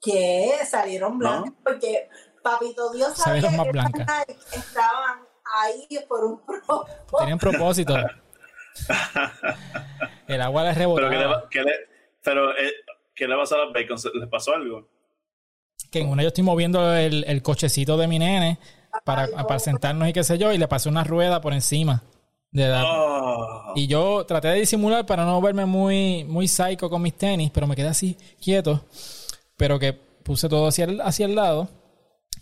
Que 0.01 0.53
salieron 0.69 1.19
blancas, 1.19 1.53
porque 1.65 2.09
Papito 2.43 2.93
Dios 2.93 3.15
sabía 3.17 3.43
Salieron 3.43 3.57
más 3.57 3.67
que 3.67 3.73
blancas. 3.73 4.27
estaban 4.53 5.21
ahí 5.63 5.87
por 6.09 6.25
un 6.25 6.41
propósito. 6.45 7.17
Tenían 7.19 7.39
propósito. 7.39 7.97
el 10.29 10.41
agua 10.41 10.65
le 10.65 10.75
Pero, 10.75 10.97
¿qué 10.97 11.01
rebotaba. 11.11 11.41
le, 11.43 11.49
qué 11.51 11.63
le- 11.63 11.89
pero 12.23 12.51
eh, 12.57 12.73
¿qué 13.15 13.27
le 13.29 13.37
pasó 13.37 13.57
a 13.57 13.65
los 13.65 13.73
bacon? 13.73 13.99
¿Les 14.15 14.29
pasó 14.29 14.55
algo? 14.55 14.89
que 15.91 16.01
en 16.01 16.09
una 16.09 16.23
yo 16.23 16.29
estoy 16.29 16.45
moviendo 16.45 16.95
el, 16.95 17.25
el 17.27 17.43
cochecito 17.43 17.97
de 17.97 18.07
mi 18.07 18.19
nene 18.21 18.59
para, 19.05 19.27
para 19.29 19.59
sentarnos 19.59 20.09
y 20.09 20.13
qué 20.13 20.23
sé 20.23 20.39
yo, 20.39 20.53
y 20.53 20.59
le 20.59 20.69
pasé 20.69 20.89
una 20.89 21.03
rueda 21.03 21.41
por 21.41 21.53
encima. 21.53 22.03
De 22.53 22.69
la- 22.69 22.85
Oh. 22.87 23.73
Y 23.77 23.87
yo 23.89 24.25
traté 24.27 24.49
de 24.49 24.61
disimular 24.61 25.05
para 25.07 25.25
no 25.25 25.41
verme 25.41 25.65
muy, 25.67 26.25
muy 26.25 26.47
psycho 26.49 26.89
con 26.91 27.03
mis 27.03 27.15
tenis, 27.17 27.51
pero 27.53 27.67
me 27.67 27.75
quedé 27.77 27.89
así 27.89 28.17
quieto. 28.43 28.85
Pero 29.61 29.79
que 29.79 29.93
puse 29.93 30.49
todo 30.49 30.69
hacia 30.69 30.87
el, 30.87 31.03
hacia 31.03 31.27
el 31.27 31.35
lado. 31.35 31.69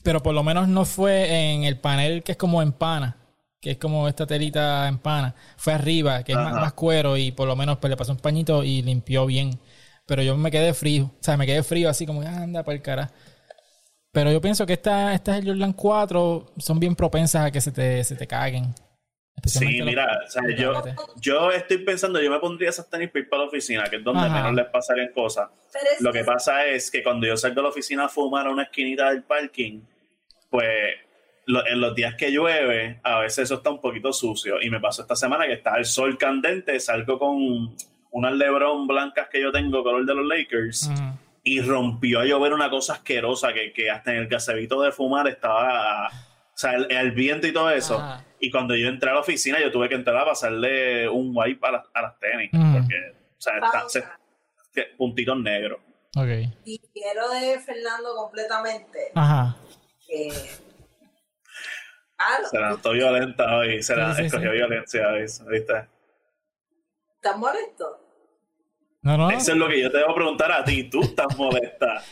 Pero 0.04 0.22
por 0.22 0.34
lo 0.34 0.44
menos 0.44 0.68
no 0.68 0.84
fue 0.84 1.52
en 1.52 1.64
el 1.64 1.76
panel 1.76 2.22
que 2.22 2.30
es 2.32 2.38
como 2.38 2.62
en 2.62 2.70
pana, 2.70 3.16
que 3.60 3.72
es 3.72 3.78
como 3.78 4.06
esta 4.06 4.24
telita 4.24 4.86
en 4.86 4.98
pana. 4.98 5.34
Fue 5.56 5.72
arriba, 5.72 6.22
que 6.22 6.30
es 6.30 6.38
más, 6.38 6.72
cuero 6.74 7.16
y 7.16 7.32
por 7.32 7.48
lo 7.48 7.56
menos 7.56 7.78
pues, 7.78 7.90
le 7.90 7.96
pasó 7.96 8.12
un 8.12 8.18
pañito 8.18 8.62
y 8.62 8.82
limpió 8.82 9.26
bien. 9.26 9.58
Pero 10.06 10.22
yo 10.22 10.36
me 10.36 10.52
quedé 10.52 10.72
frío, 10.74 11.06
o 11.06 11.18
sea, 11.20 11.36
me 11.36 11.44
quedé 11.44 11.64
frío 11.64 11.90
así 11.90 12.06
como, 12.06 12.22
anda 12.22 12.62
para 12.62 12.76
el 12.76 12.82
cara. 12.82 13.10
Pero 14.12 14.30
yo 14.30 14.40
pienso 14.40 14.64
que 14.64 14.74
estas 14.74 15.12
estas 15.16 15.44
Jordan 15.44 15.72
4 15.72 16.52
son 16.58 16.78
bien 16.78 16.94
propensas 16.94 17.46
a 17.46 17.50
que 17.50 17.60
se 17.60 17.72
te, 17.72 18.04
se 18.04 18.14
te 18.14 18.28
caguen. 18.28 18.72
Sí, 19.44 19.78
los- 19.78 19.86
mira, 19.86 20.20
o 20.26 20.30
sea, 20.30 20.42
yo, 20.56 20.82
yo 21.20 21.50
estoy 21.52 21.78
pensando, 21.78 22.20
yo 22.20 22.30
me 22.30 22.38
pondría 22.38 22.70
esas 22.70 22.88
tenis 22.90 23.10
para 23.10 23.20
ir 23.20 23.28
para 23.28 23.42
la 23.42 23.48
oficina, 23.48 23.84
que 23.84 23.96
es 23.96 24.04
donde 24.04 24.20
Ajá. 24.26 24.34
menos 24.34 24.54
les 24.54 24.66
pasarían 24.66 25.12
cosas. 25.12 25.48
Lo 26.00 26.12
que 26.12 26.24
pasa 26.24 26.66
es 26.66 26.90
que 26.90 27.02
cuando 27.02 27.26
yo 27.26 27.36
salgo 27.36 27.56
de 27.56 27.62
la 27.62 27.68
oficina 27.68 28.04
a 28.06 28.08
fumar 28.08 28.46
a 28.46 28.50
una 28.50 28.64
esquinita 28.64 29.10
del 29.10 29.22
parking, 29.22 29.80
pues 30.50 30.94
lo- 31.46 31.66
en 31.66 31.80
los 31.80 31.94
días 31.94 32.14
que 32.14 32.30
llueve, 32.30 33.00
a 33.02 33.20
veces 33.20 33.44
eso 33.44 33.54
está 33.56 33.70
un 33.70 33.80
poquito 33.80 34.12
sucio. 34.12 34.60
Y 34.60 34.70
me 34.70 34.80
pasó 34.80 35.02
esta 35.02 35.16
semana 35.16 35.46
que 35.46 35.54
está 35.54 35.76
el 35.76 35.84
sol 35.84 36.18
candente, 36.18 36.78
salgo 36.80 37.18
con 37.18 37.74
unas 38.10 38.32
Lebron 38.32 38.86
blancas 38.86 39.28
que 39.30 39.40
yo 39.40 39.52
tengo, 39.52 39.82
color 39.82 40.04
de 40.04 40.14
los 40.14 40.26
Lakers, 40.26 40.90
y 41.44 41.60
rompió 41.60 42.20
a 42.20 42.24
llover 42.24 42.52
una 42.52 42.68
cosa 42.68 42.94
asquerosa 42.94 43.52
que, 43.54 43.72
que 43.72 43.90
hasta 43.90 44.12
en 44.12 44.18
el 44.18 44.28
gasebito 44.28 44.82
de 44.82 44.92
fumar 44.92 45.28
estaba, 45.28 46.10
sea, 46.58 46.72
el, 46.72 46.90
el 46.90 47.12
viento 47.12 47.46
y 47.46 47.52
todo 47.52 47.70
eso. 47.70 47.98
Ajá. 47.98 48.24
Y 48.40 48.50
cuando 48.50 48.74
yo 48.76 48.88
entré 48.88 49.10
a 49.10 49.14
la 49.14 49.20
oficina, 49.20 49.58
yo 49.60 49.70
tuve 49.72 49.88
que 49.88 49.94
entrar 49.96 50.16
a 50.16 50.24
pasarle 50.24 51.08
un 51.08 51.32
wipe 51.34 51.66
a, 51.66 51.72
las- 51.72 51.86
a 51.94 52.02
las 52.02 52.18
tenis, 52.18 52.50
Mm. 52.52 52.72
porque, 52.72 52.94
o 53.36 53.40
sea, 53.40 53.54
está- 53.58 53.88
se- 53.88 54.04
que- 54.72 54.94
puntitos 54.96 55.38
negros. 55.38 55.80
Ok. 56.16 56.26
difiero 56.64 57.28
de 57.30 57.58
Fernando 57.60 58.14
completamente. 58.16 59.12
Ajá. 59.14 59.56
Que... 60.06 60.30
Ah, 62.18 62.38
Se 62.50 62.56
levantó 62.58 62.90
violenta 62.92 63.56
hoy, 63.56 63.82
se 63.82 63.94
la 63.94 64.10
Sí, 64.14 64.22
sí, 64.22 64.26
escogió 64.26 64.50
sí. 64.50 64.56
violencia 64.56 65.08
hoy, 65.08 65.20
¿viste? 65.20 65.88
¿Estás 67.16 67.36
molesto? 67.38 68.00
No, 69.02 69.16
no. 69.16 69.30
Eso 69.30 69.52
es 69.52 69.58
lo 69.58 69.68
que 69.68 69.80
yo 69.80 69.90
te 69.92 69.98
debo 69.98 70.14
preguntar 70.14 70.50
a 70.50 70.64
ti, 70.64 70.84
tú 70.84 71.00
estás 71.02 71.36
molesta. 71.36 72.02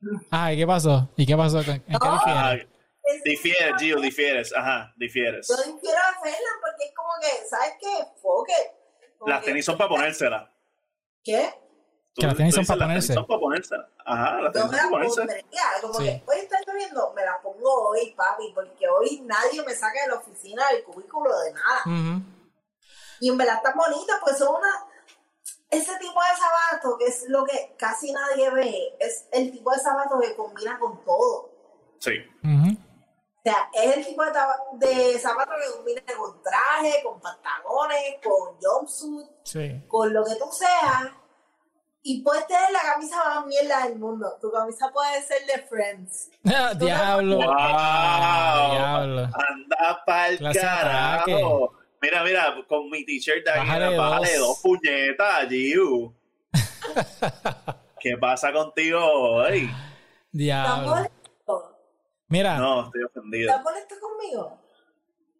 Ah, 0.32 0.52
¿y 0.52 0.56
qué 0.56 0.66
pasó? 0.66 1.08
¿Y 1.16 1.24
qué 1.24 1.36
pasó? 1.36 1.60
¿En 1.60 1.80
qué 1.80 1.92
No. 1.92 1.98
Difiere? 3.04 3.16
Es- 3.16 3.22
difieres, 3.24 3.74
Gio, 3.78 4.00
difieres, 4.00 4.52
ajá, 4.56 4.92
difieres. 4.96 5.48
Yo 5.48 5.56
difiero 5.56 5.78
de 5.98 6.30
Fernando 6.30 6.48
porque 6.60 6.84
es 6.84 6.94
como 6.94 7.10
que, 7.20 7.48
¿sabes 7.48 7.74
qué? 7.80 8.20
Foque. 8.20 8.52
Las 9.26 9.40
que- 9.40 9.46
tenis 9.46 9.64
son 9.64 9.76
para 9.78 9.88
ponérselas. 9.90 10.48
¿Qué? 11.24 11.54
Que 12.14 12.26
las 12.26 12.36
tenis 12.36 12.54
son 12.54 12.66
para 12.66 12.78
las 12.80 12.88
ponerse. 12.88 13.14
son 13.14 13.26
para 13.26 13.40
ponérselas. 13.40 13.86
Ajá, 14.04 14.40
las 14.42 14.52
tenis 14.52 14.66
son 14.66 14.72
las 14.76 14.80
para 14.80 14.90
ponerse. 14.90 15.16
pondría. 15.20 15.62
Como 15.80 15.94
Sí. 15.94 16.04
que 16.04 16.22
hoy 16.26 16.36
está 16.40 16.58
lloviendo, 16.66 17.12
me 17.14 17.24
las 17.24 17.38
pongo 17.42 17.88
hoy, 17.88 18.10
papi, 18.16 18.52
porque 18.54 18.88
hoy 18.88 19.20
nadie 19.24 19.62
me 19.64 19.74
saca 19.74 20.02
de 20.02 20.08
la 20.08 20.14
oficina 20.16 20.62
del 20.72 20.84
cubículo 20.84 21.30
de 21.40 21.52
nada. 21.52 21.82
Y 23.20 23.28
en 23.28 23.38
verdad 23.38 23.56
están 23.56 23.74
bonitas, 23.76 24.18
pues 24.22 24.36
son 24.38 24.56
una. 24.56 24.86
Ese 25.70 25.96
tipo 25.98 26.20
de 26.20 26.36
zapato, 26.36 26.98
que 26.98 27.06
es 27.06 27.24
lo 27.28 27.44
que 27.46 27.74
casi 27.78 28.12
nadie 28.12 28.50
ve, 28.50 28.94
es 28.98 29.26
el 29.32 29.50
tipo 29.52 29.70
de 29.72 29.78
zapato 29.78 30.20
que 30.20 30.34
combina 30.36 30.78
con 30.78 31.02
todo. 31.04 31.50
Sí. 31.98 32.12
Ujú. 32.44 32.76
O 33.44 33.50
sea, 33.50 33.68
es 33.72 33.96
el 33.96 34.06
tipo 34.06 34.22
de, 34.24 34.86
de 34.86 35.18
zapato 35.18 35.50
que 35.60 35.72
combina 35.76 36.00
con 36.16 36.40
traje, 36.44 37.02
con 37.02 37.20
pantalones, 37.20 38.14
con 38.22 38.56
jumpsuit, 38.62 39.26
Sí. 39.42 39.82
con 39.88 40.12
lo 40.14 40.24
que 40.24 40.36
tú 40.36 40.44
seas. 40.52 41.10
Y 42.04 42.22
puedes 42.22 42.46
tener 42.46 42.70
la 42.72 42.80
camisa 42.82 43.16
más 43.16 43.46
mierda 43.46 43.84
del 43.86 43.98
mundo. 43.98 44.28
Tu 44.40 44.50
camisa 44.50 44.90
puede 44.92 45.22
ser 45.22 45.44
de 45.46 45.66
Friends. 45.66 46.30
Diablo. 46.78 47.36
¡Wow! 47.38 47.54
Ah, 47.58 48.68
diablo. 48.72 49.22
Anda 49.22 50.04
pa'l 50.06 50.38
carajo. 50.54 51.72
Mira, 52.00 52.22
mira, 52.24 52.54
con 52.68 52.90
mi 52.90 53.04
t-shirt 53.04 53.44
de 53.44 53.50
aquí, 53.50 53.60
Bájale 53.60 53.96
bájale 53.96 54.36
dos. 54.38 54.48
dos 54.48 54.58
puñetas, 54.60 55.48
Giu. 55.48 56.12
¿Qué 58.00 58.16
pasa 58.18 58.52
contigo 58.52 58.98
hoy? 59.00 59.64
¿Estás 59.64 59.80
Diablo. 60.32 60.94
Mira, 62.32 62.56
No, 62.56 62.86
estoy 62.86 63.02
ofendido. 63.04 63.50
¿Estás 63.50 63.62
molesto 63.62 63.94
conmigo? 64.00 64.58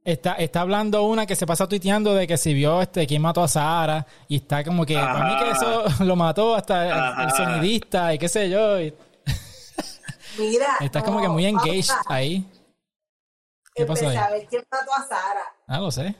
está, 0.04 0.32
está 0.34 0.60
hablando 0.60 1.04
una 1.04 1.24
que 1.26 1.34
se 1.36 1.46
pasa 1.46 1.66
tuiteando 1.68 2.12
de 2.14 2.26
que 2.26 2.36
si 2.36 2.52
vio 2.52 2.82
este 2.82 3.06
quién 3.06 3.22
mató 3.22 3.42
a 3.42 3.48
Sara 3.48 4.04
y 4.28 4.36
está 4.36 4.62
como 4.64 4.84
que 4.84 4.94
para 4.94 5.24
mí 5.24 5.38
que 5.44 5.50
eso 5.52 5.84
lo 6.04 6.16
mató 6.16 6.54
hasta 6.54 7.22
el- 7.24 7.30
sonidista 7.30 8.12
y 8.12 8.18
qué 8.18 8.28
sé 8.28 8.50
yo. 8.50 8.78
y 8.80 8.92
Mira. 10.38 10.66
está 10.80 10.98
no, 11.00 11.04
como 11.06 11.20
que 11.22 11.28
muy 11.28 11.46
engaged 11.46 11.88
pausa. 11.88 12.02
ahí. 12.08 12.44
¿Qué 13.74 13.86
pasó 13.86 14.06
ahí? 14.08 14.16
a 14.16 14.28
ver 14.30 14.46
quién 14.48 14.62
mató 14.70 14.92
a 14.92 15.06
Sara. 15.06 15.44
Ah, 15.66 15.78
lo 15.78 15.90
sé. 15.90 16.14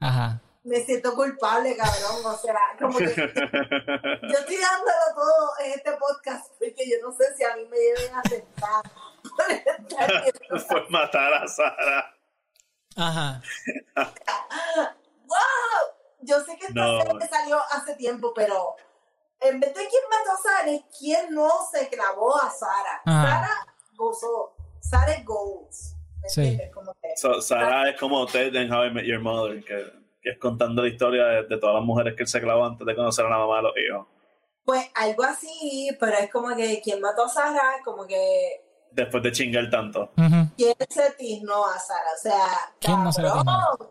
Ajá. 0.00 0.40
Me 0.64 0.80
siento 0.84 1.14
culpable, 1.14 1.76
cabrón. 1.76 2.24
O 2.26 2.36
sea, 2.38 2.54
como 2.78 2.98
que 2.98 3.04
yo 3.06 3.12
estoy 3.14 4.56
dándolo 4.56 5.06
todo 5.14 5.64
en 5.64 5.72
este 5.72 5.92
podcast 5.92 6.46
porque 6.58 6.84
yo 6.90 6.96
no 7.08 7.14
sé 7.16 7.24
si 7.36 7.44
a 7.44 7.56
mí 7.56 7.62
me 7.70 7.78
deben 7.78 8.14
aceptar. 8.16 8.82
Fue 10.68 10.88
matar 10.90 11.32
a 11.34 11.46
Sara. 11.48 12.14
Ajá. 12.96 13.42
¡Wow! 15.26 15.36
Yo 16.20 16.40
sé 16.40 16.56
que 16.58 16.66
esta 16.66 16.80
No. 16.80 17.00
serie 17.02 17.28
salió 17.28 17.58
hace 17.70 17.94
tiempo, 17.96 18.32
pero 18.34 18.76
en 19.40 19.60
vez 19.60 19.74
de 19.74 19.88
quién 19.88 20.02
mató 20.10 20.32
a 20.32 20.36
Sara, 20.42 20.70
es 20.70 20.82
quién 20.98 21.34
no 21.34 21.48
se 21.72 21.88
clavó 21.88 22.36
a 22.40 22.50
Sara. 22.50 23.02
Ajá. 23.04 23.22
Sara 23.46 23.66
gozó. 23.96 24.54
Sara 24.80 25.12
es 25.12 25.24
goals. 25.24 25.94
¿Me 26.22 26.28
Sí. 26.28 26.40
entiendes? 26.42 26.74
Como 26.74 26.92
que, 27.02 27.16
So- 27.16 27.40
Sara 27.42 27.90
es 27.90 27.98
como 28.00 28.26
Ted 28.26 28.54
en 28.54 28.72
How 28.72 28.86
I 28.86 28.90
Met 28.90 29.04
Your 29.04 29.20
Mother, 29.20 29.62
que, 29.64 29.92
que 30.22 30.30
es 30.30 30.38
contando 30.38 30.82
la 30.82 30.88
historia 30.88 31.24
de, 31.26 31.42
de 31.44 31.58
todas 31.58 31.74
las 31.74 31.84
mujeres 31.84 32.14
que 32.16 32.22
él 32.22 32.28
se 32.28 32.40
clavó 32.40 32.64
antes 32.64 32.86
de 32.86 32.94
conocer 32.96 33.26
a 33.26 33.30
la 33.30 33.38
mamá 33.38 33.56
de 33.56 33.62
los 33.62 33.72
hijos. 33.76 34.06
pues 34.64 34.90
algo 34.94 35.24
así, 35.24 35.94
pero 36.00 36.16
es 36.16 36.30
como 36.30 36.54
que 36.56 36.80
quién 36.82 36.98
mató 37.02 37.24
a 37.24 37.28
Sara, 37.28 37.76
como 37.84 38.06
que 38.06 38.63
Después 38.94 39.22
de 39.24 39.32
chingar 39.32 39.68
tanto. 39.70 40.12
Quién 40.56 40.74
se 40.88 41.10
tiznó 41.18 41.66
a 41.66 41.78
Sara. 41.78 42.10
O 42.14 42.22
sea, 42.22 42.46
¿Quién 42.80 43.02
no 43.02 43.12
se 43.12 43.22
la 43.22 43.28
cabrón. 43.28 43.44
tiznó? 43.78 43.90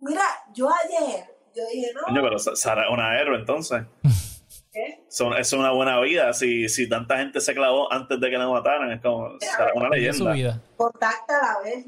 Mira, 0.00 0.22
yo 0.52 0.68
ayer, 0.70 1.24
yo 1.54 1.62
dije, 1.72 1.92
no, 1.94 2.02
Coño, 2.02 2.20
pero 2.22 2.38
Sa- 2.38 2.54
Sara 2.54 2.84
es 2.84 2.90
una 2.90 3.18
héroe 3.18 3.38
entonces. 3.38 3.84
¿qué? 4.72 5.06
Son- 5.08 5.32
es 5.38 5.50
una 5.54 5.70
buena 5.72 5.98
vida. 6.00 6.32
Si, 6.34 6.68
si 6.68 6.88
tanta 6.88 7.16
gente 7.16 7.40
se 7.40 7.54
clavó 7.54 7.90
antes 7.90 8.20
de 8.20 8.28
que 8.30 8.36
la 8.36 8.48
mataran, 8.48 8.92
es 8.92 9.00
como 9.00 9.30
Sara 9.40 9.70
es 9.70 9.76
una 9.76 9.88
leyenda. 9.88 10.32
vida. 10.32 10.60
Contáctala 10.76 11.52
a 11.52 11.62
ver. 11.62 11.84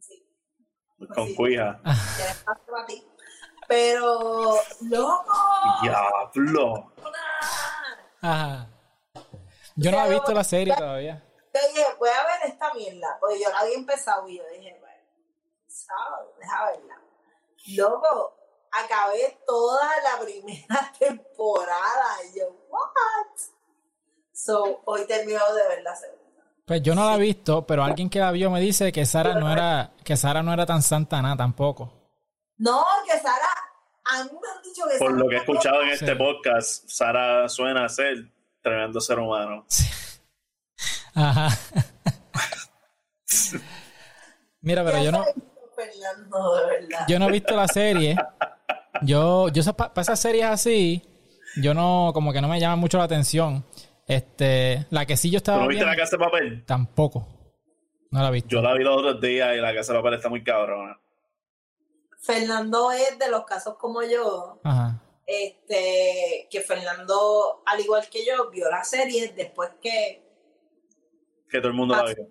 Sí, 0.00 0.24
Con 1.14 1.26
Sí. 1.28 1.34
cuija. 1.34 1.78
Pero, 3.68 4.54
loco. 4.82 5.32
Diablo. 5.82 6.92
Ajá. 8.20 8.68
Yo 9.76 9.90
no 9.90 10.04
he 10.06 10.10
visto 10.10 10.32
la 10.32 10.44
serie 10.44 10.74
todavía. 10.76 11.22
Yo 11.54 11.60
dije, 11.68 11.84
voy 11.98 12.08
a 12.08 12.26
ver 12.26 12.50
esta 12.50 12.72
mierda. 12.74 13.16
Porque 13.20 13.40
yo 13.40 13.48
la 13.50 13.58
había 13.60 13.74
empezado 13.74 14.28
y 14.28 14.38
yo 14.38 14.44
dije, 14.56 14.76
bueno, 14.80 15.02
sábado, 15.66 16.34
deja 16.38 16.66
verla. 16.66 16.98
Loco, 17.76 18.36
acabé 18.72 19.38
toda 19.46 19.88
la 20.02 20.24
primera 20.24 20.92
temporada. 20.98 22.06
Y 22.32 22.38
yo, 22.38 22.46
what? 22.68 23.38
So, 24.32 24.82
hoy 24.86 25.06
termino 25.06 25.40
de 25.54 25.68
ver 25.68 25.82
la 25.82 25.94
segunda. 25.94 26.22
Pues 26.64 26.82
yo 26.82 26.94
no 26.94 27.04
la 27.04 27.16
he 27.16 27.20
visto, 27.20 27.66
pero 27.66 27.82
alguien 27.84 28.08
que 28.08 28.18
la 28.20 28.30
vio 28.30 28.50
me 28.50 28.60
dice 28.60 28.92
que 28.92 29.04
Sara 29.04 29.34
no 29.34 29.52
era, 29.52 29.92
que 30.04 30.16
Sara 30.16 30.42
no 30.42 30.52
era 30.52 30.64
tan 30.64 30.80
santa 30.82 31.20
nada 31.20 31.36
tampoco. 31.36 31.92
No, 32.58 32.84
que 33.04 33.18
Sara, 33.18 33.48
a 34.04 34.24
mí 34.24 34.30
me 34.40 34.48
han 34.48 34.62
dicho 34.62 34.82
que 34.90 34.96
Por 34.98 35.08
Sara 35.10 35.18
lo 35.22 35.28
que 35.28 35.34
he 35.34 35.38
escuchado 35.38 35.82
en 35.82 35.88
este 35.90 36.12
Sí. 36.12 36.14
podcast, 36.18 36.88
Sara 36.88 37.48
suena 37.48 37.84
a 37.84 37.88
ser 37.88 38.16
tremendo 38.62 39.00
ser 39.00 39.18
humano. 39.18 39.66
Ajá. 41.14 41.48
Mira, 44.60 44.84
pero 44.84 45.02
yo 45.02 45.12
no, 45.12 45.24
Fernando, 45.74 46.56
de 46.56 46.66
verdad. 46.66 47.06
yo 47.08 47.18
no 47.18 47.28
he 47.28 47.32
visto 47.32 47.56
la 47.56 47.68
serie. 47.68 48.16
Yo, 49.02 49.48
yo 49.48 49.62
para 49.72 50.00
esas 50.02 50.20
series 50.20 50.44
así, 50.44 51.02
yo 51.56 51.74
no, 51.74 52.12
como 52.14 52.32
que 52.32 52.40
no 52.40 52.48
me 52.48 52.60
llama 52.60 52.76
mucho 52.76 52.98
la 52.98 53.04
atención. 53.04 53.64
Este, 54.06 54.86
la 54.90 55.06
que 55.06 55.16
sí 55.16 55.30
yo 55.30 55.38
¿Tú 55.38 55.42
estaba 55.50 55.62
no 55.62 55.68
viste 55.68 55.84
viendo, 55.84 55.90
la 55.96 55.96
casa 55.96 56.16
de 56.16 56.24
papel? 56.24 56.64
tampoco. 56.66 57.26
No 58.10 58.20
la 58.22 58.28
he 58.28 58.32
visto. 58.32 58.48
Yo 58.50 58.60
la 58.62 58.74
vi 58.74 58.84
los 58.84 58.96
otros 58.98 59.20
días 59.20 59.56
y 59.56 59.60
la 59.60 59.74
casa 59.74 59.92
de 59.92 59.98
papel 60.00 60.14
está 60.14 60.28
muy 60.28 60.44
cabrona. 60.44 60.98
Fernando 62.20 62.92
es 62.92 63.18
de 63.18 63.28
los 63.30 63.44
casos 63.44 63.76
como 63.78 64.02
yo, 64.02 64.60
Ajá. 64.62 65.00
este, 65.26 66.46
que 66.50 66.60
Fernando, 66.60 67.62
al 67.66 67.80
igual 67.80 68.06
que 68.08 68.24
yo, 68.24 68.48
vio 68.50 68.70
la 68.70 68.84
serie 68.84 69.32
después 69.34 69.70
que, 69.80 70.21
Que 71.52 71.58
todo 71.58 71.68
el 71.68 71.74
mundo 71.74 71.94
la 71.94 72.04
vio. 72.04 72.26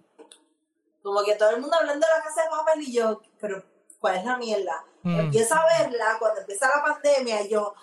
como 1.03 1.24
que 1.24 1.36
todo 1.36 1.51
el 1.51 1.61
mundo 1.61 1.78
hablando 1.80 2.05
de 2.05 2.13
la 2.17 2.24
casa 2.24 2.41
de 2.43 2.49
papel 2.49 2.82
y 2.82 2.93
yo, 2.93 3.22
pero 3.39 3.63
¿cuál 3.99 4.15
es 4.17 4.26
la 4.26 4.38
mierda? 4.38 4.84
Mm. 5.03 5.19
Empiezo 5.22 5.55
a 5.55 5.65
verla 5.80 6.17
cuando 6.19 6.41
empieza 6.41 6.67
la 6.67 6.84
pandemia 6.84 7.43
y 7.43 7.49
yo, 7.49 7.74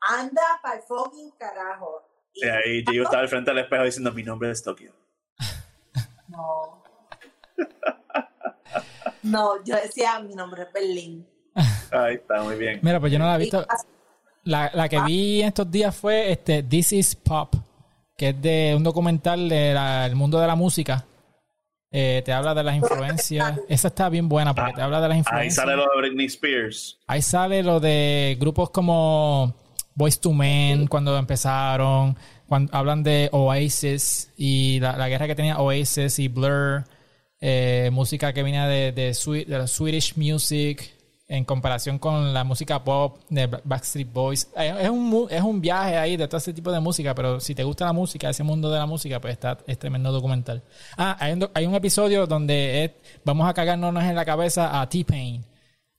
anda 0.00 0.42
para 0.62 0.76
el 0.76 0.82
fucking 0.82 1.30
carajo. 1.38 2.02
Y 2.34 2.46
ahí 2.46 2.84
Gio 2.88 3.02
estaba 3.04 3.22
al 3.22 3.28
frente 3.28 3.50
del 3.50 3.60
espejo 3.64 3.84
diciendo: 3.84 4.12
Mi 4.12 4.22
nombre 4.22 4.50
es 4.50 4.62
Tokio. 4.62 4.92
no. 6.28 6.82
No, 9.22 9.62
yo 9.64 9.74
decía, 9.76 10.18
mi 10.20 10.34
nombre 10.34 10.62
es 10.62 10.72
Berlín. 10.72 11.28
Ahí 11.90 12.14
está, 12.16 12.40
muy 12.42 12.54
bien. 12.56 12.78
Mira, 12.82 13.00
pues 13.00 13.12
yo 13.12 13.18
no 13.18 13.26
la 13.26 13.34
he 13.34 13.38
visto. 13.38 13.66
La, 14.44 14.70
la 14.72 14.84
Ah. 14.84 14.88
que 14.88 15.00
vi 15.02 15.42
en 15.42 15.48
estos 15.48 15.70
días 15.70 15.94
fue 15.94 16.30
este 16.30 16.62
This 16.62 16.92
is 16.92 17.16
Pop, 17.16 17.54
que 18.18 18.30
es 18.30 18.42
de 18.42 18.74
un 18.76 18.82
documental 18.82 19.48
del 19.48 20.16
mundo 20.16 20.40
de 20.40 20.46
la 20.48 20.56
música. 20.56 21.06
Eh, 21.90 22.20
te 22.24 22.32
habla 22.32 22.52
de 22.52 22.64
las 22.64 22.74
influencias. 22.76 23.60
Esa 23.68 23.88
está 23.88 24.08
bien 24.10 24.28
buena 24.28 24.54
porque 24.54 24.72
te 24.74 24.82
habla 24.82 25.00
de 25.00 25.08
las 25.08 25.14
Ahí 25.14 25.18
influencias. 25.20 25.54
sale 25.54 25.76
lo 25.76 25.82
de 25.84 25.88
Britney 26.00 26.26
Spears. 26.26 26.98
Ahí 27.06 27.22
sale 27.22 27.62
lo 27.62 27.78
de 27.80 28.36
grupos 28.40 28.70
como 28.70 29.54
Boys 29.94 30.18
to 30.20 30.32
Men 30.32 30.88
cuando 30.88 31.16
empezaron, 31.16 32.16
cuando 32.48 32.76
hablan 32.76 33.04
de 33.04 33.28
Oasis 33.32 34.32
y 34.36 34.80
la, 34.80 34.96
la 34.96 35.08
guerra 35.08 35.28
que 35.28 35.36
tenía 35.36 35.58
Oasis 35.58 36.18
y 36.18 36.26
Blur, 36.28 36.84
eh, 37.40 37.88
música 37.92 38.32
que 38.32 38.42
venía 38.42 38.66
de, 38.66 38.90
de, 38.90 39.14
de 39.46 39.58
la 39.58 39.66
Swedish 39.68 40.16
music 40.16 40.92
en 41.30 41.44
comparación 41.44 41.98
con 41.98 42.32
la 42.32 42.42
música 42.42 42.82
pop 42.82 43.18
de 43.28 43.46
Ba- 43.46 43.60
Backstreet 43.62 44.10
Boys. 44.10 44.48
Eh, 44.56 44.74
Es 44.80 44.88
un, 44.88 45.26
es 45.30 45.42
un 45.42 45.60
viaje 45.60 45.96
ahí 45.98 46.16
de 46.16 46.26
todo 46.26 46.38
ese 46.38 46.54
tipo 46.54 46.72
de 46.72 46.80
música, 46.80 47.14
pero 47.14 47.38
si 47.38 47.54
te 47.54 47.64
gusta 47.64 47.84
la 47.84 47.92
música, 47.92 48.30
ese 48.30 48.42
mundo 48.42 48.70
de 48.70 48.78
la 48.78 48.86
música, 48.86 49.20
pues 49.20 49.34
está 49.34 49.58
es 49.66 49.78
tremendo 49.78 50.10
documental. 50.10 50.62
Ah, 50.96 51.16
hay 51.20 51.34
un, 51.34 51.48
hay 51.52 51.66
un 51.66 51.74
episodio 51.74 52.26
donde 52.26 52.84
es- 52.84 52.90
vamos 53.24 53.46
a 53.48 53.52
cagarnos 53.52 53.94
en 54.02 54.14
la 54.14 54.24
cabeza 54.24 54.80
a 54.80 54.88
T-Pain. 54.88 55.44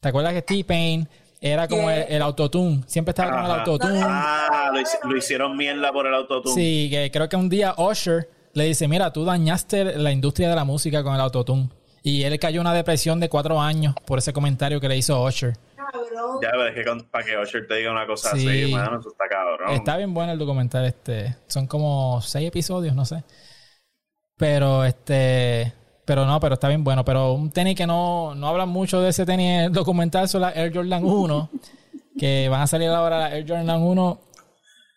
¿Te 0.01 0.09
acuerdas 0.09 0.33
que 0.33 0.41
T-Pain 0.41 1.07
era 1.41 1.67
como 1.67 1.91
el, 1.91 2.05
el 2.09 2.21
autotune? 2.23 2.81
Siempre 2.87 3.11
estaba 3.11 3.29
con 3.31 3.39
el 3.45 3.51
Ajá. 3.51 3.59
autotune. 3.59 4.01
Ah, 4.03 4.71
lo 5.03 5.15
hicieron 5.15 5.55
mierda 5.55 5.91
por 5.91 6.07
el 6.07 6.13
autotune. 6.15 6.55
Sí, 6.55 6.87
que 6.89 7.11
creo 7.11 7.29
que 7.29 7.35
un 7.35 7.49
día 7.49 7.75
Usher 7.77 8.27
le 8.53 8.63
dice, 8.63 8.87
mira, 8.87 9.13
tú 9.13 9.25
dañaste 9.25 9.95
la 9.97 10.11
industria 10.11 10.49
de 10.49 10.55
la 10.55 10.63
música 10.63 11.03
con 11.03 11.13
el 11.13 11.21
autotune. 11.21 11.69
Y 12.03 12.23
él 12.23 12.39
cayó 12.39 12.61
en 12.61 12.67
una 12.67 12.73
depresión 12.73 13.19
de 13.19 13.29
cuatro 13.29 13.59
años 13.61 13.93
por 14.05 14.19
ese 14.19 14.31
comentario 14.33 14.79
que 14.79 14.87
le 14.87 14.97
hizo 14.97 15.21
Usher. 15.23 15.55
Cabrón. 15.75 16.39
Ya 16.41 16.51
ves 16.57 16.73
que 16.75 16.83
con- 16.85 17.03
para 17.09 17.25
que 17.25 17.37
Usher 17.37 17.67
te 17.67 17.75
diga 17.75 17.91
una 17.91 18.05
cosa 18.05 18.31
Sí. 18.35 18.47
así, 18.47 18.71
mano, 18.73 18.99
eso 18.99 19.09
está 19.09 19.27
cabrón. 19.29 19.71
Está 19.73 19.97
bien 19.97 20.13
bueno 20.13 20.31
el 20.33 20.39
documental, 20.39 20.85
este. 20.85 21.35
Son 21.47 21.67
como 21.67 22.21
seis 22.21 22.47
episodios, 22.47 22.95
no 22.95 23.05
sé. 23.05 23.23
Pero 24.37 24.85
este. 24.85 25.73
Pero 26.05 26.25
no, 26.25 26.39
pero 26.39 26.55
está 26.55 26.67
bien 26.69 26.83
bueno. 26.83 27.03
Pero 27.05 27.33
un 27.33 27.51
tenis 27.51 27.75
que 27.75 27.85
no, 27.85 28.33
no 28.35 28.47
hablan 28.47 28.69
mucho 28.69 29.01
de 29.01 29.09
ese 29.09 29.25
tenis 29.25 29.63
el 29.65 29.71
documental 29.73 30.27
son 30.29 30.41
las 30.41 30.55
Air 30.55 30.73
Jordan 30.73 31.03
1. 31.03 31.49
que 32.17 32.47
van 32.49 32.61
a 32.61 32.67
salir 32.67 32.89
ahora 32.89 33.19
las 33.19 33.33
Air 33.33 33.45
Jordan 33.47 33.81
1 33.81 34.19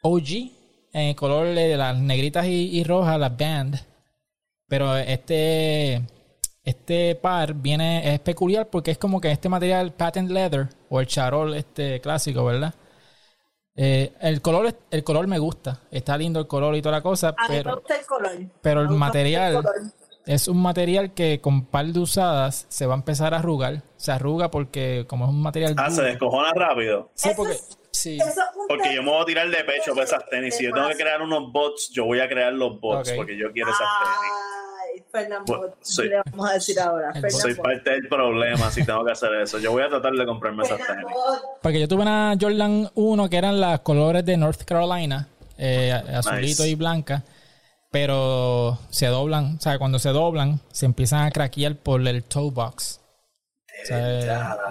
OG. 0.02 0.28
En 0.94 1.08
el 1.08 1.16
color 1.16 1.46
de 1.54 1.76
las 1.76 1.96
negritas 1.98 2.44
y, 2.46 2.78
y 2.78 2.84
rojas, 2.84 3.18
las 3.18 3.36
band. 3.36 3.76
Pero 4.68 4.96
este. 4.96 6.02
Este 6.64 7.16
par 7.16 7.54
viene, 7.54 8.14
es 8.14 8.20
peculiar 8.20 8.68
porque 8.70 8.92
es 8.92 8.98
como 8.98 9.20
que 9.20 9.30
este 9.32 9.48
material 9.48 9.92
patent 9.92 10.30
leather 10.30 10.68
o 10.88 11.00
el 11.00 11.06
charol 11.06 11.54
este 11.54 12.00
clásico, 12.00 12.44
¿verdad? 12.44 12.72
Eh, 13.74 14.12
el 14.20 14.40
color 14.42 14.66
es- 14.66 14.74
el 14.90 15.02
color 15.02 15.26
me 15.26 15.38
gusta, 15.38 15.80
está 15.90 16.16
lindo 16.16 16.38
el 16.38 16.46
color 16.46 16.76
y 16.76 16.82
toda 16.82 16.96
la 16.96 17.02
cosa, 17.02 17.28
A 17.36 17.48
mí 17.48 17.54
me 17.56 17.62
pero, 17.64 17.74
gusta 17.76 17.96
el 17.96 18.06
color. 18.06 18.30
pero 18.60 18.80
el 18.82 18.88
material 18.90 19.56
el 19.56 19.62
color. 19.62 19.74
es 20.26 20.46
un 20.46 20.62
material 20.62 21.14
que 21.14 21.40
con 21.40 21.64
par 21.64 21.86
de 21.86 21.98
usadas 21.98 22.66
se 22.68 22.86
va 22.86 22.94
a 22.94 22.98
empezar 22.98 23.32
a 23.34 23.38
arrugar. 23.38 23.82
Se 23.96 24.12
arruga 24.12 24.50
porque 24.50 25.04
como 25.08 25.24
es 25.24 25.30
un 25.30 25.42
material 25.42 25.74
Ah, 25.78 25.90
se 25.90 26.02
descojona 26.02 26.52
rápido. 26.54 27.10
Sí, 27.14 27.30
Eso 27.30 27.36
porque 27.38 27.54
es- 27.54 27.78
sí. 27.92 28.18
Eso 28.20 28.40
Porque 28.68 28.94
yo 28.94 29.02
me 29.02 29.10
voy 29.10 29.22
a 29.22 29.24
tirar 29.24 29.48
de 29.50 29.64
pecho 29.64 29.92
para 29.94 30.04
esas 30.04 30.28
tenis. 30.28 30.54
Si 30.56 30.64
yo 30.64 30.72
tengo 30.72 30.88
que 30.88 30.96
crear 30.96 31.20
unos 31.22 31.50
bots, 31.50 31.90
yo 31.92 32.04
voy 32.04 32.20
a 32.20 32.28
crear 32.28 32.52
los 32.52 32.78
bots 32.80 33.10
porque 33.16 33.36
yo 33.36 33.50
quiero 33.52 33.70
esas 33.70 33.80
tenis. 33.80 34.16
Ay, 34.22 34.61
Fernando, 35.12 35.44
Bueno, 35.46 35.74
le 36.08 36.22
vamos 36.30 36.50
a 36.50 36.54
decir 36.54 36.80
ahora. 36.80 37.12
Fernando. 37.12 37.38
Soy 37.38 37.54
parte 37.54 37.90
del 37.90 38.08
problema 38.08 38.70
si 38.70 38.82
tengo 38.84 39.04
que 39.04 39.12
hacer 39.12 39.32
eso. 39.34 39.58
Yo 39.58 39.70
voy 39.72 39.82
a 39.82 39.88
tratar 39.90 40.12
de 40.14 40.24
comprarme 40.24 40.62
esas 40.64 40.78
tenis. 40.86 41.04
Porque 41.60 41.78
yo 41.80 41.86
tuve 41.86 42.02
una 42.02 42.34
Jordan 42.40 42.90
1 42.94 43.28
que 43.30 43.36
eran 43.36 43.60
las 43.60 43.80
colores 43.80 44.24
de 44.24 44.36
North 44.38 44.62
Carolina, 44.64 45.28
eh, 45.58 45.92
azulito 45.92 46.62
Nice. 46.62 46.68
y 46.68 46.74
blanca, 46.74 47.22
pero 47.90 48.78
se 48.88 49.06
doblan, 49.08 49.56
o 49.58 49.60
sea, 49.60 49.78
cuando 49.78 49.98
se 49.98 50.08
doblan, 50.08 50.60
se 50.72 50.86
empiezan 50.86 51.26
a 51.26 51.30
craquear 51.30 51.76
por 51.76 52.00
el 52.08 52.24
toe 52.24 52.50
box. 52.50 53.00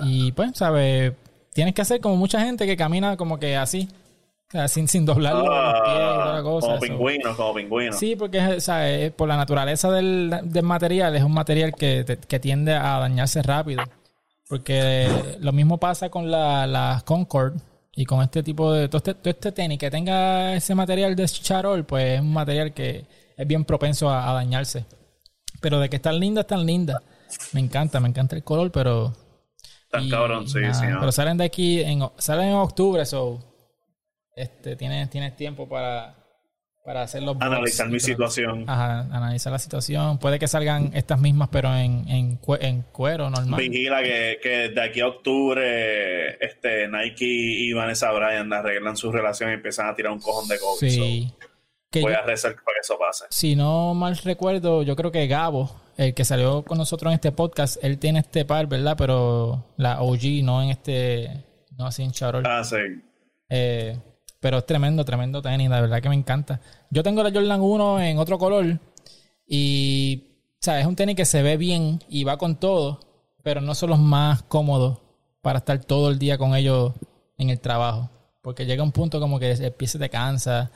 Y 0.01 0.31
pues, 0.31 0.51
¿sabes? 0.55 1.13
Tienes 1.53 1.75
que 1.75 1.81
hacer 1.83 2.01
como 2.01 2.15
mucha 2.15 2.39
gente 2.41 2.65
que 2.65 2.75
camina 2.77 3.15
como 3.15 3.37
que 3.37 3.57
así, 3.57 3.87
sin, 4.67 4.87
sin 4.87 5.05
doblar 5.05 5.33
los 5.35 5.43
pies 5.43 5.51
la 5.53 6.37
Ah, 6.37 6.41
cosa. 6.43 6.67
como 6.67 6.79
pingüinos, 6.79 7.35
como 7.35 7.53
pingüinos. 7.53 7.97
Sí, 7.97 8.15
porque 8.15 8.39
o 8.39 8.59
sea, 8.61 8.89
es 8.89 9.11
por 9.11 9.27
la 9.27 9.37
naturaleza 9.37 9.89
del, 9.91 10.33
del 10.43 10.63
material, 10.63 11.15
es 11.15 11.23
un 11.23 11.33
material 11.33 11.73
que, 11.73 12.17
que 12.27 12.39
tiende 12.39 12.73
a 12.75 12.99
dañarse 12.99 13.41
rápido. 13.41 13.83
Porque 14.49 15.07
lo 15.39 15.53
mismo 15.53 15.77
pasa 15.77 16.09
con 16.09 16.29
la- 16.29 16.67
las 16.67 17.03
Concord 17.03 17.53
y 17.95 18.05
con 18.05 18.21
este 18.21 18.43
tipo 18.43 18.73
de. 18.73 18.87
Todo 18.89 18.97
este, 18.97 19.13
todo 19.13 19.29
este 19.29 19.51
tenis 19.53 19.77
que 19.79 19.89
tenga 19.89 20.53
ese 20.55 20.75
material 20.75 21.15
de 21.15 21.25
charol, 21.25 21.85
pues 21.85 22.15
es 22.15 22.19
un 22.21 22.33
material 22.33 22.73
que 22.73 23.05
es 23.37 23.47
bien 23.47 23.63
propenso 23.63 24.09
a, 24.09 24.29
a 24.29 24.33
dañarse. 24.33 24.85
Pero 25.61 25.79
de 25.79 25.89
que 25.89 25.95
están 25.97 26.19
lindas, 26.19 26.43
están 26.43 26.65
lindas. 26.65 27.01
Me 27.53 27.61
encanta, 27.61 27.99
me 28.01 28.09
encanta 28.09 28.35
el 28.35 28.43
color, 28.43 28.71
pero. 28.71 29.13
Tan 29.89 30.09
cabrón, 30.09 30.47
sí, 30.49 30.59
sí. 30.73 30.85
Pero 30.99 31.11
salen 31.13 31.37
de 31.37 31.45
aquí, 31.45 31.81
en, 31.81 32.01
salen 32.17 32.49
en 32.49 32.55
octubre, 32.55 33.05
so. 33.05 33.39
Este, 34.35 34.75
tienes, 34.75 35.09
tienes 35.09 35.35
tiempo 35.35 35.67
para, 35.67 36.15
para 36.85 37.01
hacer 37.03 37.21
los 37.23 37.35
Analizar 37.39 37.89
mi 37.89 37.99
situación. 37.99 38.63
Ajá, 38.67 39.01
analizar 39.11 39.51
la 39.51 39.59
situación. 39.59 40.17
Puede 40.19 40.39
que 40.39 40.47
salgan 40.47 40.91
estas 40.93 41.19
mismas, 41.19 41.49
pero 41.51 41.75
en, 41.75 42.07
en, 42.07 42.39
cue- 42.39 42.59
en 42.61 42.81
cuero 42.83 43.29
normal. 43.29 43.59
Vigila 43.59 44.01
que, 44.01 44.39
que 44.41 44.69
de 44.69 44.81
aquí 44.81 45.01
a 45.01 45.07
octubre 45.07 46.43
este, 46.43 46.87
Nike 46.87 47.25
y 47.25 47.73
Vanessa 47.73 48.11
Bryan 48.11 48.51
arreglan 48.53 48.97
su 48.97 49.11
relación 49.11 49.49
y 49.51 49.53
empiezan 49.53 49.87
a 49.87 49.95
tirar 49.95 50.11
un 50.11 50.19
cojón 50.19 50.47
de 50.47 50.57
COVID. 50.59 50.79
Sí. 50.89 51.27
So, 51.39 51.47
Que 51.91 52.01
voy 52.01 52.13
yo- 52.13 52.19
a 52.19 52.21
rezar 52.23 52.53
para 52.55 52.75
que 52.75 52.79
eso 52.81 52.97
pase. 52.97 53.25
si 53.29 53.55
no 53.55 53.93
mal 53.93 54.15
recuerdo, 54.17 54.81
yo 54.83 54.95
creo 54.95 55.11
que 55.11 55.27
Gabo, 55.27 55.69
el 55.97 56.13
que 56.13 56.23
salió 56.23 56.63
con 56.63 56.77
nosotros 56.77 57.11
en 57.11 57.15
este 57.15 57.31
podcast, 57.33 57.83
él 57.83 57.99
tiene 57.99 58.19
este 58.19 58.45
par, 58.45 58.65
¿verdad? 58.67 58.95
Pero 58.97 59.65
la 59.77 60.01
OG, 60.01 60.41
no 60.43 60.63
en 60.63 60.69
este, 60.69 61.43
no 61.77 61.85
así 61.85 62.01
en 62.01 62.11
charol. 62.11 62.43
Ah, 62.47 62.63
sí. 62.63 62.77
Eh, 63.49 63.97
pero 64.41 64.57
es 64.57 64.65
tremendo, 64.65 65.05
tremendo 65.05 65.41
tenis, 65.41 65.69
la 65.69 65.79
verdad 65.79 66.01
que 66.01 66.09
me 66.09 66.15
encanta. 66.15 66.59
Yo 66.89 67.01
tengo 67.03 67.23
la 67.23 67.31
Jordan 67.31 67.61
1 67.61 68.01
en 68.01 68.17
otro 68.17 68.37
color 68.37 68.77
y, 69.47 70.23
o 70.53 70.57
sea, 70.59 70.79
es 70.79 70.85
un 70.85 70.95
tenis 70.95 71.15
que 71.15 71.25
se 71.25 71.41
ve 71.41 71.57
bien 71.57 71.99
y 72.09 72.23
va 72.23 72.37
con 72.37 72.59
todo, 72.59 72.99
pero 73.43 73.61
no 73.61 73.75
son 73.75 73.89
los 73.91 73.99
más 73.99 74.43
cómodos 74.43 74.99
para 75.41 75.59
estar 75.59 75.79
todo 75.83 76.09
el 76.09 76.19
día 76.19 76.37
con 76.37 76.55
ellos 76.55 76.93
en 77.37 77.49
el 77.49 77.59
trabajo. 77.59 78.09
Porque 78.41 78.65
llega 78.65 78.81
un 78.81 78.91
punto 78.91 79.19
como 79.19 79.39
que 79.39 79.51
el 79.51 79.71
pie 79.73 79.87
se 79.87 79.99
te 79.99 80.09
cansa. 80.09 80.71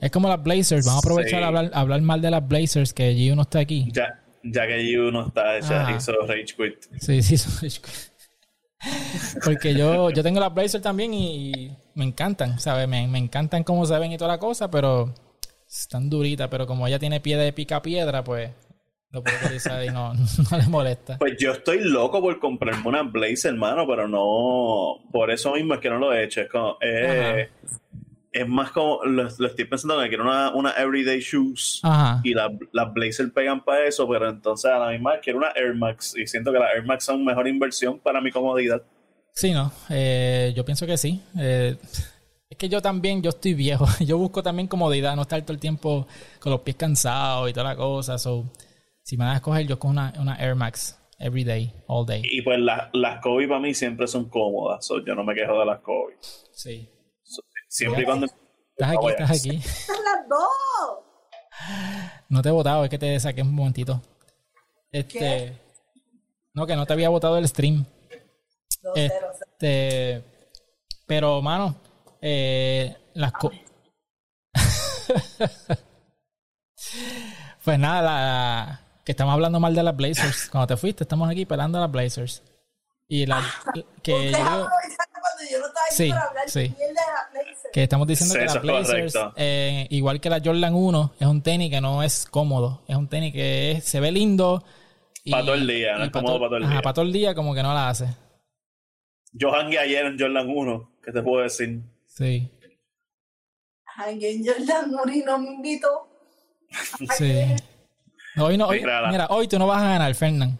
Es 0.00 0.10
como 0.10 0.28
las 0.28 0.42
Blazers. 0.42 0.86
Vamos 0.86 1.04
a 1.04 1.06
aprovechar 1.06 1.40
Sí. 1.40 1.44
a 1.44 1.46
hablar, 1.48 1.70
a 1.74 1.80
hablar 1.80 2.00
mal 2.00 2.22
de 2.22 2.30
las 2.30 2.46
Blazers, 2.48 2.94
que 2.94 3.12
G 3.14 3.34
no 3.34 3.42
está 3.42 3.58
aquí. 3.58 3.88
Ya, 3.92 4.22
ya 4.42 4.66
que 4.66 4.72
allí 4.74 4.96
uno 4.96 5.26
está 5.26 5.58
hecha, 5.58 5.88
Ah. 5.88 5.94
hizo 5.96 6.12
Rage 6.26 6.54
Quit. 6.56 7.00
Sí, 7.00 7.22
sí, 7.22 7.36
son 7.36 7.52
Porque 9.44 9.74
yo, 9.74 10.10
yo 10.10 10.22
tengo 10.22 10.40
las 10.40 10.52
Blazers 10.54 10.82
también 10.82 11.14
y 11.14 11.70
me 11.94 12.04
encantan, 12.04 12.58
¿sabes? 12.58 12.88
Me, 12.88 13.06
me 13.08 13.18
encantan 13.18 13.64
cómo 13.64 13.86
se 13.86 13.98
ven 13.98 14.12
y 14.12 14.16
toda 14.18 14.32
la 14.32 14.38
cosa, 14.38 14.70
pero 14.70 15.14
están 15.68 16.08
duritas. 16.10 16.48
Pero 16.48 16.66
como 16.66 16.86
ella 16.86 16.98
tiene 16.98 17.20
pie 17.20 17.36
de 17.36 17.52
pica 17.52 17.80
piedra, 17.82 18.22
pues 18.24 18.50
lo 19.10 19.22
puedo 19.22 19.36
utilizar 19.44 19.84
y 19.84 19.88
no, 19.90 20.12
no 20.50 20.58
le 20.58 20.66
molesta. 20.68 21.18
Pues 21.18 21.34
yo 21.38 21.52
estoy 21.52 21.80
loco 21.80 22.20
por 22.20 22.38
comprarme 22.38 22.88
una 22.88 23.02
Blaze, 23.02 23.48
hermano, 23.48 23.86
pero 23.86 24.08
no. 24.08 24.98
Por 25.12 25.30
eso 25.30 25.52
mismo 25.54 25.74
es 25.74 25.80
que 25.80 25.90
no 25.90 25.98
lo 25.98 26.12
he 26.12 26.24
hecho. 26.24 26.40
Es, 26.40 26.48
como- 26.48 26.76
eh, 26.80 27.50
es 28.32 28.48
más 28.48 28.70
como. 28.72 29.04
Lo, 29.04 29.24
lo 29.38 29.46
estoy 29.46 29.64
pensando 29.66 30.00
que 30.00 30.08
quiero 30.08 30.24
una, 30.24 30.54
una 30.54 30.70
Everyday 30.72 31.20
Shoes. 31.20 31.80
Ajá. 31.82 32.20
Y 32.24 32.34
la- 32.34 32.50
las 32.72 32.92
Blazer 32.92 33.32
pegan 33.32 33.62
para 33.64 33.86
eso, 33.86 34.08
pero 34.08 34.28
entonces 34.28 34.70
a 34.70 34.78
la 34.78 34.90
misma 34.90 35.18
quiero 35.20 35.38
una 35.38 35.50
Air 35.54 35.74
Max. 35.74 36.14
Y 36.16 36.26
siento 36.26 36.52
que 36.52 36.58
las 36.58 36.74
Air 36.74 36.84
Max 36.84 37.04
son 37.04 37.24
mejor 37.24 37.46
inversión 37.48 37.98
para 37.98 38.20
mi 38.20 38.30
comodidad. 38.30 38.82
Sí, 39.34 39.52
no. 39.52 39.72
Eh, 39.90 40.52
yo 40.56 40.64
pienso 40.64 40.86
que 40.86 40.96
sí. 40.96 41.20
Eh, 41.38 41.76
es 42.50 42.58
que 42.58 42.68
yo 42.68 42.82
también, 42.82 43.22
yo 43.22 43.30
estoy 43.30 43.54
viejo. 43.54 43.86
Yo 44.00 44.18
busco 44.18 44.42
también 44.42 44.68
comodidad, 44.68 45.16
no 45.16 45.22
estar 45.22 45.40
todo 45.42 45.54
el 45.54 45.58
tiempo 45.60 46.06
con 46.38 46.52
los 46.52 46.60
pies 46.60 46.76
cansados 46.76 47.48
y 47.48 47.52
toda 47.54 47.64
la 47.70 47.76
cosa. 47.76 48.18
So, 48.18 48.44
si 49.02 49.16
me 49.16 49.24
vas 49.24 49.34
a 49.34 49.36
escoger, 49.36 49.66
yo 49.66 49.78
con 49.78 49.92
una, 49.92 50.12
una 50.20 50.36
Air 50.36 50.54
Max. 50.54 50.98
every 51.18 51.44
day, 51.44 51.72
all 51.86 52.04
day. 52.04 52.20
Y 52.24 52.42
pues 52.42 52.58
la- 52.58 52.90
las 52.92 53.20
Kobe 53.22 53.46
para 53.48 53.60
mí 53.60 53.72
siempre 53.74 54.06
son 54.06 54.28
cómodas. 54.28 54.84
so 54.84 55.02
yo 55.04 55.14
no 55.14 55.22
me 55.24 55.34
quejo 55.34 55.58
de 55.60 55.64
las 55.66 55.78
Kobe. 55.80 56.16
Sí. 56.52 56.88
Siempre 57.72 58.02
y 58.02 58.04
cuando. 58.04 58.26
Estás 58.26 58.96
aquí, 58.96 59.06
estás 59.08 59.30
aquí. 59.30 59.62
Son 59.86 59.96
las 60.04 60.28
dos. 60.28 60.38
No 62.28 62.42
te 62.42 62.48
he 62.50 62.52
votado, 62.52 62.84
es 62.84 62.90
que 62.90 62.98
te 62.98 63.18
saqué 63.18 63.40
un 63.42 63.54
momentito. 63.54 64.02
Este. 64.90 65.18
¿Qué? 65.18 65.56
No, 66.52 66.66
que 66.66 66.76
no 66.76 66.84
te 66.84 66.92
había 66.92 67.08
votado 67.08 67.38
el 67.38 67.48
stream. 67.48 67.86
Dos, 68.82 68.92
cero, 68.94 69.14
cero. 69.32 69.46
Este. 69.52 70.22
Pero, 71.06 71.40
mano, 71.40 71.74
eh, 72.20 72.94
las 73.14 73.32
co- 73.32 73.50
Pues 77.64 77.78
nada, 77.78 78.02
la- 78.02 78.80
que 79.04 79.12
estamos 79.12 79.32
hablando 79.32 79.60
mal 79.60 79.74
de 79.74 79.82
las 79.82 79.96
Blazers. 79.96 80.48
Cuando 80.50 80.66
te 80.66 80.76
fuiste, 80.76 81.04
estamos 81.04 81.30
aquí 81.30 81.46
pelando 81.46 81.78
a 81.78 81.82
las 81.82 81.90
Blazers. 81.90 82.42
Y 83.08 83.24
la 83.26 83.42
que 84.02 84.30
yo 84.30 84.38
cuando 84.38 84.70
yo 85.50 85.58
no 85.58 85.66
estaba 85.66 85.86
ahí 85.90 85.96
Sí, 85.96 86.08
para 86.10 86.22
hablar 86.24 86.50
sí. 86.50 86.68
de 86.68 86.92
la 86.92 87.28
Blazer. 87.32 87.41
Que 87.72 87.82
estamos 87.84 88.06
diciendo 88.06 88.34
Sí, 88.34 88.38
que 88.40 88.44
es 88.46 88.60
Blazers, 88.62 89.14
eh, 89.36 89.86
igual 89.90 90.20
que 90.20 90.28
la 90.30 90.40
Jordan 90.44 90.74
1, 90.74 91.14
es 91.18 91.26
un 91.26 91.42
tenis 91.42 91.70
que 91.70 91.80
no 91.80 92.02
es 92.02 92.26
cómodo. 92.30 92.82
Es 92.86 92.96
un 92.96 93.08
tenis 93.08 93.32
que 93.32 93.72
es- 93.72 93.84
se 93.84 94.00
ve 94.00 94.12
lindo. 94.12 94.62
y- 95.24 95.30
Pa' 95.30 95.40
todo 95.42 95.54
el 95.54 95.66
día, 95.68 95.94
no 95.96 96.00
y 96.04 96.06
es 96.06 96.10
cómodo 96.12 96.40
pa' 96.40 96.46
todo 96.46 96.56
el 96.56 96.64
ajá, 96.64 96.72
día. 96.72 96.82
pa' 96.82 96.92
todo 96.94 97.04
el 97.04 97.12
día 97.12 97.34
como 97.34 97.54
que 97.54 97.62
no 97.62 97.72
la 97.72 97.88
hace. 97.88 98.08
Yo 99.32 99.54
hangué 99.54 99.78
ayer 99.78 100.04
en 100.06 100.18
Jordan 100.18 100.48
1. 100.50 100.90
¿Qué 101.04 101.12
te 101.12 101.22
puedo 101.22 101.42
decir? 101.44 101.80
Sí, 102.06 102.50
Alguien 103.96 104.42
Jordan 104.44 104.90
Muri 104.90 105.22
no 105.24 105.38
me 105.38 105.48
invitó. 105.54 106.08
sí. 107.16 107.40
Hoy 108.38 108.56
no, 108.56 108.66
hoy, 108.68 108.80
mira, 108.80 109.26
hoy 109.30 109.46
tú 109.46 109.58
no 109.58 109.66
vas 109.66 109.82
a 109.82 109.88
ganar, 109.90 110.14
Fernand. 110.14 110.58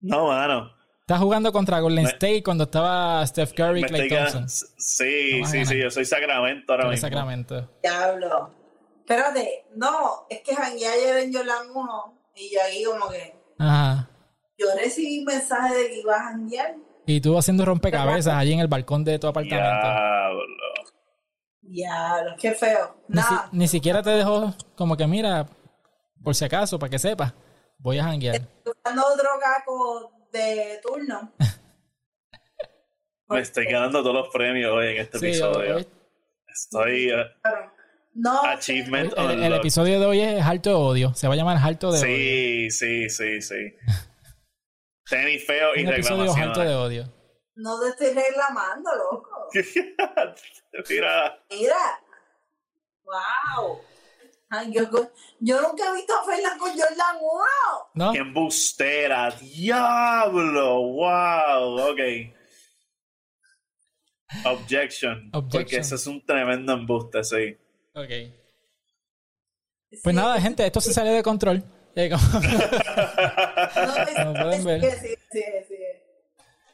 No, 0.00 0.28
mano. 0.28 0.72
Estás 1.08 1.20
jugando 1.20 1.52
contra 1.52 1.78
Golden 1.78 2.02
Me- 2.02 2.10
State 2.10 2.42
cuando 2.42 2.64
estaba 2.64 3.24
Steph 3.24 3.52
Curry 3.52 3.78
y 3.82 3.84
Clay 3.84 4.08
estoy 4.08 4.18
Thompson. 4.18 4.48
Sí, 4.76 5.38
No 5.40 5.46
sí, 5.46 5.64
sí. 5.64 5.80
Yo 5.80 5.88
soy 5.88 6.04
Sacramento 6.04 6.72
ahora 6.72 6.82
Con 6.82 6.90
mismo. 6.90 7.06
Sacramento. 7.06 7.70
Diablo. 7.80 8.50
Espérate, 8.98 9.66
no, 9.76 10.26
es 10.28 10.40
que 10.42 10.56
jangué 10.56 10.84
ayer 10.88 11.18
en 11.18 11.32
Jordan 11.32 11.68
1 11.72 12.18
y 12.34 12.52
yo 12.52 12.60
ahí 12.60 12.82
como 12.82 13.08
que 13.08 13.36
Ajá. 13.56 14.10
yo 14.58 14.66
recibí 14.82 15.24
mensaje 15.24 15.76
de 15.76 15.88
que 15.90 16.00
iba 16.00 16.16
a 16.16 16.22
janguear. 16.24 16.74
Y 17.06 17.20
tú 17.20 17.38
haciendo 17.38 17.64
rompecabezas 17.64 18.34
allí 18.34 18.54
en 18.54 18.58
el 18.58 18.66
balcón 18.66 19.04
de 19.04 19.20
tu 19.20 19.28
apartamento. 19.28 19.86
Diablo. 19.86 20.42
Diablo, 21.62 22.30
qué 22.36 22.50
feo. 22.50 22.96
Ni, 23.06 23.22
si- 23.22 23.28
ni 23.52 23.68
siquiera 23.68 24.02
te 24.02 24.10
dejó 24.10 24.52
como 24.74 24.96
que 24.96 25.06
mira, 25.06 25.46
por 26.24 26.34
si 26.34 26.44
acaso, 26.44 26.80
para 26.80 26.90
que 26.90 26.98
sepas, 26.98 27.32
voy 27.78 28.00
a 28.00 28.02
janguear. 28.02 28.40
buscando 28.64 29.02
otro 29.06 29.28
caco 29.40 30.10
de 30.36 30.80
turno. 30.82 31.32
Me 33.28 33.40
estoy 33.40 33.66
ganando 33.66 34.02
todos 34.02 34.14
los 34.14 34.28
premios 34.32 34.70
hoy 34.72 34.88
en 34.94 34.96
este 34.98 35.18
Sí, 35.18 35.26
episodio. 35.26 35.76
hoy- 35.76 35.88
Estoy. 36.46 37.10
eh, 37.10 37.24
No, 38.14 38.42
Achievement 38.44 39.12
el, 39.18 39.52
episodio 39.52 39.98
de 40.00 40.06
hoy 40.06 40.20
es 40.20 40.42
Harto 40.42 40.70
de 40.70 40.74
Odio. 40.76 41.14
Se 41.14 41.26
va 41.28 41.34
a 41.34 41.36
llamar 41.36 41.58
Harto 41.58 41.90
de 41.92 41.98
Odio. 41.98 42.06
Sí, 42.06 42.70
sí, 42.70 43.10
sí, 43.10 43.42
sí. 43.42 43.74
Tenis 45.10 45.44
feo 45.46 45.70
y 45.76 45.82
Un 45.84 45.92
episodio 45.92 46.32
Harto 46.32 46.60
de. 46.60 46.74
Odio. 46.74 47.12
no 47.56 47.78
te 47.80 47.88
estoy 47.88 48.22
reclamando, 48.22 48.90
loco. 48.96 49.48
Mira, 50.88 51.38
Mira. 51.50 52.00
Wow. 53.04 53.80
Ay, 54.48 54.72
yo, 54.72 54.82
yo 55.40 55.60
nunca 55.60 55.88
he 55.90 55.94
visto 55.94 56.12
a 56.16 56.24
Fernan 56.24 56.56
con 56.58 56.70
Jordan 56.70 57.16
1. 57.20 57.44
¿No? 57.94 58.12
qué 58.12 58.18
embustera. 58.18 59.30
Diablo. 59.32 60.82
Wow. 60.82 61.90
Ok. 61.90 62.00
Objection. 64.44 65.30
Porque 65.30 65.78
ese 65.78 65.94
es 65.94 66.06
un 66.06 66.24
tremendo 66.24 66.72
embuste, 66.74 67.24
sí. 67.24 67.56
Ok. 67.94 68.10
Pues 70.02 70.14
nada, 70.14 70.40
gente, 70.40 70.64
esto 70.66 70.80
se 70.80 70.92
sale 70.92 71.10
de 71.10 71.22
control. 71.22 71.62
Eh, 71.94 72.10
como- 72.10 72.40
No, 72.40 73.96
es, 73.96 74.14
Como 74.14 74.34
pueden 74.34 74.64
ver. 74.64 74.80
sí, 75.00 75.14
sí, 75.32 75.42
sí. 75.68 75.76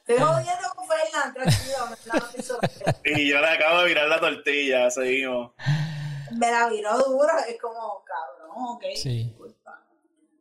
Estoy 0.06 0.18
jodiendo 0.18 0.68
con 0.74 0.86
Fernan, 0.88 1.32
tranquilo, 1.34 1.76
me 1.90 1.96
la 2.12 2.28
piso. 2.34 2.58
Y 3.04 3.30
yo 3.30 3.40
le 3.40 3.48
acabo 3.48 3.82
de 3.82 3.88
virar 3.88 4.08
la 4.08 4.18
tortilla. 4.20 4.90
Seguimos. 4.90 5.52
Me 6.38 6.50
la 6.50 6.68
viró 6.68 6.96
duro, 6.98 7.28
es 7.48 7.60
como, 7.60 8.02
cabrón, 8.04 8.76
ok. 8.76 8.84
Sí. 8.94 9.24
Disculpa. 9.24 9.84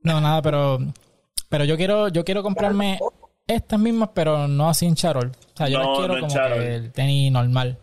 No, 0.03 0.19
nada, 0.21 0.41
pero 0.41 0.79
pero 1.49 1.63
yo 1.65 1.77
quiero 1.77 2.07
yo 2.07 2.23
quiero 2.25 2.41
comprarme 2.43 2.99
estas 3.47 3.79
mismas, 3.79 4.09
pero 4.13 4.47
no 4.47 4.69
así 4.69 4.85
en 4.85 4.95
charol. 4.95 5.31
O 5.53 5.57
sea, 5.57 5.67
yo 5.67 5.79
No, 5.79 5.89
las 5.89 5.97
quiero 5.99 6.13
no 6.13 6.15
en 6.15 6.21
como 6.21 6.33
charol. 6.33 6.59
que 6.59 6.75
el 6.75 6.91
tenis 6.91 7.31
normal. 7.31 7.77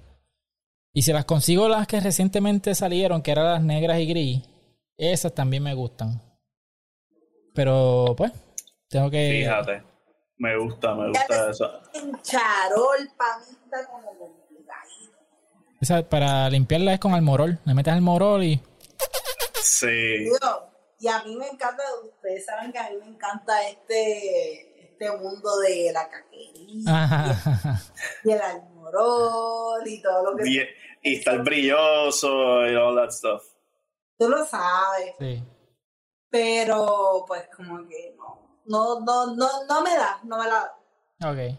Y 0.93 1.03
si 1.03 1.13
las 1.13 1.25
consigo 1.27 1.69
las 1.69 1.87
que 1.87 2.01
recientemente 2.01 2.75
salieron, 2.75 3.23
que 3.23 3.31
eran 3.31 3.45
las 3.47 3.63
negras 3.63 3.99
y 4.01 4.07
gris, 4.07 4.43
esas 4.97 5.35
también 5.35 5.63
me 5.63 5.75
gustan. 5.75 6.21
Pero 7.55 8.15
pues, 8.17 8.33
tengo 8.89 9.11
que 9.11 9.41
Fíjate. 9.43 9.83
Me 10.39 10.57
gusta, 10.57 10.95
me 10.95 11.09
gusta 11.09 11.51
eso. 11.51 11.69
En 11.95 12.21
charol, 12.23 13.09
pa' 13.17 13.39
mí 13.39 13.57
está 13.65 13.87
como. 13.87 14.38
Esa 15.81 16.03
para 16.09 16.49
limpiarla 16.51 16.95
es 16.95 17.01
con 17.01 17.15
almorol. 17.15 17.59
Le 17.65 17.75
metes 17.75 17.93
almorol 17.93 18.43
y 18.43 18.61
Sí. 19.63 19.87
Digo, 20.25 20.39
Y 21.01 21.07
a 21.09 21.23
mí 21.23 21.37
me 21.37 21.47
encanta, 21.47 21.83
ustedes 22.05 22.45
saben 22.45 22.73
que 22.73 22.79
a 22.79 22.91
mí 22.91 22.97
me 23.01 23.07
encanta 23.07 23.63
este, 23.69 24.83
este 24.93 25.11
mundo 25.17 25.57
de 25.61 25.93
la 25.93 26.09
caquería 26.09 26.83
Ajá. 27.05 27.81
y 28.25 28.31
el 28.33 28.41
almorol 28.41 29.81
y 29.87 30.03
todo 30.03 30.31
lo 30.33 30.37
que 30.37 30.49
Y, 30.49 30.59
y 31.03 31.17
estar 31.19 31.43
brilloso 31.45 32.67
y 32.67 32.75
all 32.75 32.97
that 32.97 33.11
stuff. 33.13 33.43
tú 34.19 34.29
lo 34.29 34.45
sabes. 34.45 35.15
Sí. 35.21 35.45
Pero 36.31 37.25
pues 37.29 37.49
como 37.57 37.87
que 37.89 38.15
no, 38.17 38.61
no, 38.67 39.01
no, 39.01 39.35
no, 39.37 39.65
no 39.67 39.83
me 39.83 39.97
da, 39.97 40.19
no 40.25 40.37
me 40.39 40.45
la 40.47 40.75
da. 41.21 41.31
Ok. 41.31 41.59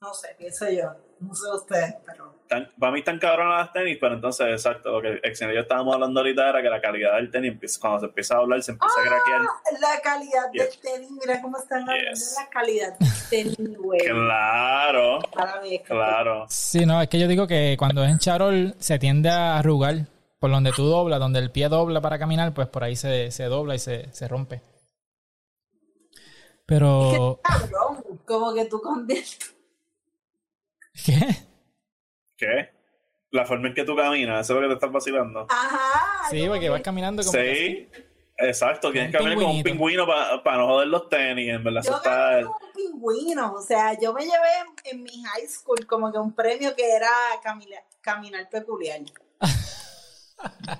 No 0.00 0.14
sé, 0.14 0.34
pienso 0.38 0.68
yo. 0.70 0.94
No 1.20 1.34
sé 1.34 1.46
ustedes, 1.54 1.94
pero. 2.06 2.34
Tan- 2.48 2.70
para 2.78 2.92
mí 2.92 3.00
están 3.00 3.18
cabronas 3.18 3.58
las 3.66 3.72
tenis, 3.72 3.98
pero 4.00 4.14
entonces, 4.14 4.46
exacto, 4.48 4.90
lo 4.92 5.02
que 5.02 5.20
Exen 5.22 5.50
y 5.50 5.54
yo 5.54 5.60
estábamos 5.60 5.92
hablando 5.94 6.20
ahorita 6.20 6.48
era 6.48 6.62
que 6.62 6.68
la 6.70 6.80
calidad 6.80 7.16
del 7.16 7.30
tenis, 7.30 7.78
cuando 7.78 8.00
se 8.00 8.06
empieza 8.06 8.36
a 8.36 8.38
hablar, 8.38 8.62
se 8.62 8.70
empieza 8.72 8.94
a 9.00 9.02
craquear. 9.02 9.40
La 9.80 10.00
calidad 10.00 10.50
Yes. 10.52 10.62
del 10.62 10.80
tenis, 10.80 11.10
mira 11.10 11.42
cómo 11.42 11.58
están 11.58 11.82
hablando 11.82 12.10
Yes. 12.10 12.34
de 12.36 12.42
la 12.42 12.48
calidad 12.48 12.98
del 12.98 13.56
tenis, 13.56 13.78
güey. 13.78 14.00
Claro, 14.00 15.18
Para 15.34 15.60
mí 15.60 15.74
es 15.74 15.80
que 15.82 15.88
claro. 15.88 16.46
Sí, 16.48 16.86
no, 16.86 17.02
es 17.02 17.08
que 17.08 17.18
yo 17.18 17.28
digo 17.28 17.46
que 17.46 17.76
cuando 17.78 18.02
es 18.04 18.10
en 18.10 18.18
charol 18.18 18.74
se 18.78 18.98
tiende 18.98 19.28
a 19.30 19.58
arrugar. 19.58 19.96
Por 20.38 20.52
donde 20.52 20.70
tú 20.70 20.84
doblas, 20.84 21.18
donde 21.18 21.40
el 21.40 21.50
pie 21.50 21.68
dobla 21.68 22.00
para 22.00 22.16
caminar, 22.16 22.54
pues 22.54 22.68
por 22.68 22.84
ahí 22.84 22.94
se, 22.94 23.32
se 23.32 23.44
dobla 23.46 23.74
y 23.74 23.80
se, 23.80 24.10
se 24.12 24.28
rompe. 24.28 24.62
Pero. 26.64 27.40
cabrón, 27.42 28.04
como 28.24 28.54
que 28.54 28.64
tú 28.66 28.80
conviertes. 28.80 29.54
¿Qué? 31.04 31.18
¿Qué? 32.36 32.70
La 33.30 33.44
forma 33.44 33.68
en 33.68 33.74
que 33.74 33.84
tú 33.84 33.94
caminas, 33.94 34.46
eso 34.46 34.54
es 34.54 34.62
lo 34.62 34.68
que 34.68 34.68
te 34.68 34.74
estás 34.74 34.92
vacilando. 34.92 35.46
Ajá. 35.50 36.30
Sí, 36.30 36.44
porque 36.46 36.60
que- 36.60 36.68
vas 36.70 36.80
caminando 36.82 37.22
como. 37.22 37.32
que 37.32 37.54
Sí, 37.54 37.88
exacto, 38.38 38.90
tienes 38.90 39.10
que 39.12 39.18
caminar 39.18 39.36
como 39.38 39.52
un 39.52 39.62
pingüino 39.62 40.06
para 40.06 40.56
no 40.58 40.66
joder 40.66 40.88
los 40.88 41.08
tenis, 41.08 41.48
en 41.50 41.62
verdad. 41.64 41.82
Yo 41.84 41.96
está- 41.96 42.30
caminé 42.30 42.44
como 42.44 42.56
un 42.66 42.72
pingüino, 42.72 43.52
o 43.54 43.60
sea, 43.62 43.98
yo 44.00 44.12
me 44.14 44.22
llevé 44.22 44.48
en, 44.60 44.96
en 44.96 45.02
mi 45.02 45.22
high 45.24 45.46
school 45.46 45.86
como 45.86 46.10
que 46.10 46.18
un 46.18 46.34
premio 46.34 46.74
que 46.74 46.90
era 46.90 47.10
camina- 47.42 47.84
caminar 48.00 48.48
peculiar. 48.48 49.00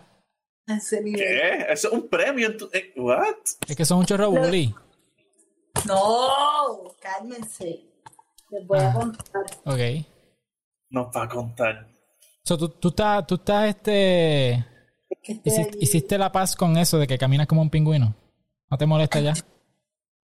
En. 0.67 1.17
¿Qué? 1.17 1.67
Eso 1.71 1.89
es 1.89 1.95
un 1.95 2.09
premio. 2.09 2.51
eh, 2.73 2.93
¿What? 2.97 3.37
Es 3.67 3.75
que 3.77 3.85
son 3.87 3.99
un 4.01 4.05
chorro 4.07 4.31
bully. 4.31 4.75
No, 5.87 6.95
cálmense. 7.01 7.85
Les 8.51 8.67
voy 8.67 8.79
a 8.79 8.91
Ah. 8.91 8.95
contar. 8.95 9.43
Ok. 9.65 10.07
Nos 10.91 11.07
va 11.15 11.23
a 11.25 11.29
contar. 11.29 11.89
So, 12.45 12.57
tú, 12.57 12.69
tú 12.71 12.89
estás, 12.89 13.27
tú 13.27 13.35
estás, 13.35 13.69
este. 13.69 14.53
Es 15.11 15.19
que 15.23 15.33
estoy 15.45 15.69
Hiciste, 15.81 16.17
la 16.19 16.33
paz 16.33 16.57
con 16.57 16.77
eso 16.79 16.99
de 16.99 17.07
que 17.07 17.19
caminas 17.19 17.47
como 17.47 17.61
un 17.63 17.71
pingüino. 17.71 18.15
¿No 18.71 18.77
te 18.79 18.87
molesta 18.87 19.21
ya? 19.21 19.35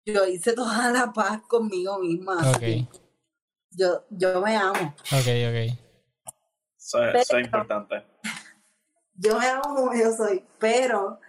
Yo 0.07 0.27
hice 0.27 0.53
toda 0.55 0.91
la 0.91 1.13
paz 1.13 1.43
conmigo 1.49 1.99
misma. 1.99 2.37
Ok. 2.51 2.89
Yo, 3.73 4.05
yo 4.11 4.41
me 4.41 4.57
amo. 4.57 4.95
Ok, 5.13 5.29
ok. 5.49 5.79
Eso, 6.77 7.05
es- 7.05 7.15
eso 7.23 7.39
es 7.39 7.45
importante. 7.45 7.95
Yo 9.15 9.39
me 9.39 9.47
amo 9.47 9.63
como 9.63 9.93
yo 9.95 10.11
soy, 10.17 10.43
pero 10.59 11.21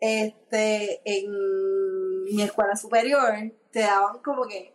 este 0.00 1.00
en 1.04 2.24
mi 2.24 2.42
escuela 2.42 2.74
superior 2.74 3.32
te 3.70 3.80
daban 3.80 4.18
como 4.24 4.42
que 4.48 4.74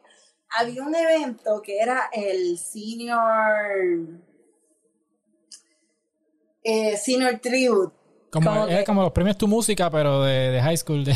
había 0.57 0.83
un 0.83 0.95
evento 0.95 1.61
que 1.61 1.79
era 1.79 2.09
el 2.13 2.57
senior 2.57 4.19
eh, 6.63 6.97
senior 6.97 7.39
tribute 7.39 7.93
Como, 8.31 8.49
Como 8.49 8.67
es 8.67 8.79
que- 8.79 8.83
como 8.85 9.01
los 9.03 9.11
premios 9.11 9.37
tu 9.37 9.47
música, 9.47 9.89
pero 9.89 10.23
de, 10.23 10.49
de 10.51 10.61
high 10.61 10.77
school. 10.77 11.03
De... 11.03 11.13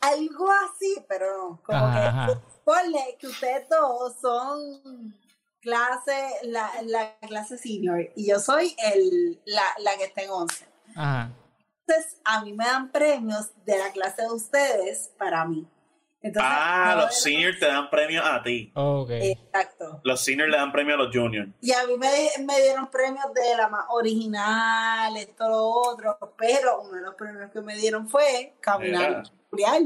algo 0.00 0.46
así, 0.50 0.96
pero 1.08 1.26
no. 1.50 1.62
Como 1.64 1.78
Ajá, 1.78 2.00
que 2.00 2.06
ajá. 2.06 2.42
ponle 2.64 3.16
que 3.18 3.26
ustedes 3.28 3.68
dos 3.68 4.14
son 4.20 5.14
clase, 5.60 6.28
la, 6.44 6.70
la 6.84 7.16
clase 7.20 7.58
senior 7.58 8.10
y 8.14 8.28
yo 8.28 8.38
soy 8.38 8.74
el, 8.92 9.40
la, 9.46 9.62
la 9.80 9.96
que 9.96 10.04
está 10.04 10.22
en 10.22 10.30
11. 10.30 10.66
Ajá. 10.94 11.30
Entonces, 11.88 12.16
a 12.24 12.44
mí 12.44 12.52
me 12.52 12.64
dan 12.64 12.90
premios 12.90 13.50
de 13.64 13.78
la 13.78 13.90
clase 13.92 14.22
de 14.22 14.30
ustedes 14.32 15.12
para 15.18 15.44
mí. 15.44 15.68
Entonces, 16.26 16.52
Ah, 16.52 16.94
los 17.00 17.20
seniors 17.20 17.58
te 17.58 17.66
dan 17.66 17.88
premios 17.90 18.24
a 18.26 18.42
ti. 18.42 18.72
Ok. 18.74 19.10
Exacto. 19.10 20.00
Los 20.04 20.20
seniors 20.24 20.50
le 20.50 20.56
dan 20.56 20.72
premios 20.72 20.98
a 20.98 21.02
los 21.04 21.14
juniors. 21.14 21.48
Y 21.60 21.72
a 21.72 21.86
mí 21.86 21.96
me, 21.96 22.44
me 22.44 22.60
dieron 22.60 22.90
premios 22.90 23.26
de 23.34 23.56
la 23.56 23.68
más 23.68 23.84
original, 23.90 25.16
esto, 25.16 25.48
lo 25.48 25.66
otro, 25.66 26.18
pero 26.36 26.82
uno 26.82 26.92
de 26.96 27.02
los 27.02 27.14
premios 27.14 27.50
que 27.50 27.60
me 27.60 27.76
dieron 27.76 28.08
fue 28.08 28.54
caminar 28.60 29.22
peculiar. 29.50 29.82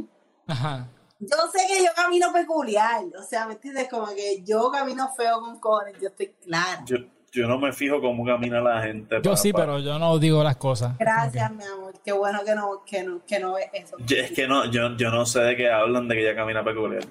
Ajá. 0.46 0.88
Yo 1.18 1.36
sé 1.52 1.66
que 1.68 1.84
yo 1.84 1.90
camino 1.94 2.32
peculiar, 2.32 3.04
o 3.18 3.22
sea, 3.22 3.46
¿me 3.46 3.52
entiendes? 3.52 3.88
Como 3.88 4.06
que 4.14 4.42
yo 4.42 4.70
camino 4.70 5.12
feo 5.14 5.40
con 5.40 5.60
cojones, 5.60 5.96
yo 6.00 6.08
estoy 6.08 6.28
clara. 6.42 6.82
Yo, 6.86 6.96
yo 7.32 7.46
no 7.46 7.58
me 7.58 7.72
fijo 7.72 8.00
cómo 8.00 8.24
camina 8.24 8.60
la 8.60 8.82
gente. 8.82 9.20
Yo 9.22 9.36
sí, 9.36 9.52
pero 9.52 9.78
yo 9.78 9.98
no 9.98 10.18
digo 10.18 10.42
las 10.42 10.56
cosas. 10.56 10.96
Gracias, 10.98 11.50
mi 11.52 11.62
amor, 11.64 11.94
qué 12.04 12.12
bueno 12.12 12.40
que 12.44 12.54
no, 12.54 12.82
que 12.84 13.02
no, 13.04 13.24
que 13.26 13.38
no 13.38 13.54
ves 13.54 13.68
eso. 13.72 13.96
Yo- 14.06 14.16
es 14.16 14.32
que 14.32 14.46
no, 14.48 14.64
yo, 14.70 14.96
yo 14.96 15.10
no 15.10 15.24
sé 15.26 15.40
de 15.40 15.56
qué 15.56 15.70
hablan 15.70 16.08
de 16.08 16.16
que 16.16 16.22
ella 16.22 16.34
camina 16.36 16.64
peculiar. 16.64 17.02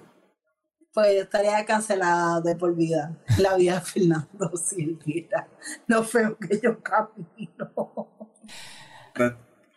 Pues 0.94 1.14
yo 1.16 1.22
estaría 1.22 1.64
cancelada 1.66 2.42
de 2.42 2.56
por 2.56 2.76
vida. 2.76 3.16
La 3.38 3.56
vida 3.56 3.76
de 3.76 3.82
Fernando 3.82 4.52
Silvira. 4.58 5.48
Lo 5.88 6.04
feo 6.04 6.36
que 6.38 6.60
yo 6.62 6.80
camino. 6.82 8.10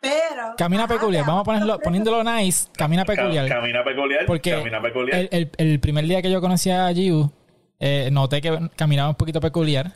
Pero. 0.01 0.55
Camina 0.57 0.89
peculiar. 0.89 1.25
Vamos 1.25 1.43
a 1.43 1.45
ponerlo, 1.45 1.79
poniéndolo 1.79 2.25
nice. 2.25 2.69
Camina 2.77 3.05
Ca- 3.05 3.15
peculiar. 3.15 3.49
camina 3.49 3.85
peculiar. 3.85 4.27
Porque 4.27 4.51
camina 4.51 4.83
peculiar. 4.83 5.19
El, 5.21 5.29
el- 5.31 5.51
el 5.59 5.81
primer 5.81 6.05
día 6.07 6.23
que 6.23 6.31
yo 6.31 6.41
conocí 6.41 6.71
a 6.71 6.91
Giu, 6.93 7.31
eh, 7.79 8.09
noté 8.11 8.41
que 8.41 8.59
caminaba 8.75 9.11
un 9.11 9.15
poquito 9.15 9.41
peculiar, 9.41 9.93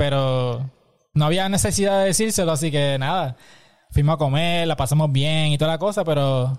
pero 0.00 0.70
no 1.12 1.26
había 1.26 1.46
necesidad 1.50 2.00
de 2.00 2.06
decírselo, 2.06 2.52
así 2.52 2.70
que 2.70 2.96
nada. 2.98 3.36
Fuimos 3.90 4.14
a 4.14 4.18
comer, 4.18 4.66
la 4.66 4.74
pasamos 4.74 5.12
bien 5.12 5.48
y 5.48 5.58
toda 5.58 5.72
la 5.72 5.78
cosa, 5.78 6.04
pero 6.04 6.58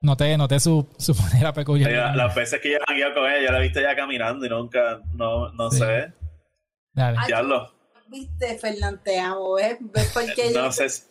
noté, 0.00 0.36
noté 0.38 0.60
su, 0.60 0.86
su 0.96 1.12
manera 1.22 1.52
peculiar. 1.52 2.14
Las 2.14 2.34
veces 2.36 2.60
que 2.60 2.70
yo 2.70 2.76
he 2.76 2.80
jangueado 2.86 3.14
con 3.14 3.24
ella, 3.28 3.46
yo 3.46 3.50
la 3.52 3.58
he 3.58 3.62
visto 3.62 3.80
ya 3.80 3.96
caminando 3.96 4.46
y 4.46 4.48
nunca, 4.48 5.00
no, 5.12 5.50
no 5.54 5.70
Sí. 5.72 5.78
sé. 5.78 6.12
Dale. 6.92 7.16
Ay, 7.20 7.26
Diablo. 7.26 7.74
Viste, 8.08 8.56
Fernando, 8.58 9.00
te 9.02 9.18
amo. 9.18 9.54
¿Ves, 9.54 9.76
¿Ves 9.80 10.10
por 10.14 10.24
qué 10.34 10.52
yo 10.54 10.62
No 10.62 10.70
sé, 10.72 10.88
si- 10.88 11.02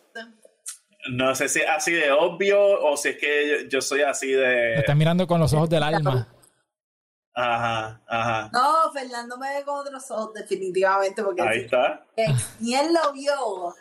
no 1.10 1.34
sé 1.34 1.48
si 1.50 1.60
es 1.60 1.66
así 1.68 1.92
de 1.92 2.10
obvio 2.12 2.58
o 2.60 2.96
si 2.96 3.10
es 3.10 3.16
que 3.18 3.48
yo, 3.64 3.68
yo 3.68 3.80
soy 3.82 4.00
así 4.02 4.28
Me 4.28 4.32
de. 4.36 4.74
estás 4.76 4.96
mirando 4.96 5.26
con 5.26 5.38
los 5.38 5.52
ojos 5.52 5.68
del 5.68 5.82
alma. 5.82 6.28
Ajá, 7.40 8.00
ajá. 8.08 8.50
No, 8.52 8.90
Fernando 8.92 9.38
me 9.38 9.48
ve 9.58 9.64
con 9.64 9.78
otros 9.78 10.10
ojos, 10.10 10.34
definitivamente, 10.34 11.22
porque 11.22 11.40
Ahí 11.42 11.60
está. 11.60 12.04
Exnier 12.16 12.86
lo 12.90 13.12
vio. 13.12 13.74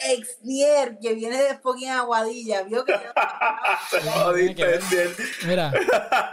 Exnier, 0.00 0.98
que 0.98 1.14
viene 1.14 1.36
de 1.40 1.58
fucking 1.58 1.90
Aguadilla, 1.90 2.62
vio 2.62 2.84
que. 2.84 2.94
Mira, 5.46 5.72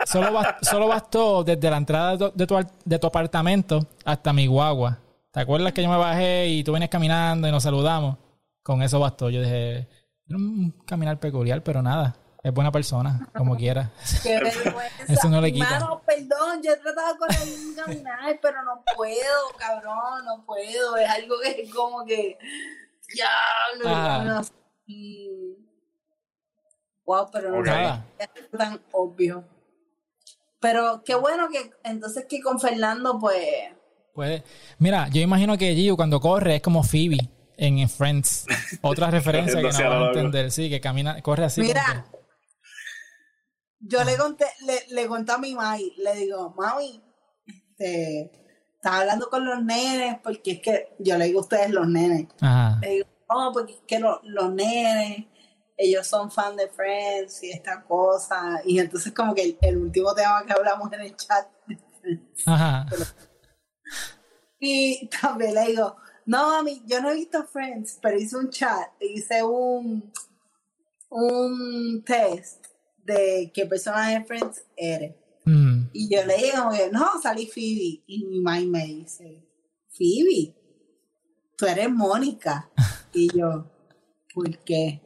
solo, 0.06 0.32
bas- 0.32 0.56
solo 0.62 0.88
bastó 0.88 1.44
desde 1.44 1.70
la 1.70 1.78
entrada 1.78 2.30
de 2.34 2.48
tu, 2.48 2.56
de 2.86 3.00
tu 3.00 3.08
apartamento 3.08 3.86
hasta 4.04 4.34
mi 4.34 4.48
guagua. 4.48 4.98
¿Te 5.32 5.42
acuerdas 5.42 5.74
que 5.74 5.84
yo 5.84 5.90
me 5.90 5.98
bajé 5.98 6.48
y 6.48 6.64
tú 6.64 6.72
venías 6.74 6.90
caminando 6.90 7.48
y 7.48 7.52
nos 7.52 7.64
saludamos? 7.64 8.18
Con 8.64 8.82
eso 8.82 9.00
bastó. 9.00 9.30
Yo 9.30 9.42
dije, 9.42 9.88
un 10.30 10.72
caminar 10.86 11.20
peculiar, 11.20 11.62
pero 11.64 11.82
nada. 11.82 12.16
Es 12.44 12.54
buena 12.54 12.72
persona, 12.72 13.28
como 13.36 13.56
quiera. 13.58 13.92
Qué 14.24 14.40
vergüenza. 14.40 15.04
Eso 15.08 15.30
no 15.30 15.42
le 15.42 15.52
quita. 15.52 15.70
Mano, 15.80 16.02
perdón, 16.06 16.62
yo 16.64 16.72
he 16.72 16.78
tratado 16.78 17.18
con 17.18 17.30
él 17.32 17.76
de 17.76 17.82
caminar, 17.82 18.40
pero 18.42 18.64
no 18.64 18.84
puedo, 18.96 19.50
cabrón, 19.58 20.24
no 20.26 20.46
puedo. 20.46 20.96
Es 20.98 21.10
algo 21.10 21.36
que 21.44 21.62
es 21.64 21.74
como 21.74 22.06
que. 22.06 22.38
Diablo, 23.14 23.86
Ah. 23.86 24.24
no 24.26 24.38
así. 24.40 25.58
Wow, 27.06 27.30
pero 27.32 27.50
no 27.52 27.64
es 28.20 28.52
tan 28.58 28.82
obvio. 28.92 29.46
Pero 30.60 31.04
qué 31.06 31.16
bueno 31.16 31.48
que 31.50 31.72
entonces 31.84 32.26
que 32.28 32.42
con 32.42 32.60
Fernando, 32.60 33.18
pues. 33.20 33.46
Puede. 34.14 34.44
Mira, 34.80 35.08
yo 35.10 35.22
imagino 35.22 35.58
que 35.58 35.74
Gio 35.76 35.96
cuando 35.96 36.20
corre 36.20 36.56
es 36.58 36.62
como 36.62 36.84
Phoebe 36.84 37.18
en, 37.56 37.80
en 37.80 37.88
Friends. 37.90 38.46
Otra 38.82 39.10
referencia 39.12 39.62
que 39.62 39.70
no 39.72 39.90
van 39.90 40.04
a 40.04 40.08
entender. 40.08 40.52
Sí, 40.52 40.70
que 40.70 40.82
camina, 40.82 41.22
corre 41.22 41.46
así. 41.46 41.62
Mira, 41.62 41.84
como 41.88 42.12
que- 42.12 42.17
yo 43.80 44.04
le 44.04 44.18
conté, 44.18 44.46
le, 44.66 44.86
le 44.90 45.08
conté 45.08 45.32
a 45.32 45.38
mi 45.38 45.54
mami, 45.56 45.94
le 45.98 46.16
digo, 46.16 46.54
mami, 46.58 47.02
este, 47.46 48.32
estaba 48.76 49.00
hablando 49.02 49.30
con 49.30 49.46
los 49.46 49.64
nenes, 49.64 50.20
porque 50.24 50.52
es 50.54 50.62
que 50.62 50.96
yo 51.00 51.18
le 51.18 51.26
digo 51.26 51.40
a 51.40 51.44
ustedes 51.44 51.70
los 51.72 51.88
nenes. 51.88 52.28
Ajá. 52.42 52.80
Le 52.82 52.90
digo, 52.90 53.08
no, 53.30 53.52
porque 53.54 53.74
es 53.74 53.82
que 53.88 54.00
lo- 54.00 54.22
los 54.24 54.52
nenes, 54.54 55.26
ellos 55.78 56.08
son 56.08 56.32
fan 56.32 56.56
de 56.56 56.68
Friends 56.70 57.44
y 57.44 57.52
esta 57.52 57.84
cosa. 57.84 58.62
Y 58.66 58.80
entonces 58.80 59.14
como 59.14 59.36
que 59.36 59.44
el, 59.44 59.58
el 59.62 59.78
último 59.78 60.14
tema 60.16 60.44
que 60.46 60.54
hablamos 60.54 60.92
en 60.94 61.02
el 61.02 61.16
chat. 61.16 61.48
Ajá. 62.46 62.86
Y 64.60 65.08
también 65.10 65.54
le 65.54 65.68
digo, 65.68 65.96
no, 66.26 66.48
mami, 66.50 66.82
yo 66.88 67.00
no 67.00 67.12
he 67.12 67.16
visto 67.16 67.46
Friends, 67.46 68.00
pero 68.02 68.18
hice 68.18 68.38
un 68.38 68.50
chat, 68.50 68.90
hice 69.00 69.44
un, 69.44 70.12
un 71.10 72.04
test 72.04 72.67
de 73.08 73.52
qué 73.54 73.66
personaje 73.66 74.20
de 74.20 74.26
Friends 74.26 74.64
eres. 74.76 75.16
Mm. 75.46 75.90
Y 75.94 76.14
yo 76.14 76.26
le 76.26 76.38
digo, 76.38 76.70
no, 76.92 77.22
salí 77.22 77.48
Phoebe. 77.48 78.04
Y 78.06 78.26
mi 78.26 78.40
mami 78.42 78.68
me 78.68 78.86
dice, 78.86 79.44
Phoebe, 79.90 80.54
tú 81.56 81.66
eres 81.66 81.90
Mónica. 81.90 82.70
Y 83.14 83.36
yo, 83.36 83.66
¿por 84.34 84.58
qué? 84.60 85.02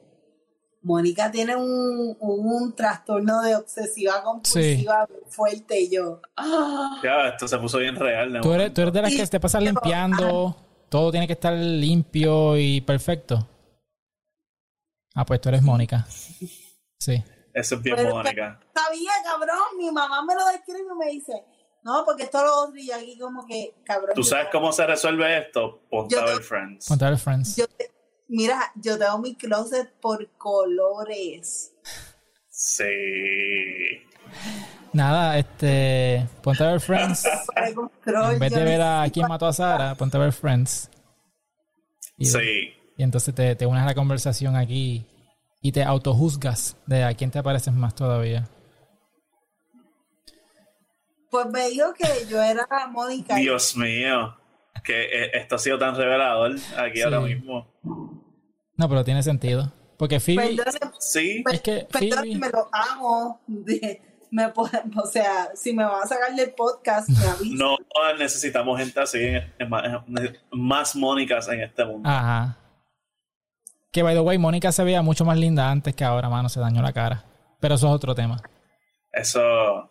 Mónica 0.82 1.32
tiene 1.32 1.56
un, 1.56 2.18
un 2.20 2.76
trastorno 2.76 3.42
de 3.44 3.56
obsesiva 3.56 4.24
compulsiva 4.24 5.08
muy 5.08 5.22
fuerte. 5.30 5.80
Y 5.80 5.92
yo, 5.92 6.22
ah. 6.36 7.00
Ya, 7.04 7.28
esto 7.30 7.48
se 7.48 7.58
puso 7.60 7.78
bien 7.78 7.96
real. 7.96 8.34
¿no? 8.34 8.42
¿Tú 8.42 8.52
eres, 8.54 8.74
tú 8.74 8.82
eres 8.82 8.94
de 8.94 9.02
las 9.04 9.16
que 9.16 9.28
te 9.28 9.40
pasas 9.40 9.62
limpiando, 9.62 10.58
todo 10.90 11.12
tiene 11.12 11.28
que 11.28 11.34
estar 11.34 11.54
limpio 11.54 12.58
y 12.58 12.82
perfecto. 12.82 13.48
Ah, 15.14 15.26
pues 15.26 15.40
tú 15.40 15.50
eres 15.50 15.62
Mónica. 15.62 16.08
Sí. 16.98 17.24
Eso 17.54 17.76
es 17.76 17.82
bien 17.82 17.96
Mónica. 18.10 18.60
sabía, 18.74 19.12
cabrón. 19.24 19.58
Mi 19.78 19.92
mamá 19.92 20.24
me 20.26 20.36
lo 20.36 20.46
describe 20.48 20.80
y 20.94 20.98
me 20.98 21.12
dice, 21.12 21.34
no, 21.84 22.04
porque 22.06 22.24
esto 22.24 22.44
lo 22.44 22.56
otro. 22.64 22.78
Y 22.78 22.88
yo 22.88 22.96
aquí 22.96 23.18
como 23.20 23.46
que, 23.48 23.74
cabrón. 23.84 24.12
¿Tú 24.16 24.24
sabes 24.24 24.48
cómo 24.52 24.72
se 24.72 24.86
resuelve 24.86 25.38
esto? 25.40 25.82
Ponte 25.90 26.18
a 26.18 26.26
ver 26.26 26.42
Friends. 26.42 26.88
Ponte 26.88 27.06
a 27.06 27.10
ver 27.10 27.20
Friends. 27.20 27.56
yo 27.56 27.68
te- 27.68 27.92
mira, 28.28 28.72
yo 28.76 28.98
tengo 28.98 29.18
mi 29.20 29.36
closet 29.36 29.92
por 30.00 30.30
colores. 30.38 31.74
Sí. 32.50 32.84
Nada, 34.94 35.38
este. 35.38 36.28
Ponte 36.44 36.64
a 36.64 36.72
ver 36.72 36.80
Friends. 36.82 37.26
En 38.06 38.40
vez 38.40 38.52
de 38.54 38.64
ver 38.64 38.82
a 38.82 39.06
quién 39.14 39.28
mató 39.28 39.46
a 39.48 39.54
Sara, 39.54 39.96
ponte 39.96 40.18
a 40.18 40.20
ver 40.20 40.34
Friends. 40.34 40.90
Y, 42.18 42.26
Sí. 42.26 42.74
y 42.98 43.04
entonces 43.04 43.34
te, 43.34 43.56
te 43.56 43.66
unes 43.66 43.82
a 43.84 43.86
la 43.86 43.96
conversación 43.96 44.56
aquí 44.56 45.06
y 45.62 45.72
te 45.72 45.84
autojuzgas 45.84 46.76
de 46.88 47.04
a 47.04 47.14
quién 47.14 47.32
te 47.32 47.42
pareces 47.44 47.74
más 47.74 47.94
todavía. 47.96 48.48
Pues 51.30 51.46
me 51.48 51.70
dijo 51.70 51.94
que 51.94 52.08
yo 52.30 52.42
era 52.42 52.68
Mónica. 52.92 53.36
Dios 53.36 53.76
mío. 53.78 54.36
Que 54.84 55.04
eh, 55.04 55.32
esto 55.36 55.56
ha 55.56 55.60
sido 55.60 55.78
tan 55.78 55.96
revelador 55.96 56.56
aquí 56.78 56.98
Sí. 56.98 57.02
ahora 57.04 57.20
mismo. 57.22 57.68
No, 58.76 58.90
pero 58.90 59.04
tiene 59.04 59.22
sentido. 59.24 59.72
Porque 59.98 60.20
Phoebe. 60.20 60.56
Perdóneme, 60.58 60.92
Sí. 61.00 61.44
Es 61.52 61.62
que 61.62 61.88
perdóneme, 61.92 62.22
Phoebe- 62.22 62.40
me 62.40 62.50
lo 62.50 62.70
amo. 62.74 63.42
De- 63.48 64.02
me 64.32 64.46
o 64.48 65.06
sea, 65.12 65.50
si 65.56 65.74
me 65.74 65.84
van 65.84 66.04
a 66.04 66.08
sacar 66.08 66.34
del 66.36 66.52
podcast, 66.54 67.08
me 67.10 67.26
avisan. 67.28 67.58
No 67.58 67.78
necesitamos 68.18 68.80
gente 68.80 69.00
así, 69.00 69.20
más, 69.70 69.84
en- 69.86 70.38
más 70.52 70.96
Mónicas 70.96 71.48
en 71.50 71.62
este 71.62 71.86
mundo. 71.86 72.10
Ajá. 72.10 72.58
Que 73.92 74.04
by 74.04 74.16
the 74.16 74.22
way, 74.22 74.38
Mónica 74.38 74.72
se 74.72 74.84
veía 74.84 75.02
mucho 75.02 75.26
más 75.26 75.38
linda 75.38 75.70
antes 75.70 75.96
que 75.96 76.04
ahora, 76.04 76.30
mano. 76.30 76.50
Se 76.50 76.60
dañó 76.60 76.82
la 76.82 76.94
cara. 76.94 77.26
Pero 77.60 77.76
eso 77.76 77.88
es 77.88 77.94
otro 77.94 78.16
tema. 78.16 78.42
Eso. 79.12 79.42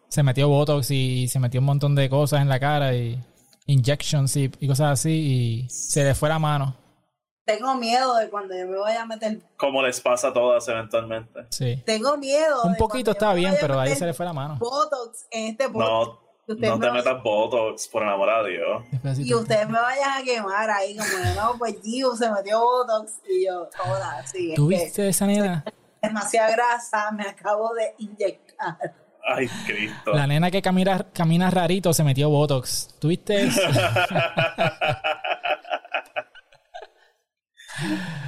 Se 0.08 0.22
metió 0.22 0.48
Botox 0.48 0.90
y 0.90 1.28
se 1.28 1.38
metió 1.38 1.60
un 1.60 1.66
montón 1.66 1.94
de 1.94 2.08
cosas 2.08 2.40
en 2.40 2.48
la 2.48 2.58
cara 2.58 2.94
y 2.94 3.22
injections 3.66 4.36
y, 4.36 4.50
y 4.58 4.66
cosas 4.66 4.92
así 4.92 5.10
y 5.12 5.68
se 5.68 6.02
le 6.04 6.14
fue 6.14 6.28
la 6.28 6.38
mano. 6.38 6.74
Tengo 7.44 7.74
miedo 7.74 8.16
de 8.16 8.30
cuando 8.30 8.56
yo 8.56 8.66
me 8.66 8.78
vaya 8.78 9.02
a 9.02 9.06
meter. 9.06 9.40
Como 9.56 9.82
les 9.82 10.00
pasa 10.00 10.28
a 10.28 10.32
todas 10.32 10.66
eventualmente. 10.68 11.46
Sí. 11.50 11.82
Tengo 11.84 12.16
miedo. 12.16 12.62
Un 12.64 12.76
poquito 12.76 13.10
está 13.10 13.34
bien, 13.34 13.54
pero 13.60 13.78
ahí 13.78 13.94
se 13.96 14.06
le 14.06 14.14
fue 14.14 14.24
la 14.24 14.32
mano. 14.32 14.56
Botox 14.58 15.26
en 15.30 15.48
este 15.48 15.68
podcast. 15.68 15.90
No, 15.90 16.20
no 16.54 16.76
me 16.78 16.86
te 16.86 16.92
metas 16.92 17.22
Botox, 17.22 17.88
por 17.88 18.02
el 18.02 18.08
amor 18.08 18.30
a 18.30 18.44
Dios. 18.44 18.84
Y 19.18 19.34
ustedes 19.34 19.68
me 19.68 19.78
vayan 19.80 20.20
a 20.20 20.22
quemar 20.24 20.70
ahí, 20.70 20.96
como 20.96 21.34
no, 21.34 21.58
pues 21.58 21.76
Gio 21.82 22.14
se 22.16 22.30
metió 22.30 22.60
Botox 22.60 23.20
y 23.28 23.46
yo, 23.46 23.68
toda, 23.84 24.26
sí. 24.26 24.50
es 24.50 24.56
¿Tú 24.56 24.68
que- 24.68 24.76
viste 24.76 25.08
esa 25.08 25.26
nena? 25.26 25.64
demasiada 26.02 26.50
grasa, 26.50 27.10
me 27.12 27.24
acabo 27.24 27.74
de 27.74 27.94
inyectar. 27.98 28.76
Ay, 29.22 29.46
Cristo. 29.66 30.12
La 30.14 30.26
nena 30.26 30.50
que 30.50 30.62
camina, 30.62 31.06
camina 31.12 31.50
rarito 31.50 31.92
se 31.92 32.02
metió 32.02 32.30
Botox. 32.30 32.88
¿Tuviste 32.98 33.42
eso? 33.42 33.60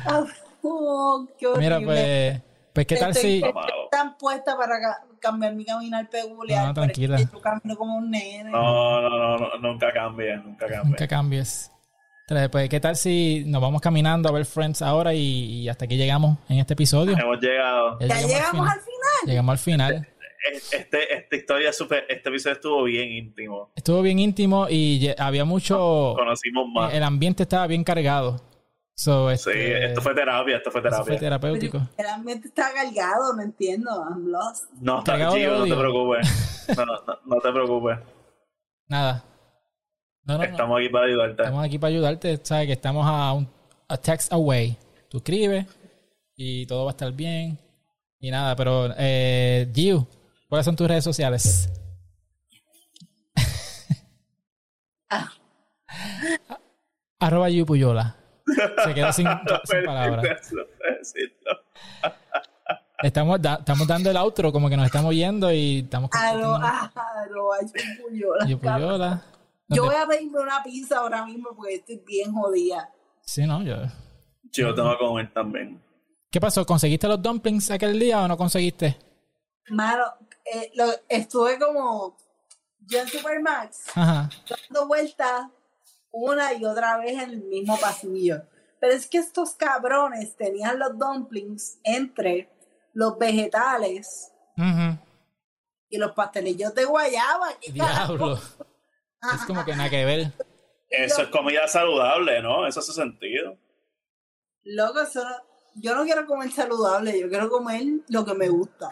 Ah, 0.07 0.25
oh, 0.63 1.27
qué 1.39 1.47
horrible. 1.47 1.79
Mira, 1.79 1.81
pues, 1.87 2.43
pues 2.73 2.87
¿qué 2.87 2.97
tal 2.97 3.11
Estoy- 3.11 3.23
si... 3.23 3.37
estoy 3.37 3.53
tan 3.91 4.17
puesta 4.17 4.57
para 4.57 4.81
ca- 4.81 5.05
cambiar 5.21 5.55
mi 5.55 5.65
caminar 5.65 6.09
peculiar. 6.09 6.67
No, 6.67 6.75
tranquila. 6.75 7.19
Yo 7.21 7.41
camino 7.41 7.77
como 7.77 7.97
un 7.97 8.11
nene. 8.11 8.51
No, 8.51 9.01
no, 9.03 9.09
no, 9.11 9.37
no, 9.39 9.59
nunca 9.59 9.93
cambie, 9.93 10.37
nunca 10.39 10.67
cambie. 10.67 10.91
Nunca 10.91 11.07
cambies. 11.09 11.71
Entonces, 12.29 12.49
Pues, 12.51 12.69
¿qué 12.69 12.81
tal 12.81 12.97
si 12.97 13.45
nos 13.47 13.61
vamos 13.61 13.81
caminando 13.81 14.29
a 14.29 14.33
ver 14.33 14.45
Friends 14.47 14.81
ahora 14.81 15.13
y, 15.13 15.19
y 15.63 15.69
hasta 15.69 15.85
aquí 15.85 15.97
llegamos 15.97 16.39
en 16.49 16.59
este 16.59 16.73
episodio? 16.75 17.17
Hemos 17.19 17.41
llegado. 17.41 17.99
Ya 18.01 18.07
Ya 18.07 18.15
llegamos, 18.15 18.31
llegamos 18.33 18.69
al 18.69 18.79
al 18.79 18.81
final. 18.81 19.27
Llegamos 19.27 19.53
al 19.53 19.59
final. 19.59 20.09
Este, 20.73 21.15
esta 21.19 21.37
historia 21.37 21.71
es 21.71 21.77
súper, 21.79 22.05
este 22.09 22.29
episodio 22.29 22.55
estuvo 22.55 22.83
bien 22.85 23.11
íntimo. 23.13 23.71
Estuvo 23.77 24.03
bien 24.03 24.19
íntimo 24.19 24.67
y 24.69 25.11
había 25.19 25.45
mucho... 25.45 26.15
Conocimos 26.17 26.67
más. 26.73 26.93
El 26.95 27.03
ambiente 27.05 27.45
estaba 27.45 27.67
bien 27.69 27.85
cargado. 27.85 28.41
So, 28.95 29.29
Sí, 29.31 29.51
este, 29.51 29.87
esto 29.87 30.03
fue 30.03 30.15
terapia, 30.15 30.57
esto 30.59 30.71
fue 30.71 30.83
terapia. 30.83 31.05
fue 31.05 31.17
terapéutico. 31.17 31.81
El 31.97 32.07
ambiente 32.07 32.49
está 32.49 32.73
cargado, 32.73 33.35
no 33.35 33.43
entiendo. 33.43 33.91
I'm 34.09 34.29
lost. 34.29 34.65
No, 34.81 34.99
está, 34.99 35.17
Gio, 35.33 35.59
no 35.59 35.65
te 35.65 35.75
preocupes. 35.77 36.59
No, 36.77 36.85
no, 36.87 37.19
no 37.27 37.37
te 37.41 37.53
preocupes. 37.53 37.99
Nada. 38.87 39.25
No, 40.25 40.35
no, 40.35 40.39
no. 40.39 40.45
Estamos 40.45 40.79
aquí 40.79 40.89
para 40.89 41.07
ayudarte. 41.07 41.43
Estamos 41.43 41.65
aquí 41.65 41.79
para 41.79 41.89
ayudarte. 41.93 42.41
Sabes 42.45 42.67
que 42.67 42.73
estamos 42.75 43.05
a 43.07 43.33
un 43.33 43.49
a 43.89 43.97
text 43.97 44.33
away. 44.33 44.79
Tú 45.09 45.19
escribes 45.19 45.67
y 46.37 46.67
todo 46.67 46.85
va 46.85 46.91
a 46.91 46.93
estar 46.93 47.13
bien. 47.13 47.59
Y 48.21 48.31
nada, 48.31 48.55
pero 48.55 48.95
eh, 48.97 49.69
Gio, 49.75 50.07
¿cuáles 50.49 50.65
son 50.65 50.77
tus 50.77 50.87
redes 50.87 51.03
sociales? 51.03 51.69
Ah. 55.11 55.31
Arroba 57.19 57.49
Gio 57.51 57.67
Puyola. 57.67 58.17
Se 58.85 58.95
quedó 58.95 59.13
sin, 59.13 59.27
sin 59.65 59.85
palabras. 59.85 60.53
Estamos, 63.03 63.41
da- 63.43 63.57
estamos 63.59 63.87
dando 63.87 64.11
el 64.11 64.17
outro 64.17 64.53
como 64.53 64.69
que 64.71 64.77
nos 64.77 64.87
estamos 64.87 65.13
yendo 65.15 65.51
y 65.53 65.81
estamos 65.81 66.09
Aro, 66.13 66.53
compartiendo. 66.53 67.01
aro, 67.01 67.53
ay, 67.55 67.67
yo 67.67 68.03
puyola. 68.09 68.47
Gio 68.47 68.59
Puyola. 68.61 69.23
Yo 69.69 69.83
¿Dónde- 69.83 69.95
voy 69.97 70.03
a 70.05 70.07
pedirme 70.07 70.39
una 70.41 70.63
pizza 70.63 70.99
ahora 70.99 71.25
mismo 71.27 71.51
porque 71.57 71.75
estoy 71.77 72.03
bien 72.07 72.33
jodida. 72.33 72.91
Sí, 73.23 73.45
no, 73.47 73.63
yo... 73.63 73.77
Yo 74.53 74.75
tengo 74.75 74.91
que 74.93 74.99
comer 75.05 75.33
también. 75.33 75.83
¿Qué 76.31 76.41
pasó? 76.41 76.65
¿Conseguiste 76.65 77.09
los 77.09 77.21
dumplings 77.21 77.71
aquel 77.71 77.99
día 77.99 78.23
o 78.23 78.29
no 78.29 78.37
conseguiste? 78.37 78.97
Mano, 79.71 80.05
eh, 80.45 80.71
lo- 80.75 80.93
estuve 81.09 81.59
como 81.59 82.17
yo 82.81 83.01
en 83.01 83.09
Supermax 83.09 83.97
Ajá. 83.97 84.29
dando 84.49 84.87
vueltas 84.87 85.47
una 86.13 86.53
y 86.55 86.65
otra 86.65 86.99
vez 86.99 87.15
en 87.15 87.31
el 87.31 87.43
mismo 87.43 87.77
pasillo. 87.81 88.43
Pero 88.81 88.93
es 88.95 89.07
que 89.07 89.19
estos 89.19 89.55
cabrones 89.55 90.37
tenían 90.37 90.79
los 90.79 90.99
dumplings 90.99 91.79
entre 91.85 92.51
los 92.93 93.17
vegetales 93.19 94.33
Ujú. 94.57 94.99
y 95.89 95.99
los 95.99 96.13
pastelillos 96.13 96.75
de 96.75 96.85
guayaba. 96.85 97.49
¿Qué 97.61 97.73
carajo? 97.79 98.17
Diablo. 98.17 98.35
Es 99.35 99.45
como 99.47 99.65
que 99.65 99.75
nada 99.77 99.89
que 99.89 100.05
ver. 100.05 100.33
Eso 100.91 101.23
es 101.23 101.29
comida 101.29 101.67
saludable, 101.69 102.43
¿no? 102.43 102.67
Eso 102.67 102.81
hace 102.81 102.93
sentido. 102.93 103.57
Loco, 104.65 105.01
eso 105.01 105.25
no- 105.25 105.37
yo 105.77 105.95
no 105.95 106.05
quiero 106.05 106.27
comer 106.27 106.53
saludable, 106.53 107.19
yo 107.19 107.29
quiero 107.31 107.49
comer 107.49 107.83
lo 108.09 108.25
que 108.27 108.35
me 108.35 108.49
gusta. 108.49 108.91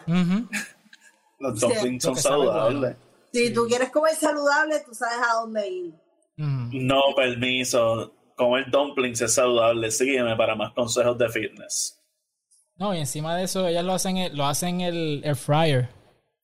Los 1.37 1.59
dumplings 1.59 2.03
son 2.03 2.15
saludables. 2.15 2.95
Si 3.31 3.53
tú 3.53 3.65
quieres 3.67 3.91
comer 3.91 4.15
saludable, 4.15 4.79
tú 4.79 4.93
sabes 4.95 5.19
a 5.29 5.33
dónde 5.35 5.67
ir. 5.69 5.93
No, 6.71 7.01
permiso. 7.15 8.13
Comer 8.35 8.69
dumplings 8.71 9.21
es 9.21 9.33
saludable. 9.35 9.91
Sígueme 9.91 10.35
para 10.35 10.55
más 10.55 10.73
consejos 10.73 11.17
de 11.17 11.29
fitness. 11.29 11.97
No, 12.77 12.95
y 12.95 12.99
encima 12.99 13.35
de 13.35 13.43
eso, 13.43 13.67
ellas 13.67 13.83
lo 13.85 13.93
hacen, 13.93 14.17
en- 14.17 14.35
lo 14.35 14.45
hacen 14.45 14.81
en 14.81 14.87
el 14.95 15.21
air 15.23 15.35
fryer, 15.35 15.89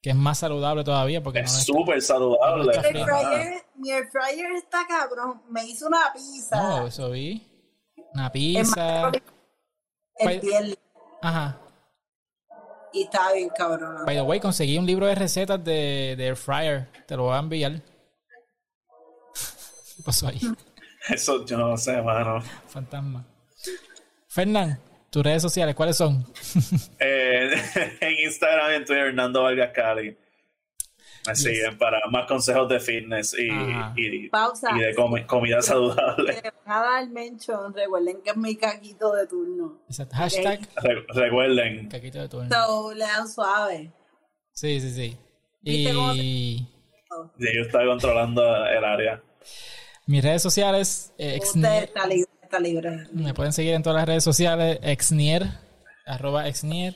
que 0.02 0.12
es 0.12 0.16
más 0.16 0.38
saludable 0.40 0.84
todavía 0.84 1.24
porque 1.24 1.40
no 1.40 1.46
Es 1.46 1.58
es- 1.58 1.64
súper 1.66 2.00
saludable. 2.02 2.66
no 2.66 2.72
El 2.72 3.04
fryer, 3.06 3.64
mi 3.76 3.90
air 3.92 4.08
fryer 4.12 4.52
está 4.56 4.86
cabrón. 4.88 5.42
Me 5.50 5.66
hizo 5.66 5.88
una 5.88 6.14
pizza. 6.14 6.62
No, 6.62 6.88
eso 6.88 7.10
vi. 7.10 7.42
Una 8.14 8.32
pizza. 8.32 9.08
El 9.10 9.22
Pues- 10.24 10.42
viernes 10.42 10.78
Ajá. 11.24 11.58
y 12.94 13.04
estaba 13.04 13.34
bien 13.34 13.50
cabrón. 13.50 14.06
By 14.06 14.16
the 14.16 14.22
way, 14.22 14.40
conseguí 14.40 14.78
un 14.78 14.86
libro 14.86 15.08
de 15.08 15.16
recetas 15.16 15.64
de, 15.64 16.14
de 16.18 16.28
air 16.28 16.36
fryer. 16.36 16.88
Te 17.08 17.16
lo 17.18 17.24
voy 17.24 17.34
a 17.36 17.40
enviar. 17.40 17.82
¿Qué 20.08 20.12
pasó 20.12 20.28
ahí? 20.30 20.40
Eso 21.10 21.46
yo 21.46 21.58
no 21.58 21.76
sé, 21.76 22.02
mano. 22.02 22.42
Fantasma. 22.68 23.26
Fernán, 24.30 24.80
tus 25.10 25.22
redes 25.24 25.42
sociales, 25.42 25.76
¿cuáles 25.76 25.98
son? 25.98 26.26
Eh, 27.00 27.50
en 28.00 28.20
Instagram 28.26 28.72
y 28.72 28.76
en 28.76 28.86
Twitter, 28.86 29.08
Hernando 29.08 29.44
Vargas 29.44 29.72
Cali. 29.74 30.18
Me 31.28 31.36
siguen 31.36 31.78
para 31.78 32.00
más 32.10 32.26
consejos 32.26 32.70
de 32.70 32.80
fitness 32.80 33.36
y, 33.38 33.50
y, 33.98 34.30
Pausa. 34.30 34.70
y 34.78 34.80
de 34.80 34.96
comi- 34.96 35.26
comida 35.26 35.62
saludable. 35.62 36.34
Le 36.36 36.42
van 36.42 36.54
a 36.66 36.82
dar 36.82 37.10
mention. 37.10 37.74
Recuerden 37.74 38.22
que 38.24 38.30
es 38.30 38.38
mi 38.38 38.56
caquito 38.56 39.12
de 39.14 39.28
turno. 39.28 39.82
Exacto. 39.90 40.16
Hashtag 40.16 40.62
Re- 40.78 41.06
recuerden, 41.10 41.90
caquito 41.90 42.20
de 42.20 42.30
turno. 42.30 42.50
So, 42.50 42.94
le 42.94 43.04
dan 43.04 43.28
suave. 43.28 43.92
Sí, 44.54 44.80
sí, 44.80 44.90
sí. 44.92 45.18
¿Viste 45.62 45.94
cómo 45.94 46.14
Y 46.16 46.66
yo 47.38 47.62
estoy 47.64 47.86
controlando 47.88 48.66
el 48.66 48.86
área. 48.86 49.22
Mis 50.08 50.24
redes 50.24 50.42
sociales, 50.42 51.12
eh, 51.18 51.38
exnier- 51.40 51.84
está 51.84 52.08
libre, 52.08 52.32
está 52.42 52.60
libre. 52.60 53.08
me 53.14 53.34
pueden 53.34 53.54
seguir 53.54 53.74
en 53.76 53.84
todas 53.84 53.98
las 53.98 54.08
redes 54.08 54.24
sociales, 54.24 54.80
exnier, 54.82 55.48
arroba 56.06 56.48
exnier. 56.48 56.96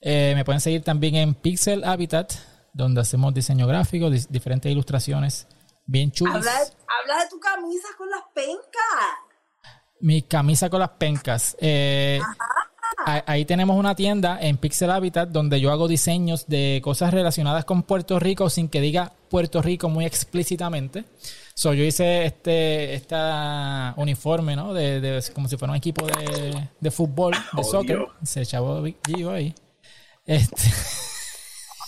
Eh, 0.00 0.32
me 0.36 0.44
pueden 0.44 0.60
seguir 0.60 0.82
también 0.82 1.16
en 1.16 1.34
Pixel 1.34 1.84
Habitat, 1.84 2.32
donde 2.72 3.00
hacemos 3.00 3.34
diseño 3.34 3.66
gráfico, 3.66 4.08
diferentes 4.10 4.70
ilustraciones 4.70 5.46
bien 5.86 6.12
chulas. 6.12 6.36
Habla, 6.36 6.52
habla 6.52 7.24
de 7.24 7.30
tu 7.30 7.40
camisa 7.40 7.88
con 7.96 8.08
las 8.10 8.22
pencas. 8.32 9.74
Mi 10.00 10.22
camisa 10.22 10.70
con 10.70 10.78
las 10.80 10.90
pencas. 10.90 11.56
Eh, 11.60 12.20
a- 13.04 13.24
ahí 13.26 13.44
tenemos 13.44 13.76
una 13.76 13.96
tienda 13.96 14.38
en 14.40 14.56
Pixel 14.58 14.90
Habitat 14.92 15.30
donde 15.30 15.60
yo 15.60 15.72
hago 15.72 15.88
diseños 15.88 16.46
de 16.46 16.80
cosas 16.84 17.12
relacionadas 17.12 17.64
con 17.64 17.82
Puerto 17.82 18.20
Rico 18.20 18.48
sin 18.50 18.68
que 18.68 18.80
diga 18.80 19.12
Puerto 19.28 19.60
Rico 19.62 19.88
muy 19.88 20.04
explícitamente. 20.04 21.04
So, 21.58 21.74
yo 21.74 21.82
hice 21.82 22.24
este 22.24 22.94
esta 22.94 23.92
uniforme, 23.96 24.54
¿no? 24.54 24.72
De, 24.72 25.00
de- 25.00 25.20
como 25.34 25.48
si 25.48 25.56
fuera 25.56 25.72
un 25.72 25.76
equipo 25.76 26.06
de, 26.06 26.68
de 26.78 26.90
fútbol, 26.92 27.32
de 27.32 27.38
Oh, 27.60 27.64
soccer. 27.64 27.96
Dios. 27.96 28.10
Se 28.22 28.42
echaba 28.42 28.80
Gio 29.04 29.32
ahí. 29.32 29.52
Este, 30.24 30.62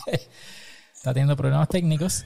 está 0.07 1.12
teniendo 1.14 1.37
problemas 1.37 1.68
técnicos. 1.68 2.25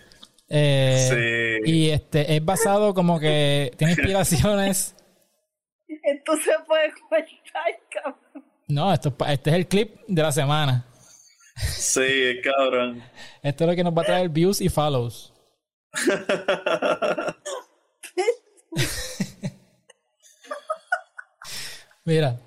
Eh, 0.49 1.61
Sí. 1.65 1.71
Y 1.71 1.91
este 1.91 2.35
es 2.35 2.43
basado 2.43 2.95
como 2.95 3.21
que 3.21 3.73
tiene 3.77 3.93
inspiraciones. 3.93 4.95
Entonces 6.03 6.55
puede 6.67 6.91
cortar, 6.93 7.27
cabrón. 7.93 8.45
No, 8.69 8.91
esto, 8.91 9.11
es 9.11 9.15
pa- 9.17 9.33
este 9.35 9.51
es 9.51 9.57
el 9.57 9.69
clip 9.69 9.97
de 10.09 10.23
la 10.23 10.33
semana. 10.33 10.87
Sí, 11.57 12.41
cabrón. 12.43 13.03
Esto 13.43 13.65
es 13.65 13.71
lo 13.71 13.77
que 13.77 13.85
nos 13.85 13.93
va 13.95 14.01
a 14.01 14.07
traer 14.07 14.31
views 14.31 14.63
y 14.63 14.71
follows. 14.71 15.34
Mira, 22.05 22.39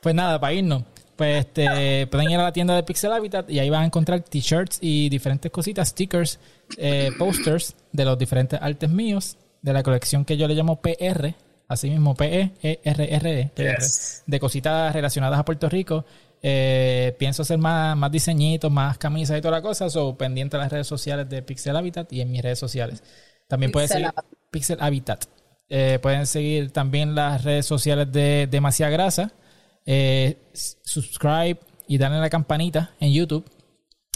pues 0.00 0.14
nada, 0.14 0.40
para 0.40 0.52
irnos. 0.52 0.82
Pues 1.16 1.46
este, 1.46 2.06
pueden 2.08 2.30
ir 2.30 2.38
a 2.38 2.42
la 2.44 2.52
tienda 2.52 2.74
de 2.74 2.82
Pixel 2.82 3.12
Habitat 3.12 3.48
y 3.50 3.58
ahí 3.58 3.70
van 3.70 3.82
a 3.82 3.86
encontrar 3.86 4.20
t-shirts 4.20 4.78
y 4.82 5.08
diferentes 5.08 5.50
cositas, 5.50 5.88
stickers, 5.88 6.38
eh, 6.76 7.10
posters 7.18 7.74
de 7.92 8.04
los 8.04 8.18
diferentes 8.18 8.60
artes 8.60 8.90
míos 8.90 9.38
de 9.62 9.72
la 9.72 9.82
colección 9.82 10.24
que 10.26 10.36
yo 10.36 10.46
le 10.46 10.54
llamo 10.54 10.80
PR, 10.82 11.34
así 11.68 11.88
mismo 11.88 12.14
P-E-R-R-E, 12.14 13.50
PR, 13.54 13.76
Yes. 13.78 14.24
de 14.26 14.40
cositas 14.40 14.92
relacionadas 14.92 15.38
a 15.38 15.44
Puerto 15.44 15.70
Rico. 15.70 16.04
Eh, 16.48 17.16
pienso 17.18 17.42
hacer 17.42 17.58
más, 17.58 17.96
más 17.96 18.12
diseñitos, 18.12 18.70
más 18.70 18.98
camisas 18.98 19.36
y 19.36 19.40
toda 19.40 19.56
la 19.56 19.62
cosa, 19.62 19.90
so 19.90 20.16
pendiente 20.16 20.56
a 20.56 20.60
las 20.60 20.70
redes 20.70 20.86
sociales 20.86 21.28
de 21.28 21.42
Pixel 21.42 21.74
Habitat 21.74 22.12
y 22.12 22.20
en 22.20 22.30
mis 22.30 22.40
redes 22.40 22.60
sociales. 22.60 23.02
También 23.48 23.72
pueden 23.72 23.88
Pixel 23.88 24.02
seguir 24.04 24.14
Habitat. 24.16 24.50
Pixel 24.52 24.78
Habitat. 24.80 25.24
Eh, 25.68 25.98
pueden 26.00 26.24
seguir 26.28 26.70
también 26.70 27.16
las 27.16 27.42
redes 27.42 27.66
sociales 27.66 28.12
de 28.12 28.46
Demasiada 28.48 28.92
Grasa. 28.92 29.32
Eh, 29.86 30.38
subscribe 30.52 31.58
y 31.88 31.98
darle 31.98 32.18
a 32.18 32.20
la 32.20 32.30
campanita 32.30 32.92
en 33.00 33.12
YouTube. 33.12 33.44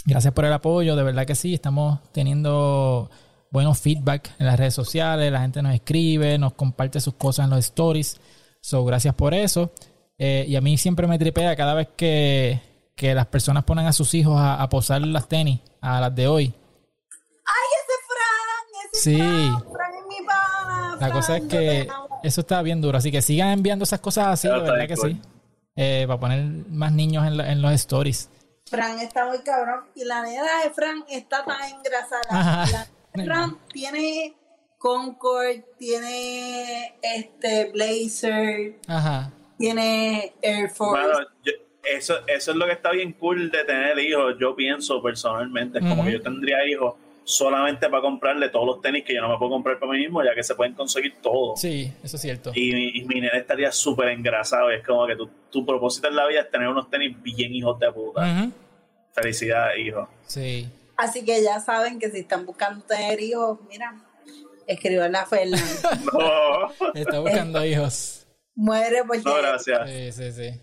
Gracias 0.05 0.33
por 0.33 0.45
el 0.45 0.53
apoyo, 0.53 0.95
de 0.95 1.03
verdad 1.03 1.25
que 1.25 1.35
sí, 1.35 1.53
estamos 1.53 1.99
teniendo 2.13 3.11
buenos 3.49 3.77
feedback 3.77 4.31
en 4.39 4.45
las 4.45 4.57
redes 4.57 4.73
sociales, 4.73 5.29
la 5.33 5.41
gente 5.41 5.61
nos 5.61 5.75
escribe, 5.75 6.37
nos 6.37 6.53
comparte 6.53 7.01
sus 7.01 7.15
cosas 7.15 7.43
en 7.43 7.49
los 7.49 7.59
stories. 7.59 8.21
So, 8.61 8.85
gracias 8.85 9.15
por 9.15 9.33
eso. 9.33 9.73
Eh, 10.23 10.45
y 10.47 10.55
a 10.55 10.61
mí 10.61 10.77
siempre 10.77 11.07
me 11.07 11.17
tripea 11.17 11.55
cada 11.55 11.73
vez 11.73 11.87
que, 11.97 12.61
que 12.95 13.15
las 13.15 13.25
personas 13.25 13.63
ponen 13.63 13.87
a 13.87 13.91
sus 13.93 14.13
hijos 14.13 14.39
a, 14.39 14.61
a 14.61 14.69
posar 14.69 15.01
las 15.01 15.27
tenis, 15.27 15.59
a 15.81 15.99
las 15.99 16.13
de 16.13 16.27
hoy. 16.27 16.53
¡Ay, 17.45 17.69
ese 17.79 17.93
Fran! 18.07 18.91
¡Ese 18.93 19.01
Sí. 19.03 19.17
Fran! 19.17 19.71
¡Fran 19.71 19.91
es 19.95 20.05
mi 20.19 20.25
pana! 20.27 20.97
La 20.99 21.11
cosa 21.11 21.37
es 21.37 21.43
que 21.45 21.87
eso 22.21 22.41
está 22.41 22.61
bien 22.61 22.81
duro. 22.81 22.99
Así 22.99 23.11
que 23.11 23.21
sigan 23.23 23.49
enviando 23.49 23.83
esas 23.83 23.99
cosas 23.99 24.27
así, 24.27 24.47
está 24.47 24.59
verdad 24.59 24.87
que 24.87 24.95
sí. 24.97 25.19
Eh, 25.75 26.03
para 26.05 26.19
poner 26.19 26.43
más 26.69 26.91
niños 26.91 27.25
en, 27.25 27.37
la- 27.37 27.51
en 27.51 27.61
los 27.63 27.71
stories. 27.73 28.29
Fran 28.67 28.99
está 28.99 29.25
muy 29.27 29.39
cabrón. 29.39 29.85
Y 29.95 30.03
la 30.05 30.21
nena 30.21 30.43
de 30.63 30.69
Fran 30.69 31.03
está 31.09 31.43
tan 31.43 31.57
engrasada. 31.63 32.21
Ajá. 32.29 32.65
La 32.71 32.87
de 33.15 33.25
Fran 33.25 33.57
tiene 33.73 34.35
Concord, 34.77 35.63
tiene 35.79 36.95
este 37.01 37.71
Blazer, 37.71 38.75
Ajá. 38.87 39.31
Tiene 39.61 40.33
Air 40.41 40.69
Force. 40.69 41.03
Yo- 41.45 41.51
eso, 41.83 42.15
eso 42.27 42.51
es 42.51 42.57
lo 42.57 42.65
que 42.67 42.73
está 42.73 42.91
bien 42.91 43.13
cool 43.13 43.49
de 43.49 43.63
tener 43.63 43.97
hijos, 43.99 44.35
yo 44.39 44.55
pienso 44.55 45.01
personalmente. 45.01 45.79
Es 45.79 45.85
como 45.85 46.05
que 46.05 46.11
yo 46.11 46.21
tendría 46.21 46.63
hijos 46.67 46.93
solamente 47.23 47.89
para 47.89 48.01
comprarle 48.03 48.49
todos 48.49 48.65
los 48.67 48.81
tenis 48.81 49.03
que 49.03 49.15
yo 49.15 49.21
no 49.21 49.29
me 49.29 49.37
puedo 49.37 49.51
comprar 49.51 49.79
para 49.79 49.91
mí 49.93 49.99
mismo, 49.99 50.23
ya 50.23 50.35
que 50.35 50.43
se 50.43 50.53
pueden 50.53 50.73
conseguir 50.75 51.15
todos. 51.21 51.59
Sí, 51.59 51.91
eso 52.03 52.17
es 52.17 52.21
cierto. 52.21 52.51
Y, 52.53 52.71
mi- 52.73 52.89
y 52.99 53.03
mi 53.05 53.15
nene 53.21 53.37
estaría 53.37 53.71
súper 53.71 54.09
engrasado. 54.09 54.71
y 54.71 54.75
Es 54.75 54.85
como 54.85 55.07
que 55.07 55.15
tu, 55.15 55.27
tu 55.49 55.65
propósito 55.65 56.07
en 56.07 56.15
la 56.17 56.27
vida 56.27 56.41
es 56.41 56.51
tener 56.51 56.67
unos 56.67 56.87
tenis 56.89 57.15
bien 57.23 57.53
hijos 57.55 57.79
de 57.79 57.91
puta. 57.91 58.21
Ujú. 58.21 58.51
Felicidades, 59.13 59.79
hijo. 59.79 60.07
Sí. 60.27 60.67
Así 60.97 61.25
que 61.25 61.41
ya 61.43 61.59
saben 61.59 61.97
que 61.99 62.11
si 62.11 62.19
están 62.19 62.45
buscando 62.45 62.83
tener 62.85 63.19
hijos, 63.21 63.57
mira, 63.69 63.95
escriban 64.67 65.15
a 65.15 65.25
Fernanda. 65.25 65.65
No, 66.13 66.91
Está 66.93 67.19
buscando 67.19 67.65
hijos. 67.65 68.20
Muere 68.55 69.03
por 69.03 69.17
no, 69.23 69.35
gracias. 69.35 69.89
Sí, 69.89 70.11
sí, 70.11 70.31
sí. 70.31 70.61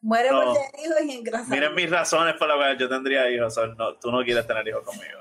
muere 0.00 0.30
No. 0.30 0.42
por 0.44 0.54
tener 0.54 0.70
hijos 0.84 1.00
y 1.04 1.12
engrasar. 1.18 1.48
Miren 1.48 1.74
mis 1.74 1.90
razones 1.90 2.34
por 2.38 2.48
las 2.48 2.56
cuales 2.56 2.78
yo 2.78 2.88
tendría 2.88 3.28
hijos. 3.30 3.52
son- 3.54 3.76
no, 3.76 3.94
tú 3.94 4.10
no 4.12 4.22
quieres 4.24 4.46
tener 4.46 4.66
hijos 4.68 4.82
conmigo. 4.84 5.20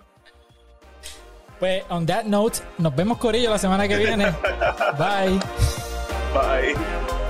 Pues, 1.59 1.83
on 1.89 2.05
that 2.05 2.25
note, 2.25 2.59
nos 2.77 2.93
vemos 2.95 3.17
Corillo 3.17 3.49
la 3.49 3.57
semana 3.57 3.87
que 3.87 3.95
viene. 3.97 4.25
Bye. 4.97 5.39
Bye. 6.33 7.22